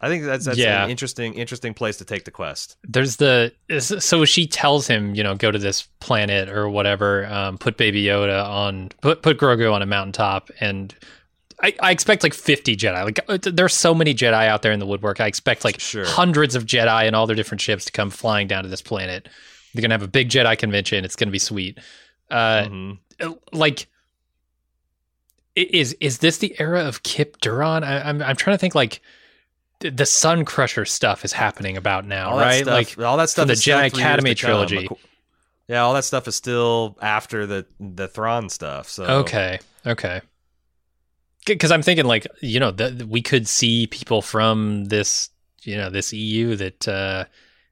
[0.00, 0.84] I think that's that's Yeah.
[0.84, 2.76] an interesting interesting place to take the quest.
[2.82, 7.56] There's the so she tells him, you know, go to this planet or whatever, um,
[7.58, 10.92] put Baby Yoda on, put put Grogu on a mountaintop, and
[11.62, 13.04] I, I expect like 50 Jedi.
[13.04, 15.20] Like uh, there's so many Jedi out there in the woodwork.
[15.20, 16.04] I expect like Sure.
[16.04, 19.28] hundreds of Jedi and all their different ships to come flying down to this planet.
[19.72, 21.04] They're gonna have a big Jedi convention.
[21.04, 21.78] It's gonna be sweet.
[22.28, 22.98] Uh, Mhm.
[23.52, 23.86] like
[25.54, 27.84] is is this the era of Kyp Durron?
[27.84, 29.02] I, I'm I'm trying to think like th-
[29.90, 32.62] the Sun Crusher stuff is happening about now, All right?
[32.62, 34.48] stuff- like all that stuff the Jedi Academy to come.
[34.66, 34.88] trilogy.
[35.68, 38.88] Yeah, all that stuff is still after the the Thrawn stuff.
[38.88, 40.20] So okay, okay.
[41.46, 45.30] Because I'm thinking like you know that we could see people from this
[45.62, 47.24] you know this EU that uh,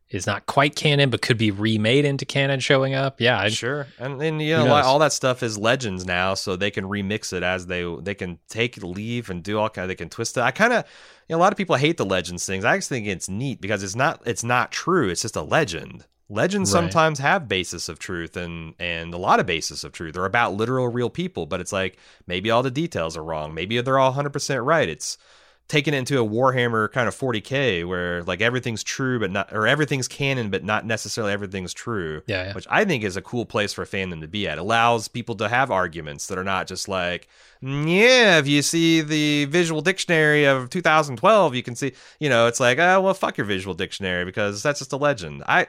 [0.09, 3.21] is not quite canon but could be remade into canon showing up.
[3.21, 4.85] Yeah, I, sure, and and you know knows?
[4.85, 8.39] all that stuff is legends now, so they can remix it as they they can
[8.49, 9.85] take leave and do all kind.
[9.85, 10.41] Of, They can twist it.
[10.41, 10.85] I kind of
[11.31, 12.65] know, a lot of people hate the legends things.
[12.65, 15.09] I actually think it's neat because it's not it's not true.
[15.09, 16.07] It's just a legend.
[16.29, 16.81] Legends Right.
[16.81, 20.15] sometimes have basis of truth and and a lot of basis of truth.
[20.15, 23.53] They're about literal real people, but it's like maybe all the details are wrong.
[23.55, 24.89] Maybe they're all 100% right.
[24.89, 25.19] It's
[25.71, 29.69] taken it into a Warhammer kind of 40k where like everything's true but not or
[29.69, 32.53] everything's canon but not necessarily everything's true yeah, yeah.
[32.55, 34.59] which I think is a cool place for a fandom to be at.
[34.59, 37.29] It allows people to have arguments that are not just like,
[37.63, 42.49] "Mm, yeah, if you see the visual dictionary of 2012, you can see, you know,
[42.49, 45.45] it's like, oh, well, fuck your visual dictionary because that's just a legend.
[45.47, 45.69] I,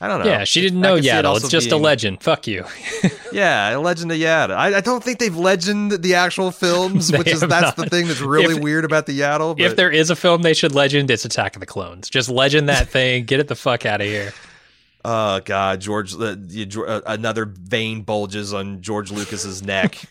[0.00, 0.26] I don't know.
[0.30, 1.36] Yeah, she didn't know see it Yaddle.
[1.38, 2.22] It's just being- a legend.
[2.22, 2.64] Fuck you.
[3.30, 4.56] Yeah, a Legend of Yaddle.
[4.56, 8.22] I, I don't think they've legend the actual films, which is that's the thing that's
[8.22, 9.54] really If- weird about the Yaddle.
[9.54, 12.08] But if there is a film they should legend, it's Attack of the Clones.
[12.08, 13.24] Just legend that thing.
[13.26, 14.32] Get it the fuck out of here.
[15.04, 20.02] oh god, George, uh, you- uh, another vein bulges on George Lucas's neck.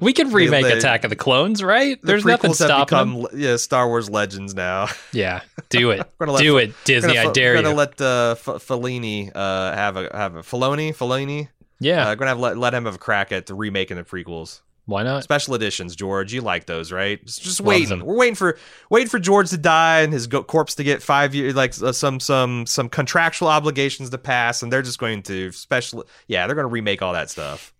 [0.00, 2.00] We can remake they- Attack of the Clones, right?
[2.00, 3.22] The There's nothing stopping them.
[3.22, 4.88] become yeah Star Wars legends now.
[5.12, 6.06] Yeah, do it.
[6.18, 7.14] Gonna let do it, Disney.
[7.14, 7.74] Gonna- I dare gonna you.
[7.74, 11.48] let uh, F- Fellini uh, have a have a Filoni Filoni.
[11.80, 14.60] yeah, Uh, gonna have let, let him have a crack at the remaking the prequels.
[14.86, 15.22] why not?
[15.24, 16.32] Special editions, George.
[16.32, 17.24] You like those, right?
[17.24, 18.04] Just, just waiting.
[18.04, 18.58] We're waiting for
[18.90, 21.92] waiting for George to die and his go- corpse to get five years, like uh,
[21.92, 26.04] some some some contractual obligations to pass, and they're just going to special.
[26.28, 27.72] Yeah, they're going to remake all that stuff.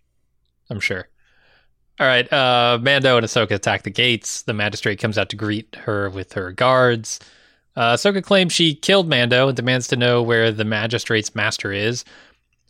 [0.70, 1.08] I'm sure.
[2.02, 4.42] All right, uh, Mando and Ahsoka attack the gates.
[4.42, 7.20] The magistrate comes out to greet her with her guards.
[7.76, 12.04] Uh, Ahsoka claims she killed Mando and demands to know where the magistrate's master is.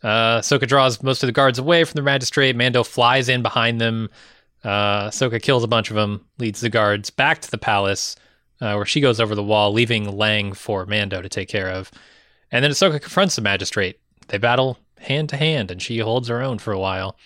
[0.03, 2.55] Uh, Ahsoka draws most of the guards away from the magistrate.
[2.55, 4.11] Mando flies in behind them.
[4.64, 8.16] Uh, Ahsoka kills a bunch of them, leads the guards back to the palace,
[8.61, 11.91] uh, where she goes over the wall, leaving Lang for Mando to take care of.
[12.51, 13.99] And then Ahsoka confronts the magistrate.
[14.28, 17.16] They battle hand to hand, and she holds her own for a while.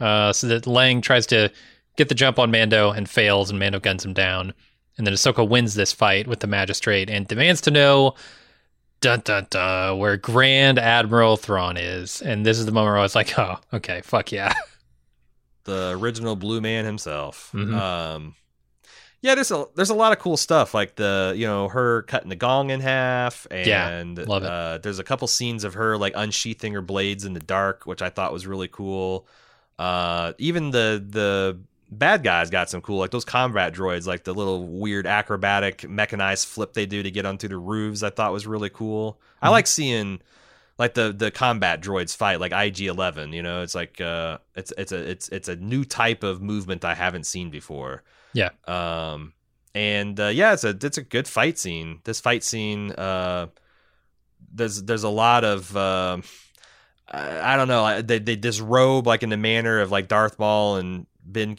[0.00, 1.52] Uh, so that Lang tries to
[1.96, 4.54] get the jump on Mando and fails, and Mando guns him down.
[4.96, 8.14] And then Ahsoka wins this fight with the magistrate and demands to know,
[9.00, 12.20] dun dun dun, where Grand Admiral Thrawn is.
[12.22, 14.54] And this is the moment where I was like, oh, okay, fuck yeah.
[15.64, 17.50] The original Blue Man himself.
[17.54, 17.74] Mhm.
[17.78, 18.34] Um,
[19.20, 22.30] yeah, there's a there's a lot of cool stuff like the you know her cutting
[22.30, 24.50] the gong in half, Yeah, and love it.
[24.50, 28.00] Uh, there's a couple scenes of her like unsheathing her blades in the dark, which
[28.00, 29.28] I thought was really cool.
[29.80, 31.58] Uh, even the the
[31.90, 36.46] bad guys got some cool like those combat droids, like the little weird acrobatic mechanized
[36.46, 38.02] flip they do to get onto the roofs.
[38.02, 39.18] I thought was really cool.
[39.40, 39.50] I Mhm.
[39.52, 40.20] like seeing
[40.78, 44.92] like the the combat droids fight like IG11 you know it's like uh it's it's
[44.92, 48.02] a it's it's a new type of movement I haven't seen before
[48.34, 48.50] Yeah.
[48.66, 49.32] um
[49.74, 53.48] and uh, yeah it's a it's a good fight scene this fight scene uh
[54.54, 56.22] there's there's a lot of um
[57.10, 60.76] I, I don't know they they disrobe like in the manner of like Darth Maul
[60.76, 61.56] and Ben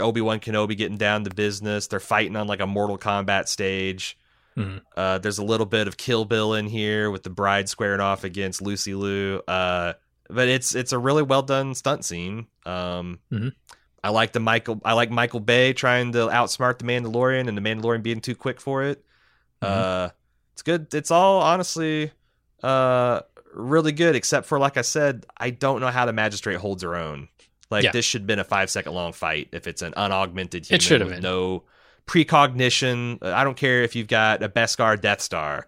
[0.00, 4.18] Obi Wan Kenobi getting down to business they're fighting on like a Mortal Kombat stage
[4.56, 4.80] Mhm.
[4.96, 8.24] uh, there's a little bit of Kill Bill in here with the bride squaring off
[8.24, 9.42] against Lucy Liu.
[9.46, 9.92] Uh,
[10.30, 12.46] but it's it's a really well done stunt scene.
[12.64, 13.52] Um, Mhm.
[14.02, 14.80] I like the Michael.
[14.82, 18.58] I like Michael Biehn trying to outsmart the Mandalorian, and the Mandalorian being too quick
[18.60, 19.04] for it.
[19.60, 20.08] Uh,
[20.54, 20.92] it's good.
[20.94, 22.12] It's all honestly
[22.62, 23.20] uh,
[23.56, 26.94] really good, except for like I said, I don't know how the magistrate holds her
[26.94, 27.28] own.
[27.70, 27.90] Like Yeah.
[27.92, 30.82] this should have been a five second long fight if it's an unaugmented human It
[30.82, 31.22] should have with been.
[31.24, 31.64] no
[32.06, 33.18] precognition.
[33.22, 35.66] I don't care if you've got a Beskar Death Star.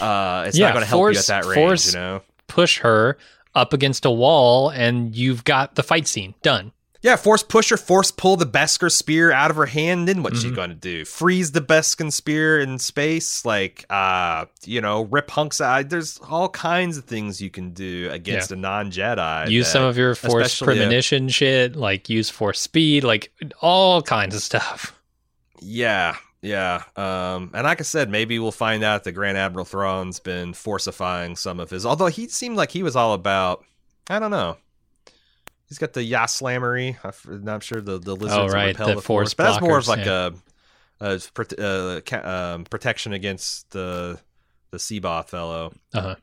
[0.00, 2.22] Uh, it's Yeah, not going to help you at that range, force- you know.
[2.48, 3.18] Push her
[3.54, 6.72] up against a wall, and you've got the fight scene done.
[7.02, 10.08] Yeah, force push her, force pull the Beskar spear out of her hand.
[10.08, 10.56] Then what's she Mhm.
[10.56, 11.04] going to do?
[11.04, 13.44] Freeze the Beskar spear in space?
[13.44, 15.88] Like, uh, you know, rip hunks out.
[15.90, 19.50] There's all kinds of things you can do against a non Jedi.
[19.50, 23.30] use some of your force a- premonition shit, like use force speed, like
[23.60, 24.92] all kinds of stuff.
[25.60, 26.82] Yeah, yeah.
[26.96, 31.36] Um, and like I said, maybe we'll find out that Grand Admiral Thrawn's been forcifying
[31.36, 31.84] some of his.
[31.86, 33.64] Although he seemed like he was all about.
[34.08, 34.56] I don't know.
[35.68, 36.96] He's got the ysalamiri.
[37.28, 39.44] I'm not sure the the lizards will Oh, right, repel the the, force force, but
[39.44, 40.30] that's more of like yeah.
[41.00, 41.20] a, a
[41.58, 44.18] uh, ca- um, protection against the
[44.70, 45.72] the C'baoth fellow.
[45.94, 46.14] Uh-huh.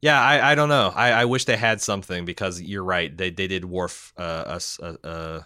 [0.00, 0.92] Yeah, I, I don't know.
[0.94, 3.14] I, I wish they had something because you're right.
[3.16, 5.40] They they did wharf uh, us uh, uh,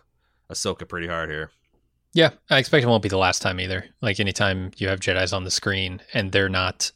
[0.50, 1.50] Ahsoka pretty hard here.
[2.14, 3.84] Yeah, I expect it won't be the last time either.
[4.00, 6.90] Like anytime you have Jedi's on the screen and they're not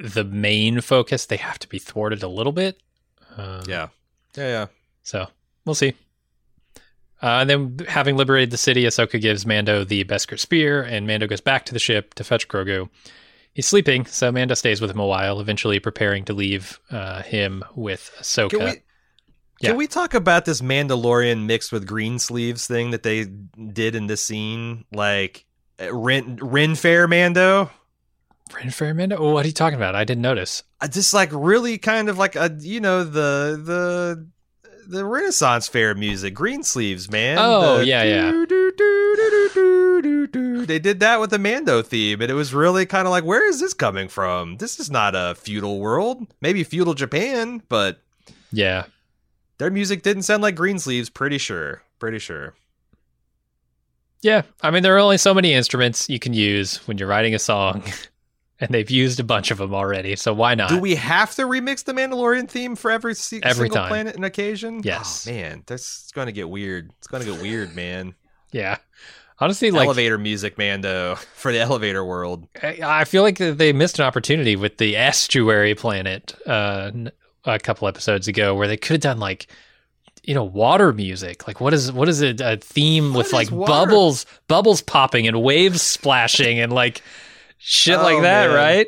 [0.00, 2.78] the main focus, they have to be thwarted a little bit.
[3.38, 3.88] Um, Yeah,
[4.36, 4.66] yeah, yeah.
[5.08, 5.26] So
[5.64, 5.94] we'll see.
[7.22, 11.26] Uh, and then, having liberated the city, Ahsoka gives Mando the Beskar spear, and Mando
[11.26, 12.90] goes back to the ship to fetch Grogu.
[13.54, 17.64] He's sleeping, so Mando stays with him a while, eventually preparing to leave uh, him
[17.74, 18.50] with Ahsoka.
[18.50, 18.82] Can we
[19.60, 19.70] Yeah.
[19.70, 23.24] can we talk about this Mandalorian mixed with green sleeves thing that they
[23.72, 24.84] did in this scene?
[24.92, 25.46] Like
[25.80, 27.70] uh, Ren Ren Fair Mando,
[28.54, 29.16] Ren Fair Mando?
[29.16, 29.96] Oh, what are you talking about?
[29.96, 30.62] I didn't notice.
[30.80, 34.28] Uh, just like really kind of like a you know the the
[34.88, 37.36] the Renaissance fair music, green sleeves, man.
[37.38, 38.30] Oh, The yeah, yeah.
[40.66, 43.46] They did that with the Mando theme, and it was really kind of like, where
[43.48, 44.56] is this coming from?
[44.56, 46.26] This is not a feudal world.
[46.40, 48.00] Maybe feudal Japan, but
[48.52, 48.84] Yeah.
[49.58, 51.08] their music didn't sound like green sleeves.
[51.10, 51.82] Pretty sure.
[51.98, 52.54] Pretty sure.
[54.22, 54.42] Yeah.
[54.62, 57.38] I mean, there are only so many instruments you can use when you're writing a
[57.38, 57.82] song.
[58.60, 60.16] And they've used a bunch of them already.
[60.16, 60.68] So why not?
[60.68, 63.88] Do we have to remix the Mandalorian theme for every, se- Every single time.
[63.88, 64.80] planet and occasion?
[64.82, 65.26] Yes.
[65.28, 66.90] Oh, man, that's going to get weird.
[66.98, 68.14] It's going to get weird, man.
[68.52, 68.78] yeah.
[69.40, 72.48] Honestly, like elevator music, Mando, for the elevator world.
[72.60, 76.90] I feel like they missed an opportunity with the estuary planet uh,
[77.44, 79.46] a couple episodes ago, where they could have done like
[80.24, 81.46] you know water music.
[81.46, 83.70] Like what is what is it a theme with like water?
[83.70, 87.00] bubbles bubbles popping and waves splashing and like
[87.58, 88.54] shit Oh, like that, man.
[88.56, 88.86] right?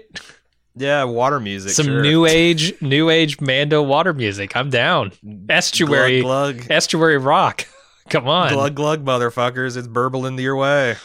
[0.76, 1.72] Yeah, water music.
[1.72, 2.02] Some sure.
[2.02, 4.56] new age new age Mando water music.
[4.56, 5.12] I'm down.
[5.48, 7.66] Estuary glug glug, estuary rock.
[8.08, 8.52] Come on.
[8.52, 9.76] glug glug, motherfuckers!
[9.76, 10.96] It's burbling your way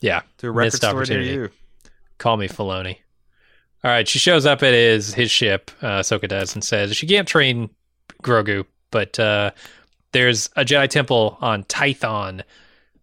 [0.00, 0.22] Yeah.
[0.38, 1.30] to a record Missed store near opportunity.
[1.32, 1.50] you.
[2.18, 2.96] Call me Filoni.
[3.82, 7.06] All right, she shows up at his his ship, uh, Ahsoka does, and says she
[7.06, 7.70] can't train
[8.22, 9.50] Grogu, but uh,
[10.12, 12.42] there's a Jedi temple on Tython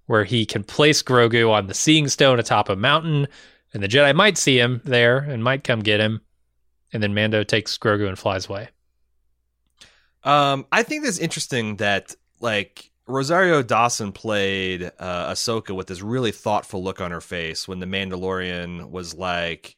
[0.05, 3.27] where he can place Grogu on the Seeing Stone atop a mountain,
[3.77, 6.21] and the Jedi might see him there and might come get him.
[6.91, 8.69] And then Mando takes Grogu and flies away.
[10.23, 16.31] Um, I think it's interesting that like Rosario Dawson played uh, Ahsoka with this really
[16.31, 19.77] thoughtful look on her face when the Mandalorian was like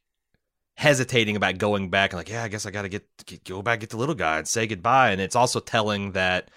[0.78, 3.62] hesitating about going back and like, yeah, I guess I got to get, get go
[3.62, 5.12] back get the little guy and say goodbye.
[5.12, 6.52] And it's also telling that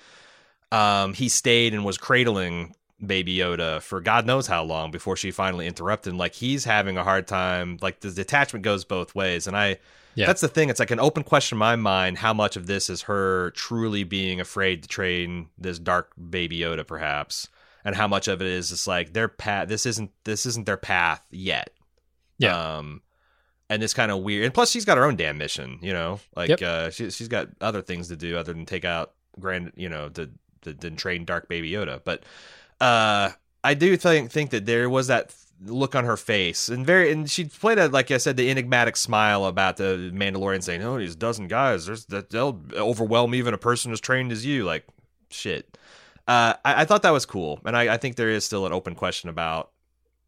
[0.71, 5.31] um, he stayed and was cradling Baby Yoda for God knows how long before she
[5.31, 6.15] finally interrupted.
[6.15, 7.79] Like he's having a hard time.
[7.83, 9.79] Like the detachment goes both ways, and I
[10.15, 10.27] Yeah.
[10.27, 10.69] that's the thing.
[10.69, 14.05] It's like an open question in my mind how much of this is her truly
[14.05, 17.49] being afraid to train this dark baby Yoda, perhaps,
[17.85, 19.69] and how much of it is just like their path.
[19.69, 21.71] This isn't this isn't their path yet.
[22.39, 22.77] Yeah.
[22.77, 23.03] Um,
[23.69, 24.45] and it's kind of weird.
[24.45, 25.79] And plus, she's got her own damn mission.
[25.83, 26.63] You know, like Yep.
[26.63, 29.73] uh, she, she's got other things to do other than take out grand.
[29.77, 30.31] You know, to
[30.63, 32.01] to, to train dark baby Yoda.
[32.05, 32.25] But
[32.83, 33.31] uh,
[33.63, 37.31] I do think think that there was that look on her face and very and
[37.31, 41.15] she played a like I said the enigmatic smile about the Mandalorian saying oh these
[41.15, 44.65] dozen guys there's that they'll overwhelm even a person as trained as you.
[44.65, 44.85] Like
[45.31, 45.79] shit.
[46.27, 47.61] Uh I, I thought that was cool.
[47.65, 49.71] And I, I think there is still an open question about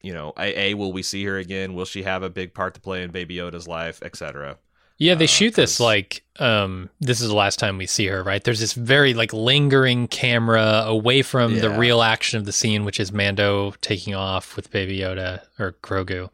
[0.01, 1.75] you know a, a will we see her again?
[1.75, 4.59] Will she have a big part to play in Baby Yoda's life etc
[4.99, 8.23] Yeah, they Uh, shoot this like um this is the last time we see her,
[8.23, 8.43] right?
[8.43, 12.99] There's this very like lingering camera away from the real action of the scene, which
[13.01, 16.31] is Mando taking off with Baby Yoda or Grogu.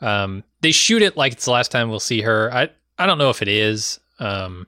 [0.00, 2.52] Um they shoot it like it's the last time we'll see her.
[2.52, 3.98] I I don't know if it is.
[4.20, 4.66] Um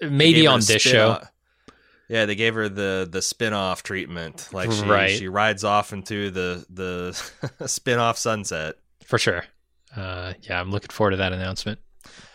[0.00, 1.10] maybe on this show.
[1.10, 1.30] off-
[2.08, 4.48] yeah, they gave her the the spin-off treatment.
[4.52, 5.10] Like she Right.
[5.18, 8.76] she rides off into the the spin-off sunset.
[9.04, 9.44] For sure.
[9.96, 11.80] Uh yeah, I'm looking forward to that announcement.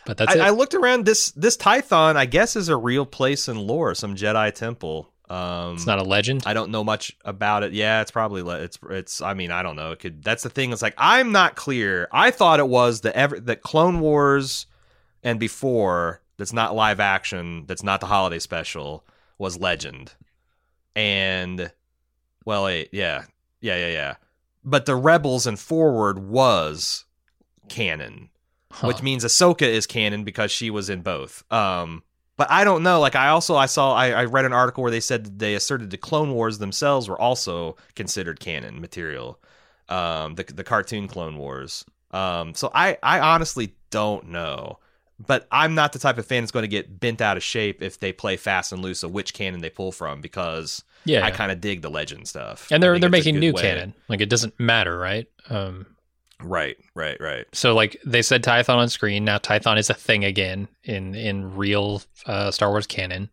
[0.06, 0.42] But that's I, it.
[0.42, 4.16] I looked around this this Tython, I guess is a real place in lore, some
[4.16, 5.10] Jedi temple.
[5.30, 6.44] Um it's not a legend.
[6.46, 7.74] I don't know much about it.
[7.74, 9.22] Yeah, it's probably le- it's it's.
[9.22, 9.92] I mean, I don't know.
[9.92, 10.24] It could.
[10.24, 10.72] That's the thing.
[10.72, 12.08] It's like I'm not clear.
[12.12, 14.66] I thought it was the ever the Clone Wars
[15.24, 16.22] and before.
[16.38, 17.66] That's not live action.
[17.68, 19.06] That's not the holiday special.
[19.38, 20.14] Was Legend,
[20.96, 21.72] and
[22.46, 23.26] well, wait, yeah,
[23.62, 24.16] yeah, yeah, yeah.
[24.64, 27.06] But the Rebels and Forward was
[27.68, 28.30] canon
[28.72, 28.88] Huh.
[28.88, 31.44] which means Ahsoka is canon because she was in both.
[31.52, 32.04] Um,
[32.38, 33.00] but I don't know.
[33.00, 35.56] Like I also I saw I, I read an article where they said that they
[35.56, 39.40] asserted the Clone Wars themselves were also considered canon material.
[39.90, 41.84] Um, the the cartoon Clone Wars.
[42.12, 44.80] Um, so I I honestly don't know.
[45.20, 47.82] But I'm not the type of fan that's going to get bent out of shape
[47.82, 51.26] if they play fast and loose of which canon they pull from because yeah.
[51.26, 52.70] I kind of dig the legend stuff.
[52.72, 53.62] and they're they're making new way.
[53.62, 53.94] canon.
[54.08, 55.28] Like it doesn't matter, right?
[55.50, 55.88] Um
[56.42, 57.46] Right, right, right.
[57.54, 59.26] So like they said Tython on screen.
[59.26, 63.30] Now Tython is a thing again in in real uh, Star Wars canon.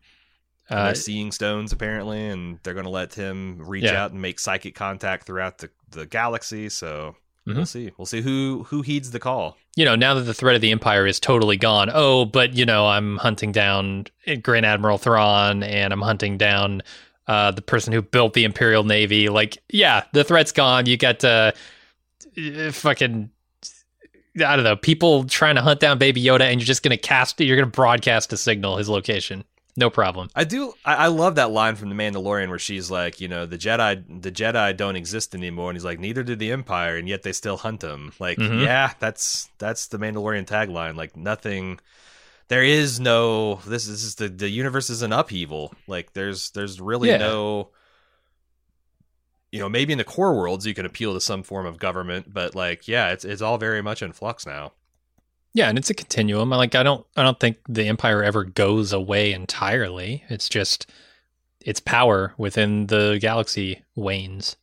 [0.69, 4.03] Uh, seeing stones apparently, and they're going to let him reach Yeah.
[4.03, 6.67] out and make psychic contact throughout the, the galaxy.
[6.67, 7.15] So
[7.47, 7.55] Mhm.
[7.55, 7.91] we'll see.
[7.97, 9.57] We'll see who who heeds the call.
[9.77, 11.89] you know, now that the threat of the Empire is totally gone.
[11.93, 14.07] Oh, but you know, I'm hunting down
[14.41, 16.81] Grand Admiral Thrawn, and I'm hunting down
[17.27, 19.29] uh, the person who built the Imperial Navy.
[19.29, 20.85] Like, yeah, the threat's gone.
[20.87, 21.51] You got uh,
[22.71, 23.29] fucking.
[24.45, 24.75] I don't know.
[24.75, 27.39] People trying to hunt down Baby Yoda, and you're just gonna cast.
[27.39, 29.43] You're gonna broadcast a signal his location.
[29.79, 30.29] No problem.
[30.35, 30.73] I do.
[30.85, 34.03] I, I love that line from the Mandalorian where she's like, you know, the Jedi,
[34.23, 37.31] the Jedi don't exist anymore, and he's like, neither did the Empire, and yet they
[37.31, 38.11] still hunt him.
[38.19, 38.63] Like, Mhm.
[38.63, 40.95] yeah, that's that's the Mandalorian tagline.
[40.95, 41.79] Like, nothing.
[42.47, 43.55] There is no.
[43.67, 45.73] This is, this is the the universe is an upheaval.
[45.87, 47.17] Like, there's there's really Yeah.
[47.17, 47.69] no.
[49.57, 52.33] You know, maybe in the core worlds you can appeal to some form of government,
[52.33, 54.73] but like, yeah, it's it's all very much in flux now.
[55.53, 56.53] Yeah, and it's a continuum.
[56.53, 60.23] I Like I don't I don't think the empire ever goes away entirely.
[60.29, 60.89] It's just
[61.61, 64.55] its power within the galaxy wanes.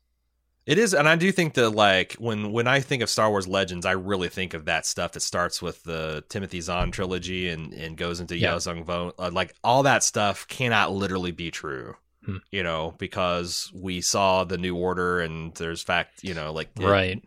[0.67, 3.47] It is, and I do think that like when when I think of Star Wars
[3.47, 7.75] Legends, I really think of that stuff that starts with the Timothy Zahn trilogy and
[7.75, 8.55] and goes into Yeah.
[8.55, 9.13] Yuuzhan Vong.
[9.19, 12.37] Uh, like all that stuff cannot literally be true, Hmm.
[12.51, 16.85] you know, because we saw the New Order and there's fact, you know, like it-
[16.85, 17.23] right.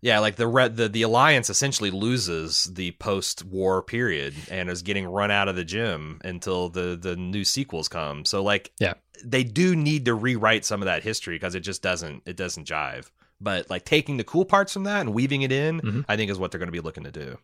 [0.00, 4.82] yeah, like the red the the alliance essentially loses the post war period and is
[4.82, 8.24] getting run out of the gym until the the new sequels come.
[8.24, 8.94] So like Yeah.
[9.24, 12.66] they do need to rewrite some of that history because it just doesn't it doesn't
[12.66, 13.10] jive.
[13.40, 16.04] But like taking the cool parts from that and weaving it in, Mhm.
[16.08, 17.38] I think is what they're going to be looking to do.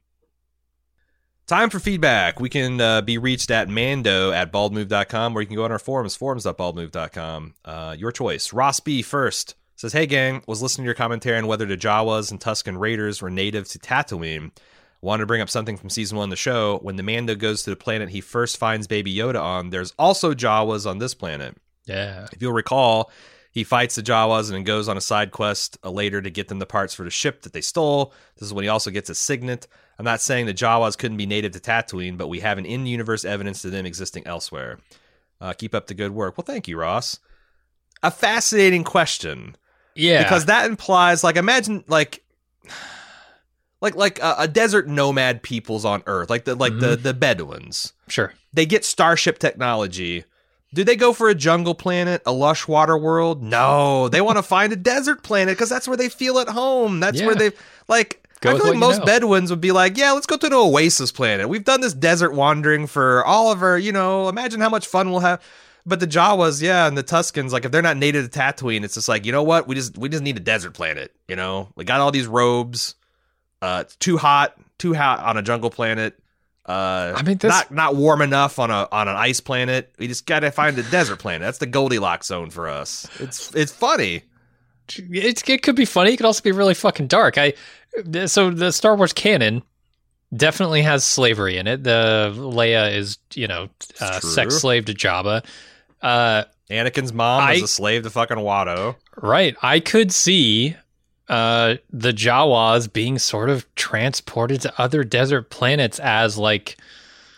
[1.48, 2.40] Time for feedback.
[2.40, 5.78] We can uh, be reached at mando at baldmove.com or you can go on our
[5.78, 7.54] forums, forums.baldmove.com.
[7.64, 8.52] Uh, your choice.
[8.52, 12.30] Ross B first says, Hey gang, was listening to your commentary on whether the Jawas
[12.30, 14.50] and Tusken Raiders were native to Tatooine.
[15.00, 16.80] Wanted to bring up something from season one of the show.
[16.82, 20.34] When the Mando goes to the planet he first finds Baby Yoda on, there's also
[20.34, 21.56] Jawas on this planet.
[21.86, 22.26] Yeah.
[22.30, 23.10] If you'll recall,
[23.58, 26.60] he fights the Jawas and goes on a side quest uh, later to get them
[26.60, 28.12] the parts for the ship that they stole.
[28.36, 29.66] This is when he also gets a signet.
[29.98, 32.86] I'm not saying the Jawas couldn't be native to Tatooine, but we have an in
[32.86, 34.78] universe evidence to them existing elsewhere.
[35.40, 36.38] Uh, keep up the good work.
[36.38, 37.18] Well, thank you, Ross.
[38.04, 39.56] A fascinating question
[39.96, 40.22] Yeah.
[40.22, 42.22] because that implies, like, imagine, like,
[43.80, 47.92] like, like a, a desert nomad peoples on Earth, like the like the the Bedouins
[48.06, 48.34] sure.
[48.52, 50.24] they get starship technology.
[50.74, 53.42] Do they go for a jungle planet, a lush water world?
[53.42, 57.00] No, they want to find a desert planet because that's where they feel at home.
[57.00, 57.52] That's where they
[57.88, 58.24] like.
[58.40, 59.06] Go I feel like most know.
[59.06, 61.48] Bedouins would be like, "Yeah, let's go to an oasis planet.
[61.48, 64.28] We've done this desert wandering for all of our, you know.
[64.28, 65.42] Imagine how much fun we'll have."
[65.84, 68.94] But the Jawas, yeah, and the Tuskens, like if they're not native to Tatooine, it's
[68.94, 69.66] just like, you know what?
[69.66, 71.12] We just we just need a desert planet.
[71.26, 72.94] You know, we got all these robes.
[73.62, 76.16] Uh, it's too hot, too hot on a jungle planet.
[76.68, 79.92] Uh, I mean, this- not not warm enough on a on an ice planet.
[79.98, 81.40] We just got to find a desert planet.
[81.40, 83.08] That's the Goldilocks zone for us.
[83.18, 84.22] It's it's funny.
[84.96, 86.12] It, it could be funny.
[86.12, 87.38] It could also be really fucking dark.
[87.38, 87.54] I
[88.26, 89.62] so the Star Wars canon
[90.34, 91.84] definitely has slavery in it.
[91.84, 93.68] The Leia is you know
[94.00, 95.44] uh, sex slave to Jabba.
[96.02, 98.96] Uh, Anakin's mom was a slave to fucking Watto.
[99.16, 99.56] right.
[99.62, 100.76] I could see
[101.28, 106.76] uh, the Jawas being sort of transported to other desert planets as like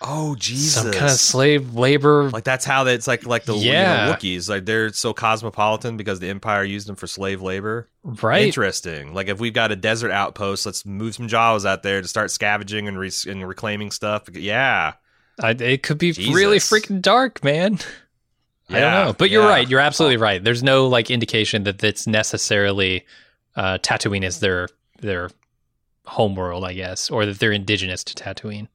[0.02, 0.82] Oh Jesus!
[0.82, 2.30] some kind of slave labor.
[2.30, 4.14] like that's how it's like like the you know, Yeah.
[4.14, 4.48] Wookiees.
[4.48, 7.86] Like they're so cosmopolitan because the Empire used them for slave labor.
[8.02, 8.46] right.
[8.46, 9.12] Interesting.
[9.12, 12.30] Like if we've got a desert outpost, let's move some Jawas out there to start
[12.30, 14.24] scavenging and, re- and reclaiming stuff.
[14.32, 14.94] Yeah.
[15.38, 17.78] I, it could be really freaking dark, man.
[18.70, 19.48] I don't know, but you're yeah.
[19.48, 19.68] right.
[19.68, 20.42] You're absolutely right.
[20.42, 23.04] There's no like indication that it's necessarily
[23.56, 24.68] uh, Tatooine is their
[25.00, 25.30] their
[26.06, 28.68] homeworld, I guess, or that they're indigenous to Tatooine.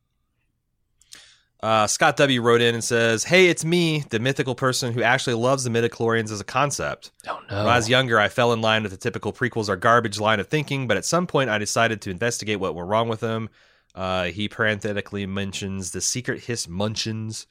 [1.62, 2.42] Uh, Scott W.
[2.42, 6.32] wrote in and says, Hey, it's me, the mythical person who actually loves the midichlorians
[6.32, 7.12] as a concept.
[7.28, 7.58] Oh no!
[7.58, 10.40] When I was younger, I fell in line with the typical prequels are garbage line
[10.40, 13.50] of thinking, but at some point I decided to investigate what went wrong with them.
[13.96, 17.48] Uh, he parenthetically mentions the secret his munchins.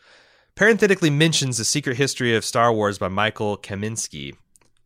[0.55, 4.37] Parenthetically mentions the secret history of Star Wars by Michael Kaminski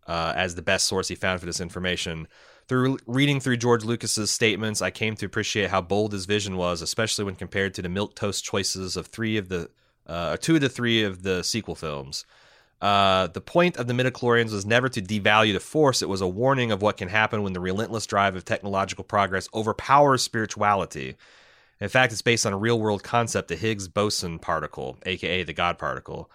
[0.09, 2.27] uh, as the best source he found for this information.
[2.67, 6.83] Through reading through George Lucas's statements, I came to appreciate how bold his vision was,
[6.83, 9.71] especially when compared to the milk toast choices of three of the
[10.07, 12.25] uh, two of the three of the sequel films.
[12.81, 16.01] Uh, the point of the midichlorians was never to devalue the force.
[16.01, 19.49] It was a warning of what can happen when the relentless drive of technological progress
[19.53, 21.17] overpowers spirituality.
[21.81, 25.53] In fact, it's based on a real world concept, the Higgs boson particle, aka the
[25.53, 26.31] God particle.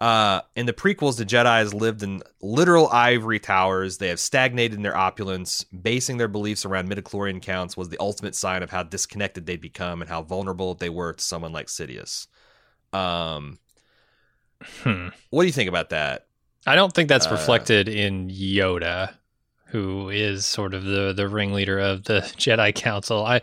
[0.00, 3.98] Uh, in the prequels, the Jedi's lived in literal ivory towers.
[3.98, 5.64] They have stagnated in their opulence.
[5.64, 10.02] Basing their beliefs around midichlorian counts was the ultimate sign of how disconnected they'd become
[10.02, 12.26] and how vulnerable they were to someone like Sidious.
[12.92, 13.58] Um,
[14.82, 15.08] Hmm.
[15.30, 16.26] what do you think about that?
[16.66, 19.14] I don't think that's Uh, reflected in Yoda,
[19.66, 23.24] who is sort of the the ringleader of the Jedi Council.
[23.24, 23.42] I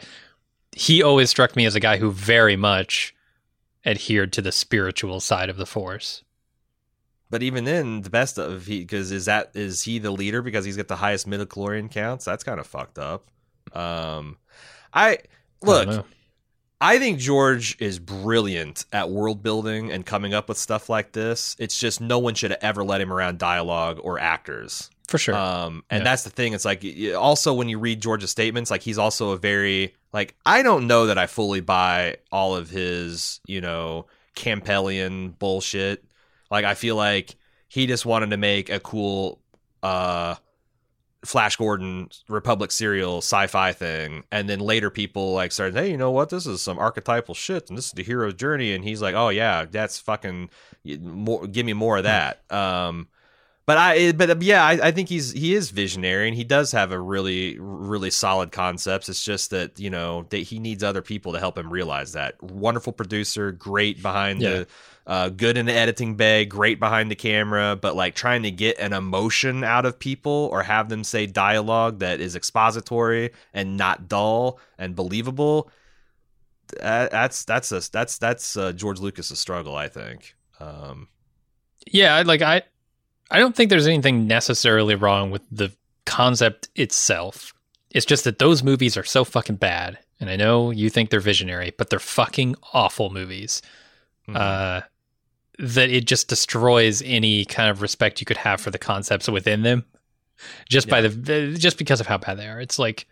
[0.75, 3.13] he always struck me as a guy who very much
[3.85, 6.23] adhered to the spiritual side of the Force.
[7.31, 10.63] But even then, the best of he because is that is he the leader because
[10.65, 12.25] he's got the highest midichlorian counts?
[12.25, 13.25] That's kind of fucked up.
[13.75, 14.37] Um,
[14.93, 15.17] I I
[15.63, 15.87] look.
[15.89, 16.05] don't.
[16.83, 21.55] I think George is brilliant at world building and coming up with stuff like this.
[21.59, 24.89] It's just no one should ever let him around dialogue or actors.
[25.07, 25.35] for sure.
[25.35, 26.03] Um, and Yeah.
[26.05, 26.53] that's the thing.
[26.53, 26.83] It's like
[27.15, 31.05] also when you read George's statements, like he's also a very like I don't know
[31.05, 36.03] that I fully buy all of his you know Campbellian bullshit.
[36.51, 37.35] Like I feel like
[37.67, 39.39] he just wanted to make a cool
[39.81, 40.35] uh
[41.23, 46.09] Flash Gordon Republic serial sci-fi thing, and then later people like started, hey, you know
[46.09, 46.29] what?
[46.29, 49.29] This is some archetypal shit, and this is the hero's journey, and he's like, oh
[49.29, 50.49] yeah, that's fucking
[50.99, 51.45] more.
[51.45, 52.41] Give me more of that.
[52.51, 53.07] Um,
[53.67, 56.91] but I, but yeah, I, I think he's he is visionary, and he does have
[56.91, 59.07] a really really solid concepts.
[59.07, 62.41] It's just that you know that he needs other people to help him realize that.
[62.41, 64.49] Wonderful producer, great behind Yeah.
[64.49, 64.67] the,
[65.07, 68.79] uh, good in the editing bay, great behind the camera, but like trying to get
[68.79, 74.07] an emotion out of people or have them say dialogue that is expository and not
[74.07, 75.69] dull and believable.
[76.79, 80.35] That's that's a that's that's uh, George Lucas's struggle, I think.
[80.59, 81.07] Um,
[81.87, 82.63] Yeah, like I
[83.29, 85.71] I don't think there's anything necessarily wrong with the
[86.05, 87.53] concept itself.
[87.89, 89.99] It's just that those movies are so fucking bad.
[90.19, 93.61] And I know you think they're visionary, but they're fucking awful movies.
[94.33, 94.37] Mhm.
[94.37, 94.81] Uh
[95.59, 99.61] that it just destroys any kind of respect you could have for the concepts within
[99.61, 99.85] them.
[100.67, 102.59] Just by the just because of how bad they are.
[102.59, 103.05] It's like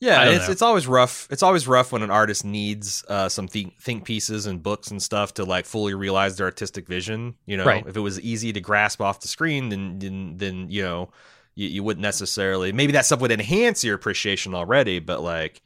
[0.00, 0.52] Yeah, it's know.
[0.52, 1.28] it's always rough.
[1.30, 5.00] It's always rough when an artist needs uh, some think, think pieces and books and
[5.00, 7.36] stuff to like fully realize their artistic vision.
[7.46, 7.86] You know, Right.
[7.86, 11.10] if it was easy to grasp off the screen, then then, then you know
[11.54, 12.72] you, you wouldn't necessarily.
[12.72, 15.62] Maybe that stuff would enhance your appreciation already, but like,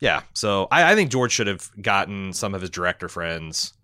[0.00, 0.22] yeah.
[0.34, 3.74] So I, I think George should have gotten some of his director friends.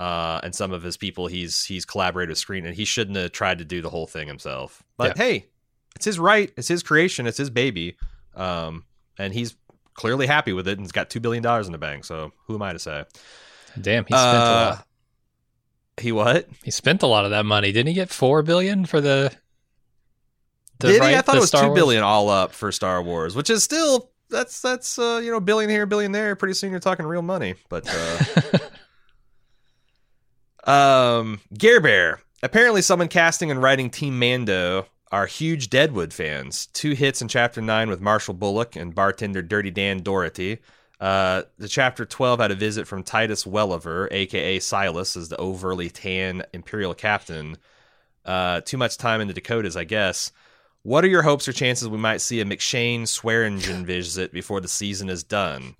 [0.00, 3.30] Uh, and some of his people he's he's collaborated with screen and he shouldn't have
[3.32, 5.44] tried to do the whole thing himself but hey
[5.94, 7.96] it's his right it's his creation it's his baby
[8.34, 8.84] um,
[9.18, 9.56] and he's
[9.92, 12.06] clearly happy with it and he's got two billion dollars in the bank.
[12.06, 13.04] So who am I to say?
[13.78, 14.86] damn, he spent a Uh, lot.
[16.00, 16.48] He what?
[16.64, 17.70] He spent a lot of that money.
[17.72, 19.30] Didn't he get four billion for the,
[20.78, 21.14] the Did he?
[21.14, 21.78] I thought the it was Star two Wars?
[21.78, 25.68] billion all up for Star Wars, which is still that's that's uh, you know billion
[25.68, 26.34] here, billion there.
[26.36, 27.56] Pretty soon you're talking real money.
[27.68, 28.58] But uh,
[30.64, 32.20] um, Gare Bear.
[32.42, 36.66] Apparently, someone casting and writing Team Mando are huge Deadwood fans.
[36.66, 40.58] Two hits in Chapter Nine with Marshall Bullock and bartender Dirty Dan Dority.
[41.00, 45.88] Uh, the chapter 12 had a visit from Titus Welliver, aka Silas, as the overly
[45.88, 47.56] tan Imperial captain.
[48.24, 50.30] Uh, too much time in the Dakotas, I guess.
[50.82, 54.68] What are your hopes or chances we might see a McShane Swearingen visit before the
[54.68, 55.74] season is done?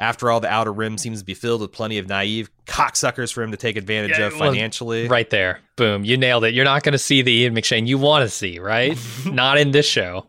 [0.00, 3.42] After all, the Outer Rim seems to be filled with plenty of naive cocksuckers for
[3.42, 5.08] him to take advantage Yeah, of well, financially.
[5.08, 5.60] Right there.
[5.74, 6.04] Boom.
[6.04, 6.54] You nailed it.
[6.54, 8.96] You're not going to see the Ian McShane you want to see, right?
[9.26, 10.26] not in this show.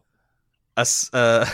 [0.76, 1.46] As- uh,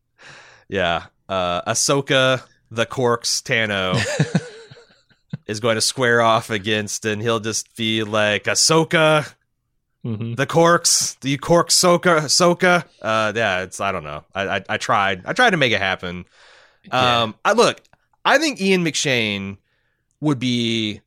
[0.68, 1.04] yeah.
[1.28, 3.94] Uh, Ahsoka, the Corks, Tano
[5.46, 9.32] is going to square off against, and he'll just be like, Ahsoka,
[10.02, 12.84] hmm the Corks, the Cork Soka, Ahsoka.
[13.00, 14.24] Uh, yeah, it's, I don't know.
[14.34, 15.22] I, I, I tried.
[15.24, 16.26] I tried to make it happen.
[16.86, 17.22] Yeah.
[17.22, 17.80] Um, I look,
[18.24, 19.58] I think Ian McShane
[20.20, 21.00] would be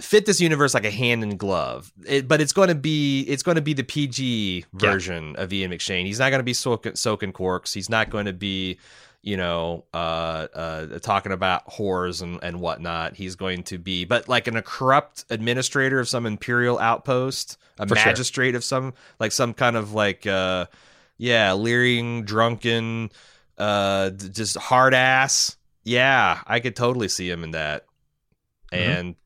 [0.00, 1.92] fit this universe like a hand in glove.
[2.06, 4.90] It, but it's going to be it's going to be the PG Yeah.
[4.90, 6.04] version of Ian McShane.
[6.06, 7.72] He's not going to be soaking, soaking corks.
[7.72, 8.78] He's not going to be
[9.22, 13.16] you know uh, uh, talking about whores and and whatnot.
[13.16, 17.86] He's going to be but like in a corrupt administrator of some imperial outpost, a
[17.88, 18.06] For sure.
[18.06, 20.66] magistrate of some like some kind of like uh
[21.18, 23.10] yeah leering drunken
[23.58, 25.56] uh just hard ass.
[25.84, 27.86] Yeah i could totally see him in that.
[28.72, 28.78] Mhm.
[28.98, 29.16] and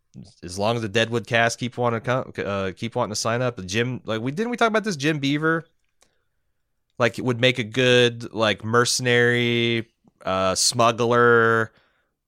[0.43, 3.43] as long as the deadwood cast keep wanting to come uh, keep wanting to sign
[3.43, 5.64] up the jim like we didn't we talk about this jim beaver?
[6.99, 9.89] Like it would make a good like mercenary
[10.24, 11.72] uh smuggler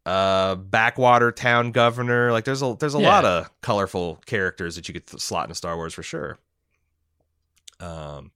[0.07, 2.33] uh backwater town governor.
[2.33, 3.09] Like there's a there's a Yeah.
[3.09, 6.39] lot of colorful characters that you could th- slot into star wars for sure.
[7.81, 8.31] Um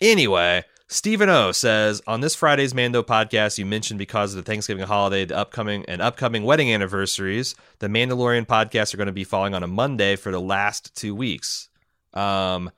[0.00, 4.86] anyway Stephen O says on this Friday's Mando podcast, you mentioned because of the Thanksgiving
[4.86, 9.52] holiday, the upcoming and upcoming wedding anniversaries, the Mandalorian podcasts are going to be falling
[9.52, 11.68] on a Monday for the last two weeks.
[12.14, 12.70] Um,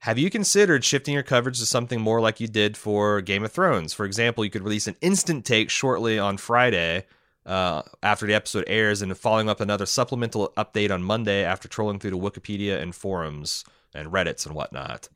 [0.00, 3.52] have you considered shifting your coverage to something more like you did for Game of
[3.52, 3.92] Thrones?
[3.92, 7.06] For example, you could release an instant take shortly on Friday
[7.46, 12.00] uh, after the episode airs, and following up another supplemental update on Monday after trolling
[12.00, 13.64] through the Wikipedia and forums
[13.94, 15.08] and Reddits and whatnot.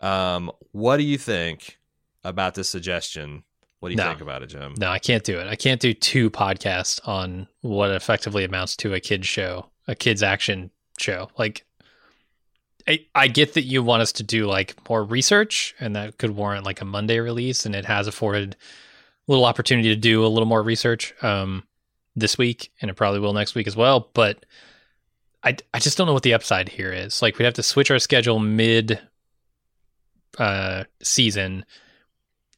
[0.00, 1.78] Um, what do you think
[2.24, 3.44] about this suggestion?
[3.80, 4.08] What do you No.
[4.08, 4.74] think about it, Jim?
[4.78, 5.48] No, I can't do it.
[5.48, 10.22] I can't do two podcasts on what effectively amounts to a kids show, a kids
[10.22, 11.30] action show.
[11.36, 11.64] Like,
[12.86, 16.30] I, I get that you want us to do like more research, and that could
[16.32, 20.28] warrant like a Monday release, and it has afforded a little opportunity to do a
[20.28, 21.64] little more research um,
[22.16, 24.10] this week, and it probably will next week as well.
[24.14, 24.44] But
[25.44, 27.20] I, I just don't know what the upside here is.
[27.22, 29.00] Like, we'd have to switch our schedule mid
[30.38, 31.64] uh, season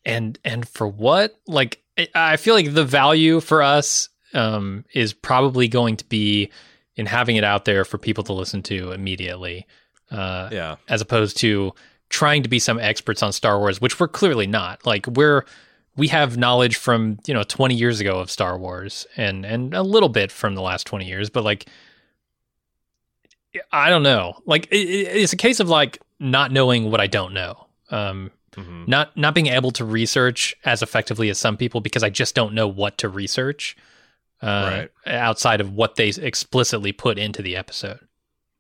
[0.05, 1.39] and and for what?
[1.47, 6.51] Like I- i feel like the value for us um is probably going to be
[6.97, 9.66] in having it out there for people to listen to immediately
[10.10, 11.72] uh Yeah, as opposed to
[12.10, 14.85] trying to be some experts on star wars which we're clearly not.
[14.86, 15.44] Like we're
[15.97, 19.82] we have knowledge from you know 20 years ago of star wars and and a
[19.82, 21.66] little bit from the last 20 years but like
[23.70, 24.35] i don't know.
[24.47, 24.76] Like it-
[25.22, 27.66] it's a case of like not knowing what I don't know.
[27.90, 28.89] Um, Mhm.
[28.89, 32.55] not not being able to research as effectively as some people because I just don't
[32.55, 33.76] know what to research
[34.43, 38.01] uh, outside of what they explicitly put into the episode.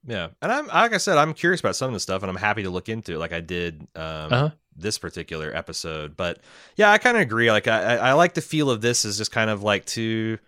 [0.06, 2.36] Yeah, and I'm like I said, I'm curious about some of the stuff, and I'm
[2.36, 4.50] happy to look into it, like I did um, Uh-huh.
[4.76, 6.16] this particular episode.
[6.16, 6.40] But
[6.76, 7.50] yeah, I kind of agree.
[7.50, 10.38] Like I, I I like the feel of this is just kind of like two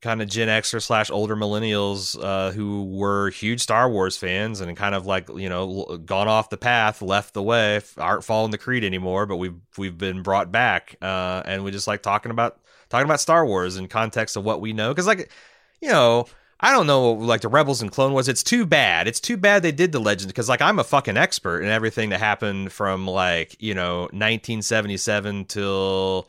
[0.00, 4.76] kind of Gen Xer slash older millennials uh, who were huge Star Wars fans and
[4.76, 8.58] kind of like you know gone off the path, left the way, aren't following the
[8.58, 9.26] creed anymore.
[9.26, 13.20] But we've we've been brought back, uh, and we just like talking about talking about
[13.20, 15.30] Star Wars in context of what we know, because like
[15.80, 16.26] you know.
[16.60, 18.26] I don't know, like the Rebels and Clone Wars.
[18.26, 19.06] It's too bad.
[19.06, 22.08] It's too bad they did the Legends because, like, I'm a fucking expert in everything
[22.08, 26.28] that happened from like you know 1977 till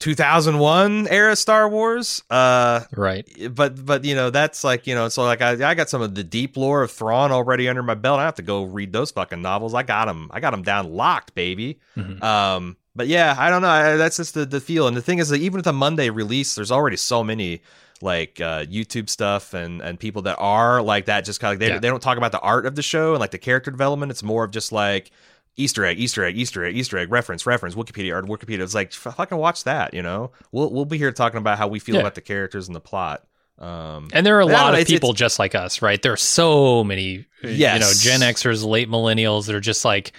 [0.00, 2.22] 2001 era Star Wars.
[2.30, 3.26] Uh, Right.
[3.54, 6.14] but but you know that's like you know so like I, I got some of
[6.14, 8.18] the deep lore of Thrawn already under my belt.
[8.18, 9.74] I have to go read those fucking novels.
[9.74, 10.28] I got them.
[10.32, 11.78] I got them down locked, baby.
[11.96, 12.22] Mhm.
[12.22, 13.68] Um, but yeah, I don't know.
[13.68, 14.88] I, that's just the the feel.
[14.88, 17.60] And the thing is that even with a Monday release, there's already so many
[18.02, 21.24] like uh, YouTube stuff and and people that are like that.
[21.26, 21.78] Just kind of they Yeah.
[21.78, 24.10] they don't talk about the art of the show and like the character development.
[24.10, 25.10] It's more of just like.
[25.56, 28.60] Easter egg, Easter egg, Easter egg, Easter egg, reference, reference, Wikipedia, or Wikipedia.
[28.62, 30.30] It's like fucking watch that, you know.
[30.52, 32.00] We'll we'll be here talking about how we feel Yeah.
[32.02, 33.24] about the characters and the plot.
[33.58, 36.00] Um, And there are a lot know, of it's- people just like us, right?
[36.00, 40.12] There are so many, uh, you know, Gen Xers, late millennials that are just like,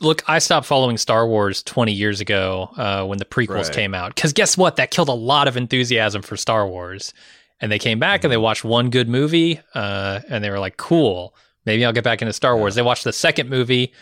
[0.00, 3.72] look, I stopped following Star Wars 20 years ago uh, when the prequels Right.
[3.74, 4.14] came out.
[4.14, 4.76] Because guess what?
[4.76, 7.12] That killed a lot of enthusiasm for Star Wars.
[7.60, 8.26] And they came back Mm-hmm.
[8.26, 11.34] and they watched one good movie uh, and they were like, cool,
[11.66, 12.74] maybe I'll get back into Star Wars.
[12.74, 13.92] They watched the second movie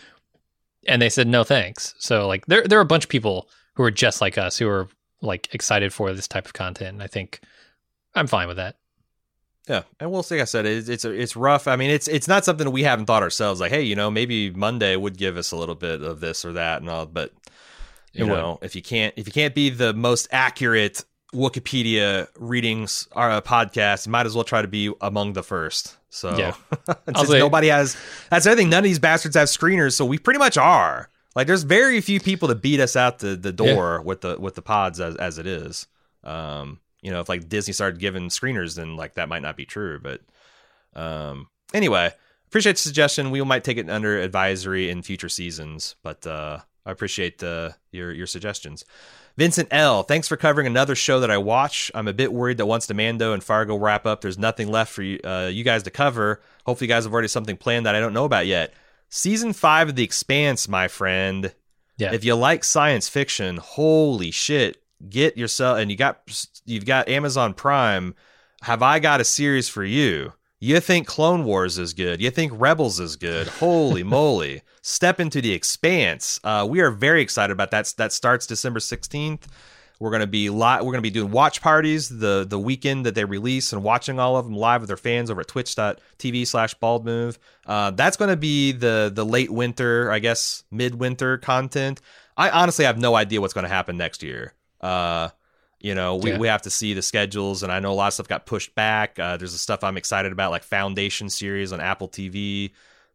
[0.87, 1.93] and they said, no thanks.
[1.99, 4.67] So, like, there, there are a bunch of people who are just like us who
[4.67, 4.87] are
[5.21, 6.93] like excited for this type of content.
[6.93, 7.39] And I think
[8.15, 8.77] I'm fine with that.
[9.67, 10.35] Yeah, and we'll see.
[10.35, 11.67] Like I said, it's it's it's rough.
[11.67, 13.61] I mean, it's it's not something we haven't thought ourselves.
[13.61, 16.53] Like, hey, you know, maybe Monday would give us a little bit of this or
[16.53, 17.05] that and all.
[17.05, 17.31] But
[18.11, 18.35] you It would.
[18.35, 23.41] know, if you can't if you can't be the most accurate Wikipedia readings or a
[23.41, 25.95] podcast, you might as well try to be among the first.
[26.11, 26.55] So Yeah.
[27.15, 27.97] Since nobody has
[28.29, 28.63] that's the other.
[28.63, 31.09] None of these bastards have screeners, so we pretty much are.
[31.35, 34.55] Like, there's very few people to beat us out the, the door with the with
[34.55, 35.87] the pods as as it is.
[36.23, 39.65] Um, you know, if like Disney started giving screeners, then like that might not be
[39.65, 39.99] true.
[39.99, 40.21] But
[40.93, 42.11] um, anyway,
[42.47, 43.31] appreciate the suggestion.
[43.31, 48.11] We might take it under advisory in future seasons, but uh, I appreciate uh, your
[48.11, 48.83] your suggestions.
[49.37, 51.91] Vincent L, thanks for covering another show that I watch.
[51.95, 54.91] I'm a bit worried that once the Mando and Fargo wrap up, there's nothing left
[54.91, 56.41] for you, uh, you guys to cover.
[56.65, 58.73] Hopefully, you guys have already something planned that I don't know about yet.
[59.09, 61.53] Season five of The Expanse, my friend.
[61.97, 62.13] Yeah.
[62.13, 66.21] If you like science fiction, holy shit, get yourself and you got
[66.65, 68.15] you've got Amazon Prime.
[68.63, 70.33] Have I got a series for you?
[70.59, 72.21] You think Clone Wars is good?
[72.21, 73.47] You think Rebels is good?
[73.47, 74.61] Holy moly!
[74.81, 76.39] Step into the expanse.
[76.43, 77.93] Uh, we are very excited about that.
[77.97, 79.47] That starts December sixteenth.
[79.99, 80.83] We're gonna be live.
[80.83, 84.35] We're gonna be doing watch parties the the weekend that they release and watching all
[84.37, 87.37] of them live with their fans over at Twitch.tv slash Bald Move.
[87.67, 92.01] Uh, that's gonna be the the late winter, I guess midwinter content.
[92.35, 94.55] I honestly have no idea what's gonna happen next year.
[94.81, 95.29] Uh,
[95.79, 96.37] you know, we, Yeah.
[96.39, 98.73] we have to see the schedules, and I know a lot of stuff got pushed
[98.73, 99.19] back.
[99.19, 102.71] Uh, there's the stuff I'm excited about, like Foundation series on Apple TV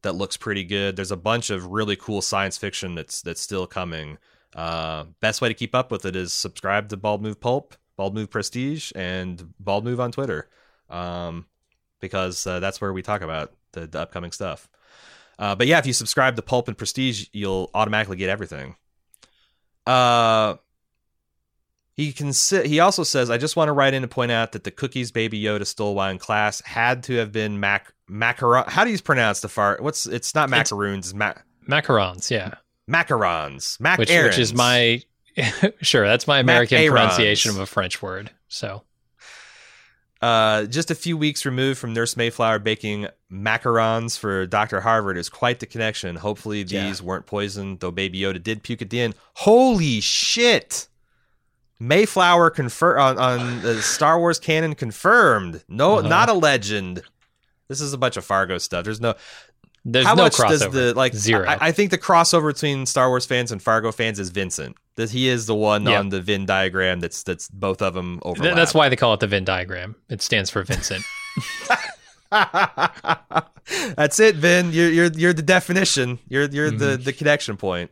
[0.06, 0.94] that looks pretty good.
[0.94, 4.18] There's a bunch of really cool science fiction that's that's still coming.
[4.54, 8.14] Uh, best way to keep up with it is subscribe to Bald Move Pulp, Bald
[8.14, 10.48] Move Prestige, and Bald Move on Twitter,
[10.88, 11.46] um,
[11.98, 14.68] because uh, that's where we talk about the, the upcoming stuff.
[15.40, 18.76] Uh, but yeah, if you subscribe to Pulp and Prestige, you'll automatically get everything.
[19.86, 20.54] Uh,
[21.94, 24.52] he can sit, he also says, I just want to write in to point out
[24.52, 28.68] that the cookies Baby Yoda stole while in class had to have been mac macaron.
[28.68, 29.82] How do you pronounce the fart?
[29.82, 31.34] What's it's not macaroons, it's ma-
[31.68, 32.54] Macarons, yeah.
[32.90, 35.02] macarons, mac which, which is my
[35.82, 36.90] sure that's my American Macarons.
[36.90, 38.30] pronunciation of a French word.
[38.48, 38.82] So
[40.22, 44.80] Uh, just a few weeks removed from Nurse Mayflower baking macarons for Dr.
[44.80, 46.16] Harvard is quite the connection.
[46.16, 49.14] Hopefully, these weren't poisoned, though Baby Yoda did puke at the end.
[49.34, 50.88] Holy shit!
[51.78, 55.62] Mayflower confirm on, on the Star Wars canon confirmed.
[55.68, 56.08] No, Uh-huh.
[56.08, 57.02] not a legend.
[57.68, 58.84] This is a bunch of Fargo stuff.
[58.84, 59.14] There's no.
[59.84, 60.48] there's how no much crossover.
[60.48, 61.46] does the like zero?
[61.48, 64.76] I, I think the crossover between Star Wars fans and Fargo fans is Vincent.
[64.96, 65.98] That he is the one Yeah.
[65.98, 68.56] on the Venn diagram that's that's both of them Th- overlap.
[68.56, 69.94] that's why they call it the Venn diagram.
[70.08, 71.04] It stands for Vincent.
[73.96, 74.72] That's it, Vin.
[74.72, 76.18] You're you're you're the definition.
[76.28, 76.78] You're you're Mm-hmm.
[76.78, 77.90] the the connection point.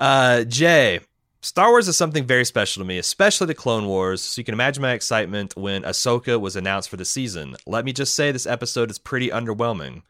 [0.00, 1.00] Uh, Jay,
[1.44, 4.22] Star Wars is something very special to me, especially the Clone Wars.
[4.22, 7.56] So you can imagine my excitement when Ahsoka was announced for the season.
[7.66, 10.02] Let me just say, this episode is pretty underwhelming.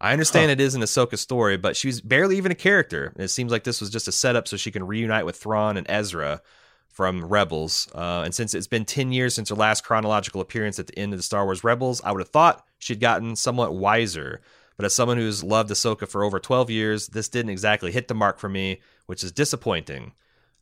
[0.00, 3.12] I understand it is an Ahsoka story, but she's barely even a character.
[3.16, 5.90] It seems like this was just a setup so she can reunite with Thrawn and
[5.90, 6.42] Ezra
[6.86, 7.88] from Rebels.
[7.92, 11.12] Uh, and since it's been 10 years since her last chronological appearance at the end
[11.12, 14.40] of the Star Wars Rebels, I would have thought she'd gotten somewhat wiser.
[14.76, 18.14] But as someone who's loved Ahsoka for over 12 years, this didn't exactly hit the
[18.14, 20.12] mark for me, which is disappointing.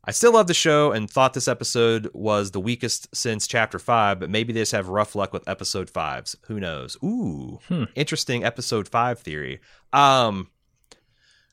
[0.07, 4.19] I still love the show and thought this episode was the weakest since chapter five,
[4.21, 6.37] but maybe they just have rough luck with episode fives.
[6.47, 6.95] Who knows?
[7.03, 7.83] Ooh, Hmm.
[7.93, 9.59] interesting episode five theory.
[9.91, 10.49] Um,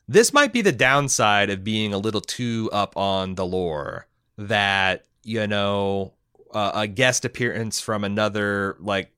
[0.07, 4.07] this might be the downside of being a little too up on the lore
[4.39, 6.13] that, you know,
[6.53, 9.11] uh, a guest appearance from another, like,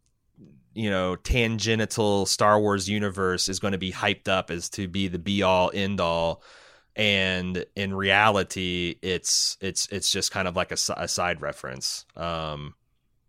[0.72, 5.08] you know, tangential Star Wars universe is going to be hyped up as to be
[5.08, 6.42] the be all end all
[6.96, 12.04] and in reality it's it's it's just kind of like a, a side reference.
[12.16, 12.74] Um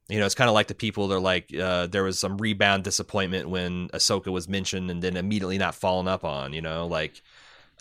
[0.09, 2.37] you know it's kind of like the people that are like uh there was some
[2.37, 6.87] rebound disappointment when ahsoka was mentioned and then immediately not following up on you know
[6.87, 7.21] like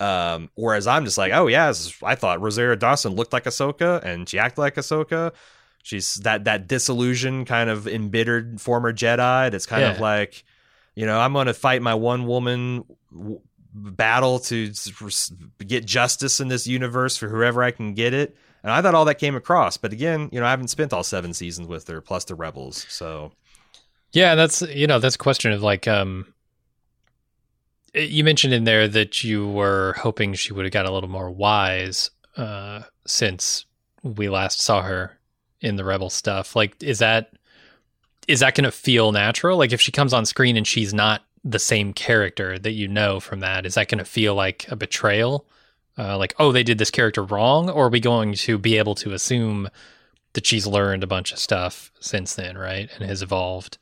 [0.00, 1.72] um whereas i'm just like oh yeah
[2.02, 5.32] i thought rosario dawson looked like ahsoka and she acted like ahsoka.
[5.82, 10.42] She's that that disillusioned kind of embittered former jedi that's kind of like
[10.96, 12.84] you know i'm gonna fight my one woman
[13.76, 14.72] battle to
[15.66, 18.36] get justice in this universe for whoever I can get it.
[18.62, 21.04] And I thought all that came across, but again, you know, I haven't spent all
[21.04, 22.86] seven seasons with her plus the rebels.
[22.88, 23.32] So
[24.12, 26.32] Yeah, that's you know that's a question of like um.
[27.94, 31.30] You mentioned in there that you were hoping she would have got a little more
[31.30, 33.64] wise uh, since
[34.02, 35.18] we last saw her
[35.62, 36.54] in the rebel stuff.
[36.54, 37.32] Like, is that
[38.28, 39.56] is that going to feel natural?
[39.56, 43.20] Like, if she comes on screen and she's not the same character that you know
[43.20, 45.46] from that, is that going to feel like a betrayal?
[45.96, 48.94] Uh, like, oh, they did this character wrong, or are we going to be able
[48.96, 49.68] to assume
[50.32, 53.78] that she's learned a bunch of stuff since then, right, and has evolved?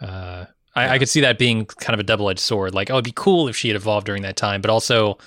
[0.00, 2.74] Uh, I, I could see that being kind of a double edged sword.
[2.74, 5.18] Like, oh, it'd be cool if she had evolved during that time, but also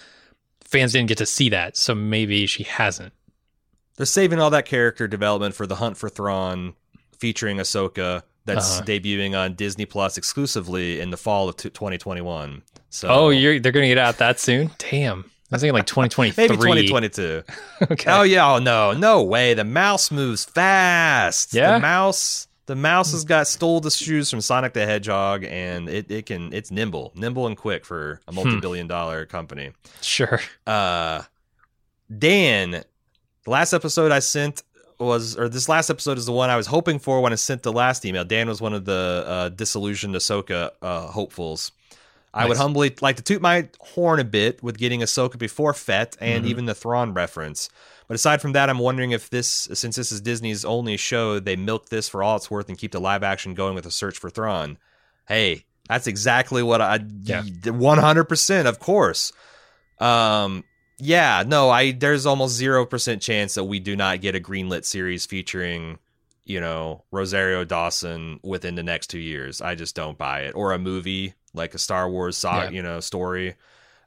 [0.63, 3.13] fans didn't get to see that, so maybe she hasn't.
[3.97, 6.73] they're saving all that character development for the Hunt for Thrawn
[7.19, 8.85] featuring Ahsoka that's Uh-huh.
[8.85, 12.61] debuting on Disney Plus exclusively in the fall of t- 2021.
[12.89, 14.71] So Oh, you're they're going to get out that soon?
[14.77, 15.19] Damn,
[15.51, 16.47] I was thinking like 2023.
[16.47, 17.43] maybe 2022.
[17.91, 18.11] okay.
[18.11, 19.53] Oh yeah, oh no, no way.
[19.53, 21.53] The mouse moves fast.
[21.53, 21.73] Yeah?
[21.73, 26.09] The mouse the mouse has got stole the shoes from Sonic the Hedgehog and it,
[26.09, 27.11] it can it's nimble.
[27.15, 29.71] Nimble and quick for a multi billion dollar company.
[30.01, 30.39] Sure.
[30.65, 31.23] Uh
[32.17, 34.63] Dan, the last episode I sent
[35.05, 37.63] was or this last episode is the one I was hoping for when I sent
[37.63, 38.23] the last email.
[38.23, 41.71] Dan was one of the uh, disillusioned Ahsoka uh, hopefuls.
[42.33, 46.15] I would humbly like to toot my horn a bit with getting Ahsoka before Fett
[46.21, 46.47] and Mhm.
[46.47, 47.69] even the Thrawn reference.
[48.07, 51.57] But aside from that, I'm wondering if this, since this is Disney's only show, they
[51.57, 54.17] milk this for all it's worth and keep the live action going with a search
[54.17, 54.77] for Thrawn.
[55.27, 57.41] Hey, that's exactly what I, Yeah.
[57.65, 59.33] 100%, of course.
[59.99, 60.63] Um,
[61.01, 64.85] yeah, no, I there's almost zero percent chance that we do not get a greenlit
[64.85, 65.97] series featuring,
[66.45, 69.61] you know, Rosario Dawson within the next two years.
[69.61, 72.75] I just don't buy it, or a movie like a Star Wars, saga, Yeah.
[72.77, 73.55] you know, story.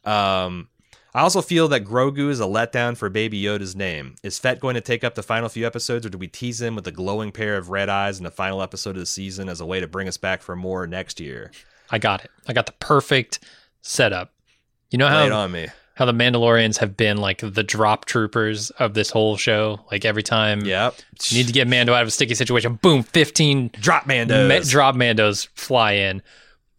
[0.04, 0.68] Um,
[1.14, 4.16] I also feel that Grogu is a letdown for Baby Yoda's name.
[4.24, 6.74] Is Fett going to take up the final few episodes, or do we tease him
[6.74, 9.60] with a glowing pair of red eyes in the final episode of the season as
[9.60, 11.52] a way to bring us back for more next year?
[11.90, 12.30] I got it.
[12.48, 13.40] I got the perfect
[13.82, 14.32] setup.
[14.90, 15.68] You know Lay it how on me.
[15.94, 19.80] How the Mandalorians have been like the drop troopers of this whole show.
[19.90, 20.96] Like every time Yep.
[21.28, 24.48] you need to get Mando out of a sticky situation, boom, fifteen drop Mandos.
[24.48, 26.22] Ma- drop Mandos fly in.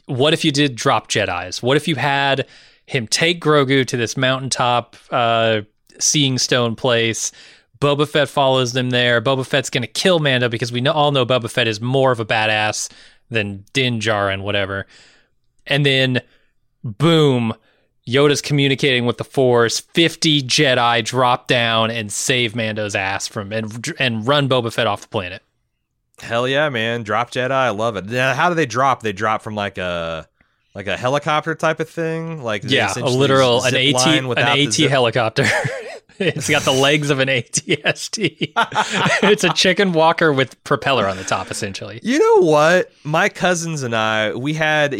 [0.06, 1.64] What if you did drop Jedi's?
[1.64, 2.46] What if you had
[2.86, 5.62] him take Grogu to this mountaintop, uh,
[5.98, 7.32] seeing stone place?
[7.80, 9.22] Boba Fett follows them there.
[9.22, 12.12] Boba Fett's going to kill Mando because we know, all know Boba Fett is more
[12.12, 12.90] of a badass
[13.30, 14.86] than Din Djarin, whatever.
[15.68, 16.22] And then,
[16.84, 17.54] boom,
[18.07, 19.80] Yoda's communicating with the Force.
[19.80, 25.02] Fifty Jedi drop down and save Mando's ass from and and run Boba Fett off
[25.02, 25.41] the planet.
[26.19, 27.03] Hell yeah, man!
[27.03, 28.06] Drop Jedi, I love it.
[28.06, 29.02] Now, how do they drop?
[29.02, 30.27] They drop from like a
[30.76, 35.45] like a helicopter type of thing, like Yeah, a literal an AT an AT helicopter.
[36.20, 38.54] it's got the legs of an ATST.
[39.24, 42.00] it's a chicken walker with propeller on the top, essentially.
[42.04, 42.92] You know what?
[43.04, 44.96] My cousins and I, we had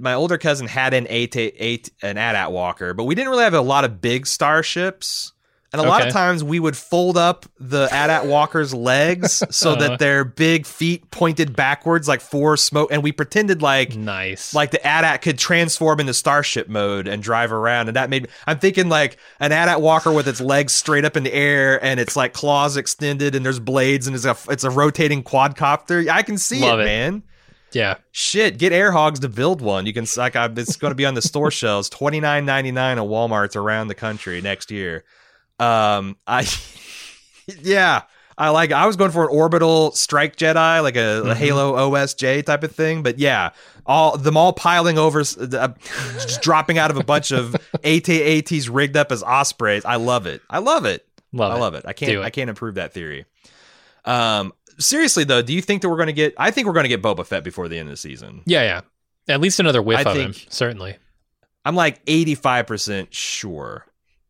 [0.00, 3.54] my older cousin had an eight eight an AT-AT walker, but we didn't really have
[3.54, 5.32] a lot of big starships.
[5.78, 9.80] And a lot of times we would fold up the AT-AT walker's legs so Uh-huh.
[9.88, 14.54] that their big feet pointed backwards like four smoke, and we pretended like Nice.
[14.54, 18.58] like the AT-AT could transform into starship mode and drive around, and that made I'm
[18.58, 22.16] thinking like an AT-AT walker with its legs straight up in the air and its
[22.16, 26.08] like claws extended and there's blades and it's a it's a rotating quadcopter.
[26.08, 26.84] I can see it, it.
[26.84, 27.22] man.
[27.72, 27.96] Yeah.
[28.12, 29.84] Shit, get Air Hogs to build one.
[29.86, 32.72] You can like I, it's going to be on the store shelves, twenty nine ninety
[32.72, 35.04] nine at WalMarts around the country next year.
[35.58, 36.46] Um, I
[37.62, 38.02] yeah,
[38.36, 38.72] I like.
[38.72, 41.30] I was going for an orbital strike Jedi, like a, Mm-hmm.
[41.30, 43.02] a Halo OSJ type of thing.
[43.02, 43.50] But yeah,
[43.86, 45.68] all them all piling over, uh,
[46.14, 47.54] just dropping out of a bunch of
[47.84, 49.84] AT-ATs rigged up as ospreys.
[49.84, 50.42] I love it.
[50.50, 51.06] I love it.
[51.32, 51.60] Love I it.
[51.60, 51.84] love it.
[51.86, 52.12] I can't.
[52.12, 52.20] It.
[52.20, 53.24] I can't improve that theory.
[54.04, 56.34] Um, seriously though, do you think that we're going to get?
[56.38, 58.42] I think we're going to get Boba Fett before the end of the season.
[58.46, 58.80] Yeah, yeah.
[59.34, 60.96] At least another whiff I of him, certainly.
[61.64, 63.84] I'm like 85 percent sure.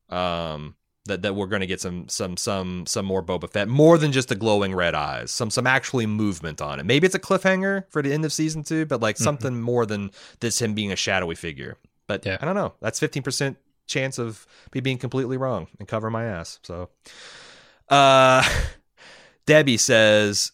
[0.08, 0.74] Um,
[1.06, 4.12] that, that we're going to get some some some some more Boba Fett, more than
[4.12, 6.86] just the glowing red eyes, some some actually movement on it.
[6.86, 10.10] Maybe it's a cliffhanger for the end of season two, but like something more than
[10.40, 11.76] this him being a shadowy figure.
[12.06, 12.38] But Yeah.
[12.40, 12.74] I don't know.
[12.80, 13.56] That's fifteen percent
[13.86, 16.58] chance of me being completely wrong and cover my ass.
[16.62, 16.90] So,
[17.88, 18.42] uh,
[19.46, 20.52] Debbie says.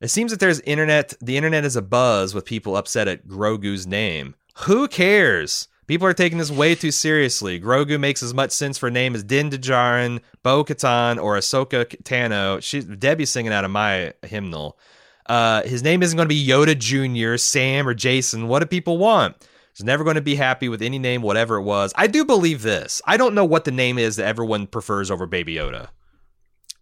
[0.00, 1.12] It seems that there's internet.
[1.20, 4.36] The internet is a buzz with people upset at Grogu's name.
[4.58, 5.66] Who cares?
[5.88, 7.58] People are taking this way too seriously.
[7.60, 11.84] Grogu makes as much sense for a name as Din Djarin, Bo Katan, or Ahsoka
[12.04, 12.62] Tano.
[12.62, 14.78] She, Debbie's singing out of my hymnal.
[15.26, 18.48] Uh, his name isn't going to be Yoda Jr., Sam, or Jason.
[18.48, 19.36] What do people want?
[19.74, 21.92] He's never going to be happy with any name, whatever it was.
[21.96, 23.00] I do believe this.
[23.06, 25.88] I don't know what the name is that everyone prefers over Baby Yoda.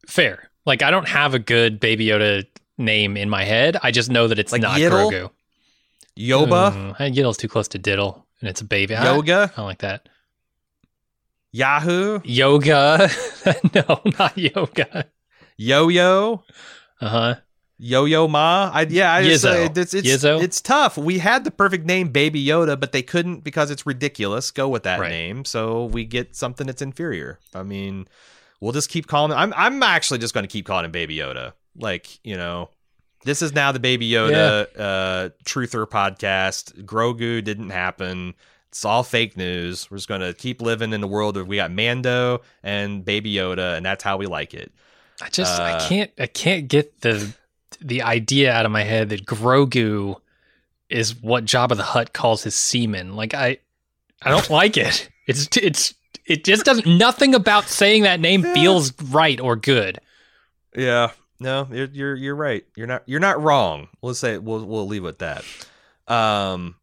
[0.06, 0.50] Fair.
[0.64, 2.44] Like I don't have a good Baby Yoda
[2.78, 3.76] name in my head.
[3.82, 5.10] I just know that it's Like not Yiddle?
[5.12, 5.30] Grogu.
[6.18, 8.94] Yoba, Mm, Yiddle's too close to Diddle, and it's a baby.
[8.94, 10.08] Yoga, I don't like that.
[11.52, 13.08] Yahoo, Yoga.
[13.74, 15.06] no, not yoga.
[15.56, 16.44] Yo Yo.
[17.00, 17.34] Uh huh.
[17.78, 18.70] Yo Yo Ma.
[18.72, 20.42] I yeah, I just say it's it's Yizzo?
[20.42, 20.98] it's tough.
[20.98, 24.50] We had the perfect name Baby Yoda, but they couldn't because it's ridiculous.
[24.50, 25.10] Go with that Right.
[25.10, 27.38] name, so we get something that's inferior.
[27.54, 28.06] I mean,
[28.60, 29.38] we'll just keep calling him.
[29.38, 31.52] I'm I'm actually just going to keep calling him Baby Yoda.
[31.78, 32.70] Like you know,
[33.26, 36.84] this is now the Baby Yoda uh, truther podcast.
[36.84, 38.34] Grogu didn't happen.
[38.68, 39.90] It's all fake news.
[39.90, 43.34] We're just going to keep living in the world of we got Mando and Baby
[43.34, 44.72] Yoda, and that's how we like it.
[45.20, 47.34] I just Uh, I can't I can't get the
[47.80, 50.20] the idea out of my head that Grogu
[50.88, 53.16] is what Jabba the Hutt calls his semen.
[53.16, 53.58] Like I
[54.22, 55.08] I don't like it.
[55.26, 55.94] It's it's
[56.26, 59.98] it just doesn't nothing about saying that name feels right or good.
[60.76, 62.64] Yeah, no, you're you're you're right.
[62.76, 63.88] You're not you're not wrong.
[64.02, 65.44] Let's say we'll we'll leave it at
[66.06, 66.14] that.
[66.14, 66.76] Um,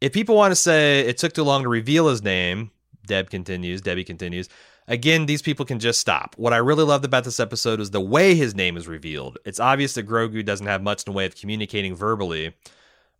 [0.00, 2.70] if people want to say it took too long to reveal his name,
[3.06, 3.80] Deb continues.
[3.80, 4.48] Debbie continues.
[4.86, 6.34] Again, these people can just stop.
[6.36, 9.38] What I really loved about this episode is the way his name is revealed.
[9.46, 12.54] It's obvious that Grogu doesn't have much in the way of communicating verbally.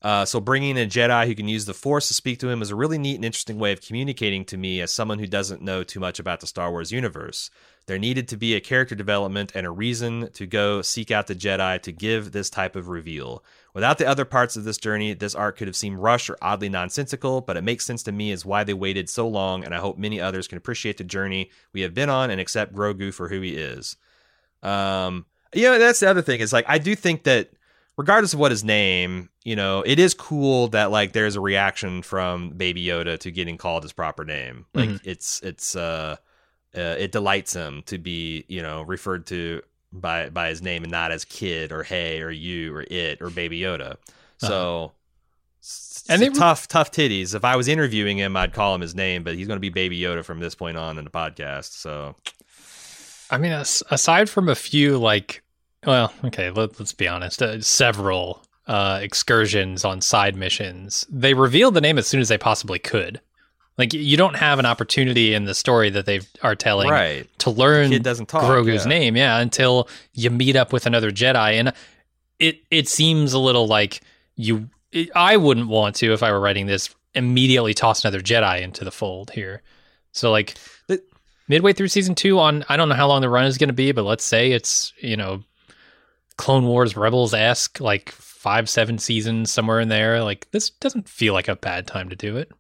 [0.03, 2.61] Uh, so bringing in a Jedi who can use the Force to speak to him
[2.61, 5.63] is a really neat and interesting way of communicating to me as someone who doesn't
[5.63, 7.51] know too much about the Star Wars universe.
[7.87, 11.35] There needed to be a character development and a reason to go seek out the
[11.35, 13.45] Jedi to give this type of reveal.
[13.75, 16.69] Without the other parts of this journey, this arc could have seemed rushed or oddly
[16.69, 19.79] nonsensical, but it makes sense to me as why they waited so long, and I
[19.79, 23.29] hope many others can appreciate the journey we have been on and accept Grogu for
[23.29, 23.97] who he is.
[24.63, 26.41] Um, know, that's the other thing.
[26.41, 27.51] Is like I do think that
[27.97, 32.03] regardless of what his name, you know, it is cool that like there's a reaction
[32.03, 34.67] from Baby Yoda to getting called his proper name.
[34.75, 36.17] Like it's it's uh,
[36.77, 40.91] uh it delights him to be, you know, referred to by by his name and
[40.91, 43.97] not as kid or hey or you or it or Baby Yoda.
[44.39, 44.93] So
[45.63, 47.35] s- And they- tough tough titties.
[47.35, 49.69] If I was interviewing him, I'd call him his name, but he's going to be
[49.71, 51.73] Baby Yoda from this point on in the podcast.
[51.73, 52.17] So
[53.31, 55.43] I mean, as, aside from a few, like,
[55.87, 61.75] well, okay, let, let's be honest, uh, several uh, excursions on side missions, they revealed
[61.75, 63.21] the name as soon as they possibly could.
[63.77, 67.51] Like, you don't have an opportunity in the story that they are telling right, to
[67.51, 68.89] learn doesn't talk, Grogu's yeah.
[68.89, 71.73] name, yeah, until you meet up with another Jedi, and
[72.39, 74.01] it it seems a little like
[74.37, 74.69] you.
[74.93, 78.85] It, I wouldn't want to if I were writing this immediately toss another Jedi into
[78.85, 79.63] the fold here.
[80.13, 80.55] So like
[80.87, 81.03] The-
[81.49, 83.75] midway through season two, on I don't know how long the run is going to
[83.75, 85.43] be, but let's say it's you know
[86.37, 90.23] Clone Wars Rebels esque, like five seven seasons somewhere in there.
[90.23, 92.53] Like this doesn't feel like a bad time to do it.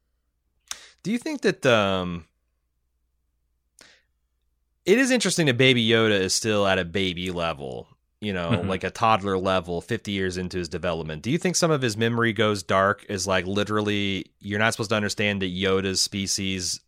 [1.04, 2.24] Do you think that um
[4.84, 7.88] it is interesting that Baby Yoda is still at a baby level,
[8.20, 8.68] you know, Mhm.
[8.68, 11.22] like a toddler level 50 years into his development.
[11.22, 14.90] Do you think some of his memory goes dark is like literally you're not supposed
[14.90, 16.80] to understand that Yoda's species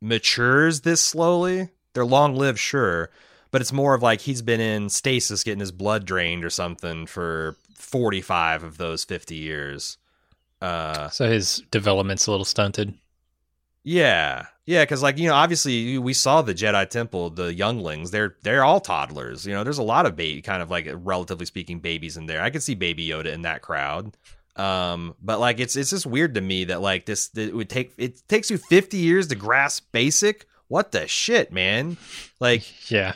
[0.00, 1.68] matures this slowly?
[1.92, 3.10] They're long lived, sure,
[3.50, 7.06] but it's more of like he's been in stasis getting his blood drained or something
[7.06, 9.98] for 45 of those 50 years.
[10.62, 12.94] Uh So his development's a little stunted.
[13.86, 18.10] Yeah, yeah, because like you know, obviously we saw the Jedi Temple, the younglings.
[18.10, 19.46] They're they're all toddlers.
[19.46, 22.42] You know, there's a lot of baby, kind of like relatively speaking, babies in there.
[22.42, 24.16] I could see Baby Yoda in that crowd.
[24.56, 27.92] Um, but like it's it's just weird to me that like this it would take
[27.96, 30.46] it takes you 50 years to grasp basic.
[30.66, 31.96] What the shit, man?
[32.40, 33.14] Like Yeah.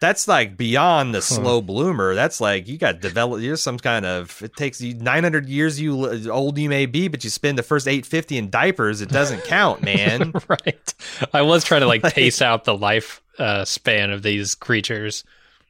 [0.00, 2.14] That's like beyond the slow bloomer.
[2.14, 3.40] That's like you got develop.
[3.40, 4.42] You're some kind of.
[4.42, 7.88] It takes you 900 years you old you may be, but you spend the first
[7.88, 9.00] 850 in diapers.
[9.00, 10.32] It doesn't count, man.
[10.48, 10.94] right.
[11.32, 15.24] I was trying to like pace out the life uh, span of these creatures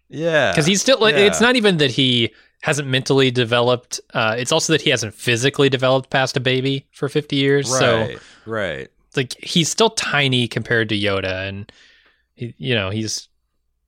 [0.08, 0.98] Yeah, because he's still.
[1.08, 1.16] yeah.
[1.18, 2.32] It's not even that he
[2.62, 4.00] hasn't mentally developed.
[4.12, 7.68] Uh, it's also that he hasn't physically developed past a baby for fifty years.
[7.68, 8.88] So right, right.
[9.14, 11.70] like he's still tiny compared to Yoda, and
[12.34, 13.28] he, you know he's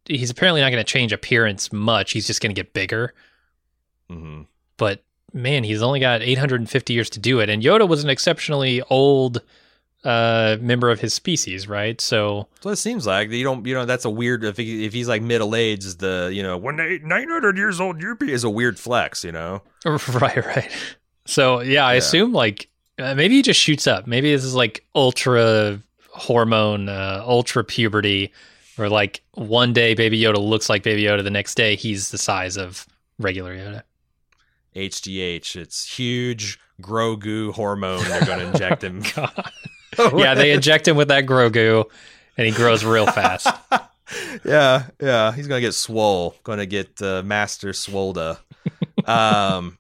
[0.09, 2.13] he's apparently not going to change appearance much.
[2.13, 3.15] He's just going to get bigger.
[4.09, 4.43] hmm
[4.77, 8.83] But man, he's only got 850 years to do it, and Yoda was an exceptionally
[8.91, 9.43] old
[10.05, 12.01] uh member of his species, right?
[12.01, 13.67] So So it seems like you don't.
[13.67, 14.45] You know, that's a weird.
[14.45, 18.01] If he, if he's like middle aged, the you know when they 900 years old,
[18.01, 19.25] you be is a weird flex.
[19.25, 19.63] You know.
[19.85, 20.71] right, right.
[21.27, 21.99] So yeah, I Yeah.
[21.99, 22.69] assume like
[22.99, 24.07] uh, maybe he just shoots up.
[24.07, 25.81] Maybe this is like ultra
[26.13, 28.33] hormone, uh, ultra puberty,
[28.79, 32.19] or like one day Baby Yoda looks like Baby Yoda, the next day he's the
[32.19, 32.87] size of
[33.19, 33.83] regular Yoda.
[34.77, 35.57] HGH.
[35.57, 38.05] It's huge Grogu hormone.
[38.05, 39.03] They're going to inject him.
[40.15, 41.85] Yeah, they inject him with that Grogu,
[42.37, 43.49] and he grows real fast.
[44.45, 45.33] yeah, yeah.
[45.33, 46.37] He's gonna get swole.
[46.45, 48.39] Gonna get uh, Master Swolda.
[49.07, 49.77] um.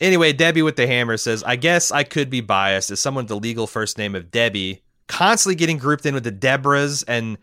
[0.00, 3.30] Anyway, Debbie with the hammer says, "I guess I could be biased as someone with
[3.30, 7.36] the legal first name of Debbie, constantly getting grouped in with the Deborahs and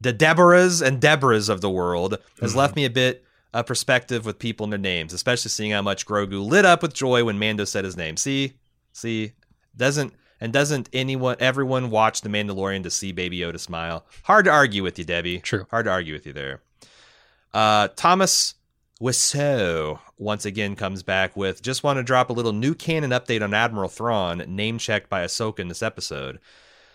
[0.00, 4.38] the Deborahs and Deborahs of the world has left me a bit of perspective with
[4.38, 7.64] people and their names, especially seeing how much Grogu lit up with joy when Mando
[7.64, 8.16] said his name.
[8.16, 8.54] See,
[8.92, 9.32] see,
[9.76, 14.04] doesn't and doesn't anyone, everyone watch The Mandalorian to see Baby Yoda smile?
[14.24, 15.38] Hard to argue with you, Debbie.
[15.38, 15.66] True.
[15.70, 16.60] Hard to argue with you there.
[17.52, 18.56] Uh, Thomas
[19.00, 23.42] Wiseau once again comes back with just want to drop a little new canon update
[23.42, 26.40] on Admiral Thrawn, name checked by Ahsoka in this episode.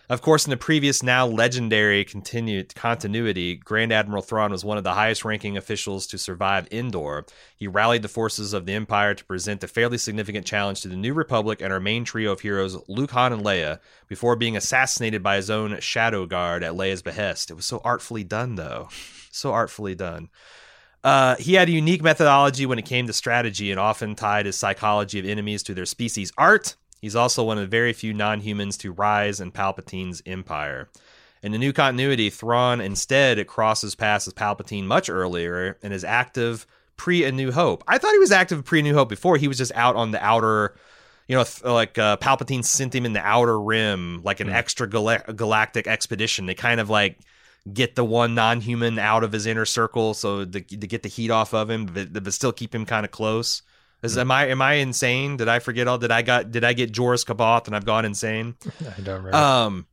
[0.10, 4.84] Of course, in the previous, now legendary continued continuity, Grand Admiral Thrawn was one of
[4.84, 7.28] the highest ranking officials to survive Endor.
[7.56, 10.96] He rallied the forces of the Empire to present a fairly significant challenge to the
[10.96, 15.22] New Republic and our main trio of heroes, Luke, Han, and Leia, before being assassinated
[15.22, 17.52] by his own Shadow Guard at Leia's behest.
[17.52, 18.90] It was so artfully done, though.
[19.30, 20.30] So artfully done.
[21.04, 24.56] Uh, he had a unique methodology when it came to strategy and often tied his
[24.56, 26.76] psychology of enemies to their species' art.
[27.00, 30.90] He's also one of the very few non humans to rise in Palpatine's empire.
[31.42, 36.68] In the new continuity, Thrawn instead crosses paths with Palpatine much earlier and is active
[36.98, 37.84] pre A New Hope.
[37.88, 39.38] I thought he was active pre A New Hope before.
[39.38, 40.76] He was just out on the outer,
[41.28, 44.88] you know, th- like uh, Palpatine sent him in the outer rim, like an extra
[44.90, 46.46] gal- galactic expedition.
[46.46, 47.20] They kind of like
[47.72, 51.32] get the one non-human out of his inner circle, so to, to get the heat
[51.32, 53.62] off of him, but, but still keep him kind of close.
[54.02, 55.38] Is, am I am I insane?
[55.38, 55.98] Did I forget all?
[55.98, 58.56] Did I got did I get Joruus C'baoth and I've gone insane?
[58.82, 59.36] I don't remember.
[59.36, 59.88] Um,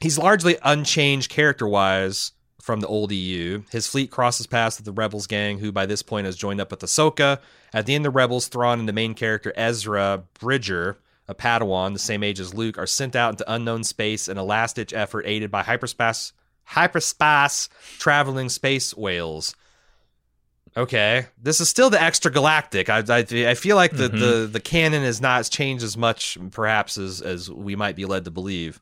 [0.00, 3.62] he's largely unchanged character wise from the old EU.
[3.70, 6.70] His fleet crosses paths with the Rebels gang, who by this point has joined up
[6.70, 7.40] with Ahsoka.
[7.74, 10.98] At the end, the Rebels, Thrawn and the main character Ezra Bridger,
[11.28, 14.44] a Padawan the same age as Luke, are sent out into unknown space in a
[14.44, 16.32] last ditch effort aided by hyperspace
[16.64, 17.68] hyperspace
[17.98, 19.54] traveling space whales.
[20.76, 22.90] Okay, this is still the extra galactic.
[22.90, 23.18] I, I,
[23.50, 27.48] I feel like the, the the canon has not changed as much, perhaps as as
[27.48, 28.80] we might be led to believe.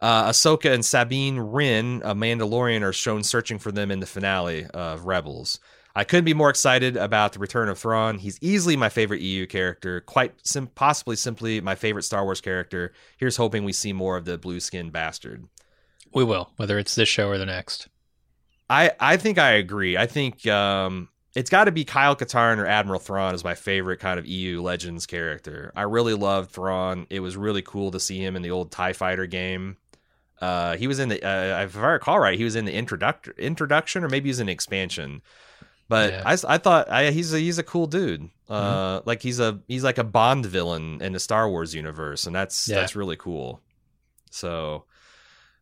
[0.00, 4.64] Uh, Ahsoka and Sabine Wren, a Mandalorian, are shown searching for them in the finale
[4.72, 5.58] of Rebels.
[5.94, 8.18] I couldn't be more excited about the return of Thrawn.
[8.18, 12.92] He's easily my favorite EU character, quite sim- possibly simply my favorite Star Wars character.
[13.16, 15.46] Here's hoping we see more of the blue skinned bastard.
[16.14, 17.88] we will, whether it's this show or the next.
[18.70, 19.96] I I think I agree.
[19.96, 21.08] I think um,
[21.38, 24.60] it's got to be Kyle Katarn or Admiral Thrawn is my favorite kind of EU
[24.60, 25.72] Legends character.
[25.76, 27.06] I really loved Thrawn.
[27.10, 29.76] It was really cool to see him in the old Tie Fighter game.
[30.40, 33.34] Uh, he was in the uh, if I recall right, he was in the introduction
[33.38, 35.22] introduction or maybe he was in expansion.
[35.88, 36.22] But Yeah.
[36.26, 38.28] I, I thought I, he's a, he's a cool dude.
[38.48, 42.34] Uh, like he's a he's like a Bond villain in the Star Wars universe, and
[42.34, 42.76] that's Yeah.
[42.80, 43.60] that's really cool.
[44.30, 44.84] So,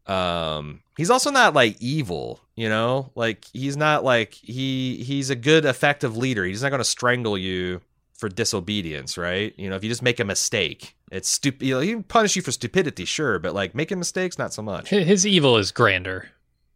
[0.06, 3.10] um, he's also not like evil, you know.
[3.14, 6.44] Like he's not like he he's a good effective leader.
[6.44, 7.80] He's not going to strangle you
[8.14, 9.52] for disobedience, right?
[9.58, 11.66] You know, if you just make a mistake, it's stupid.
[11.66, 14.62] You know, he can punish you for stupidity, sure, but like making mistakes, not so
[14.62, 14.88] much.
[14.90, 16.30] His evil is grander,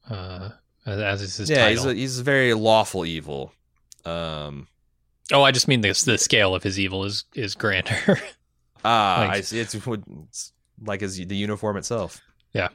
[0.09, 0.51] uh,
[0.87, 1.85] as- is his yeah, title.
[1.85, 3.53] he's a, he's a very lawful evil.
[4.05, 4.67] Um,
[5.33, 8.21] oh, I just mean the the scale of his evil is is grander.
[8.85, 9.61] ah, Like- I see.
[9.61, 10.53] It's, it's
[10.85, 12.21] like his the uniform itself.
[12.53, 12.69] Yeah.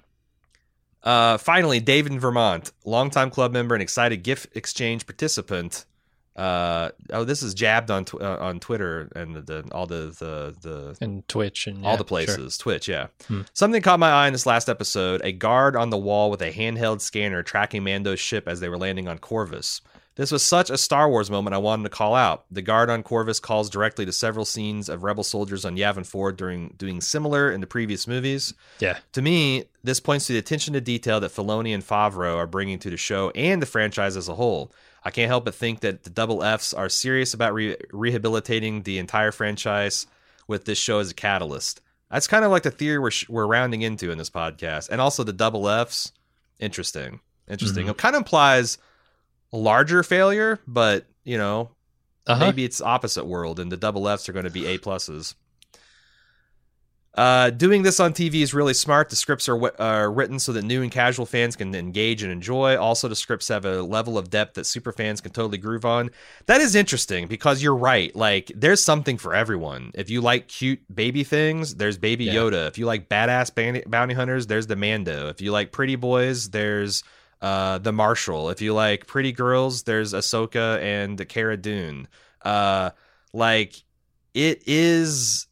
[1.06, 5.86] Uh, finally, David in Vermont, longtime club member and excited gift exchange participant.
[6.36, 10.14] Uh, oh, this is jabbed on tw- uh, on Twitter and the, the all the
[10.20, 12.06] the the And Twitch and all yeah, the sure.
[12.06, 12.58] places.
[12.58, 13.08] Twitch, yeah.
[13.28, 13.42] Hmm.
[13.54, 16.52] Something caught my eye in this last episode: a guard on the wall with a
[16.52, 19.80] handheld scanner tracking Mando's ship as they were landing on Corvus.
[20.16, 22.46] This was such a Star Wars moment I wanted to call out.
[22.50, 26.32] The guard on Corvus calls directly to several scenes of rebel soldiers on Yavin 4
[26.32, 28.54] during doing similar in the previous movies.
[28.80, 28.98] Yeah.
[29.12, 32.80] To me, this points to the attention to detail that Filoni and Favreau are bringing
[32.80, 34.72] to the show and the franchise as a whole.
[35.04, 38.98] I can't help but think that the Double Fs are serious about re- rehabilitating the
[39.00, 40.08] entire franchise
[40.48, 41.82] with this show as a catalyst.
[42.10, 44.90] That's kind of like the theory we're, sh- we're rounding into in this podcast.
[44.90, 46.14] And also the Double Fs,
[46.60, 47.20] interesting.
[47.50, 47.88] Interesting.
[47.88, 47.92] Mhm.
[47.92, 48.78] It kind of implies
[49.56, 51.72] larger failure, but, you know,
[52.28, 52.46] Uh-huh.
[52.46, 55.36] maybe it's opposite world and the double Fs are going to be A pluses.
[57.14, 59.10] Uh, doing this on TV is really smart.
[59.10, 62.30] The scripts are, wi- are written so that new and casual fans can engage and
[62.30, 62.76] enjoy.
[62.78, 66.10] Also, the scripts have a level of depth that super fans can totally groove on.
[66.48, 68.14] That is interesting because you're right.
[68.18, 69.92] Like, there's something for everyone.
[69.94, 72.34] If you like cute baby things, there's Baby Yeah.
[72.34, 72.68] Yoda.
[72.68, 75.30] If you like badass bounty hunters, there's the Mando.
[75.30, 77.02] If you like pretty boys, there's
[77.46, 78.50] uh, the Marshal.
[78.50, 82.08] If you like pretty girls, there's Ahsoka and Cara Dune.
[82.42, 82.90] Uh,
[83.34, 83.84] like
[84.34, 85.46] it is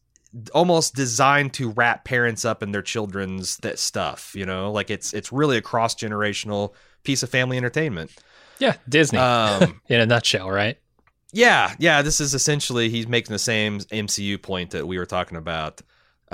[0.52, 4.32] almost designed to wrap parents up in their children's that stuff.
[4.34, 8.10] You know, like it's it's really a cross generational piece of family entertainment.
[8.58, 10.76] Yeah, Disney Um, in a nutshell, right?
[11.32, 12.02] yeah, yeah.
[12.02, 15.80] This is essentially he's making the same MCU point that we were talking about.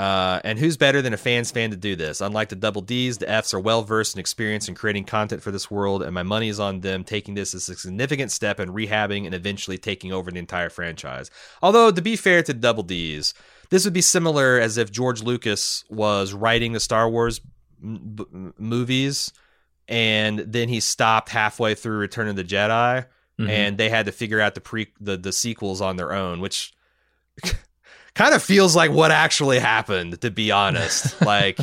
[0.01, 2.21] Uh, and who's better than a fan's fan to do this?
[2.23, 5.51] Unlike the Double D's, the Fs are well versed and experienced in creating content for
[5.51, 8.71] this world, and my money is on them taking this as a significant step in
[8.71, 11.31] rehabbing and eventually taking over the entire franchise.
[11.61, 13.35] Although, to be fair to the Double D's,
[13.69, 17.41] this would be similar as if George Lucas was writing the Star Wars
[17.83, 19.33] m- b- m- movies,
[19.87, 23.05] and then he stopped halfway through Return of the Jedi
[23.39, 23.49] Mhm.
[23.49, 26.73] and they had to figure out the pre the, the sequels on their own, which
[28.15, 31.21] kind of feels like what actually happened, to be honest.
[31.25, 31.59] like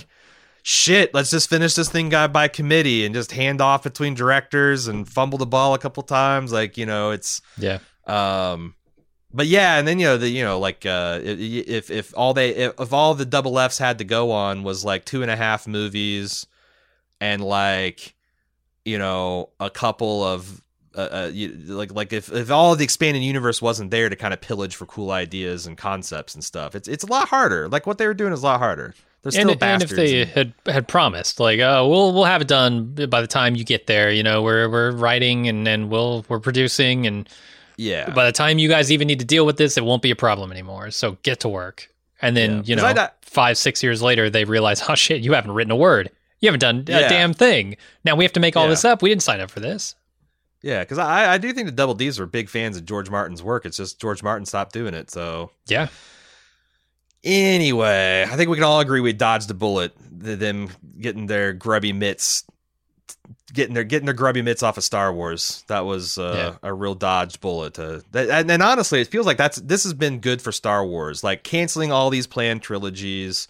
[0.63, 4.87] shit, let's just finish this thing guy by committee and just hand off between directors
[4.87, 6.51] and fumble the ball a couple times.
[6.51, 8.75] Like, you know, it's yeah, um
[9.33, 12.49] but yeah, and then you know the you know like uh if if all they
[12.49, 15.35] if, if all the double Fs had to go on was like two and a
[15.35, 16.45] half movies
[17.21, 18.15] and like
[18.85, 20.61] you know a couple of
[20.97, 24.15] uh, uh you, like like if if all of the expanded universe wasn't there to
[24.15, 27.69] kind of pillage for cool ideas and concepts and stuff, it's it's a lot harder.
[27.69, 28.93] Like what they were doing is a lot harder.
[29.23, 32.47] They're still and, and if they had had promised, like, oh, we'll we'll have it
[32.47, 34.11] done by the time you get there.
[34.11, 37.27] You know, we're we're writing and then we'll we're producing, and
[37.77, 40.11] yeah, by the time you guys even need to deal with this, it won't be
[40.11, 40.91] a problem anymore.
[40.91, 41.91] So get to work.
[42.21, 42.61] And then Yeah.
[42.65, 46.09] you know, five six years later, they realize, oh shit, you haven't written a word.
[46.39, 47.09] You haven't done a Yeah.
[47.09, 47.77] damn thing.
[48.05, 48.69] Now we have to make all Yeah.
[48.69, 49.01] this up.
[49.01, 49.95] We didn't sign up for this.
[50.61, 53.43] Yeah, because I I do think the Double D's were big fans of George Martin's
[53.43, 53.65] work.
[53.65, 55.51] It's just George Martin stopped doing it, so.
[55.67, 55.87] Yeah,
[57.23, 59.93] Anyway, I think we can all agree we dodged a bullet.
[60.17, 60.69] The, them
[60.99, 62.43] getting their grubby mitts,
[63.51, 65.63] getting their getting their grubby mitts off of Star Wars.
[65.67, 67.77] That was uh, a real dodged bullet.
[67.77, 70.85] Uh, that, and, and honestly, it feels like that's this has been good for Star
[70.85, 71.23] Wars.
[71.23, 73.47] Like canceling all these planned trilogies,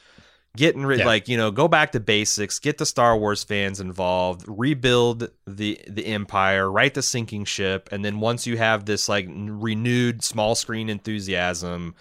[0.57, 1.05] getting rid Yeah.
[1.05, 5.79] like you know go back to basics, get the Star Wars fans involved, rebuild the
[5.87, 10.23] the Empire, right the sinking ship, and then once you have this like n- renewed
[10.23, 11.95] small screen enthusiasm,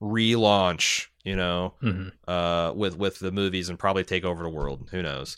[0.00, 1.06] relaunch.
[1.24, 4.88] You know, hmm uh, with with the movies and probably take over the world.
[4.90, 5.36] Who knows?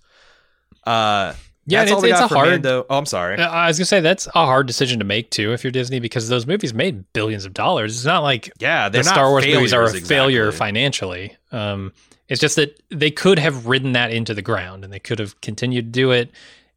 [0.86, 1.34] Uh,
[1.66, 1.80] yeah.
[1.80, 2.48] that's and all it's, it's a hard.
[2.48, 2.86] Mando.
[2.88, 3.36] Oh, I'm sorry.
[3.38, 6.00] Uh, I was gonna say that's a hard decision to make too if you're Disney
[6.00, 7.96] because those movies made billions of dollars.
[7.96, 11.36] It's not like Yeah, the Star Wars movies are a failures, failure financially.
[11.52, 11.92] Um,
[12.28, 15.40] it's just that they could have ridden that into the ground and they could have
[15.40, 16.30] continued to do it,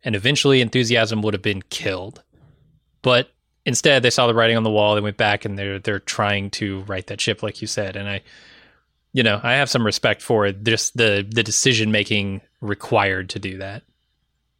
[0.03, 2.23] and eventually enthusiasm would have been killed.
[3.01, 3.29] But
[3.65, 4.95] instead, they saw the writing on the wall.
[4.95, 7.95] They went back and they're they're trying to right that ship, like you said.
[7.95, 8.21] And I,
[9.13, 13.57] you know, I have some respect for just the the decision making required to do
[13.59, 13.83] that.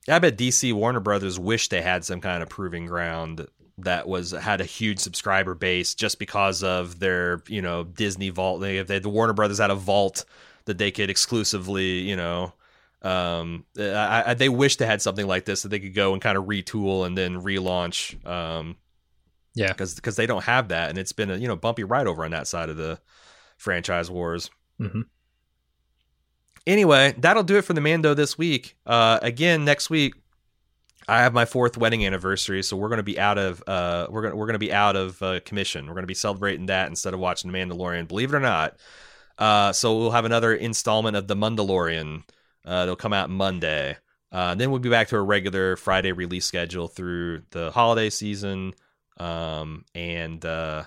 [0.10, 3.46] I bet DC Warner Brothers wish they had some kind of proving ground
[3.80, 8.62] that was had a huge subscriber base just because of their you know Disney vault.
[8.62, 10.26] They, they, the Warner Brothers had a vault
[10.68, 12.54] that they could exclusively you know.
[13.04, 16.22] Um, I, I, they wish they had something like this that they could go and
[16.22, 18.26] kind of retool and then relaunch.
[18.28, 18.76] Um,
[19.54, 19.68] Yeah.
[19.70, 22.24] because because they don't have that, and it's been a you know bumpy ride over
[22.26, 23.00] on that side of the
[23.58, 24.50] franchise wars.
[24.80, 25.04] Mhm.
[26.66, 28.76] Anyway, that'll do it for the Mando this week.
[28.86, 30.14] Uh, again, next week
[31.08, 34.24] I have my fourth wedding anniversary, so we're going to be out of uh, we're
[34.24, 35.86] going we're going to be out of uh, commission.
[35.86, 38.08] We're going to be celebrating that instead of watching The Mandalorian.
[38.08, 38.76] Believe it or not.
[39.38, 42.24] Uh, so we'll have another installment of The Mandalorian
[42.66, 43.98] Uh, they'll come out Monday.
[44.32, 48.74] Uh, then we'll be back to a regular Friday release schedule through the holiday season
[49.20, 50.84] um, and uh,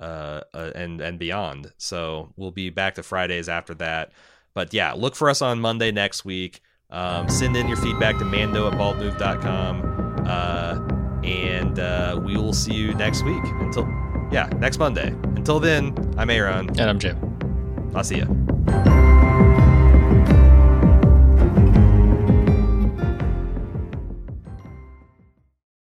[0.00, 1.72] uh, uh, and and beyond.
[1.76, 4.12] So we'll be back to Fridays after that.
[4.54, 6.62] But yeah, look for us on Monday next week.
[6.90, 10.26] Um, send in your feedback to mando at baldmove.com.
[10.26, 10.80] Uh,
[11.24, 13.44] and uh, we will see you next week.
[13.60, 13.84] Until,
[14.32, 15.08] yeah, next Monday.
[15.36, 16.68] Until then, I'm Aaron.
[16.70, 17.29] And I'm Jim.
[17.94, 18.59] I'll see you.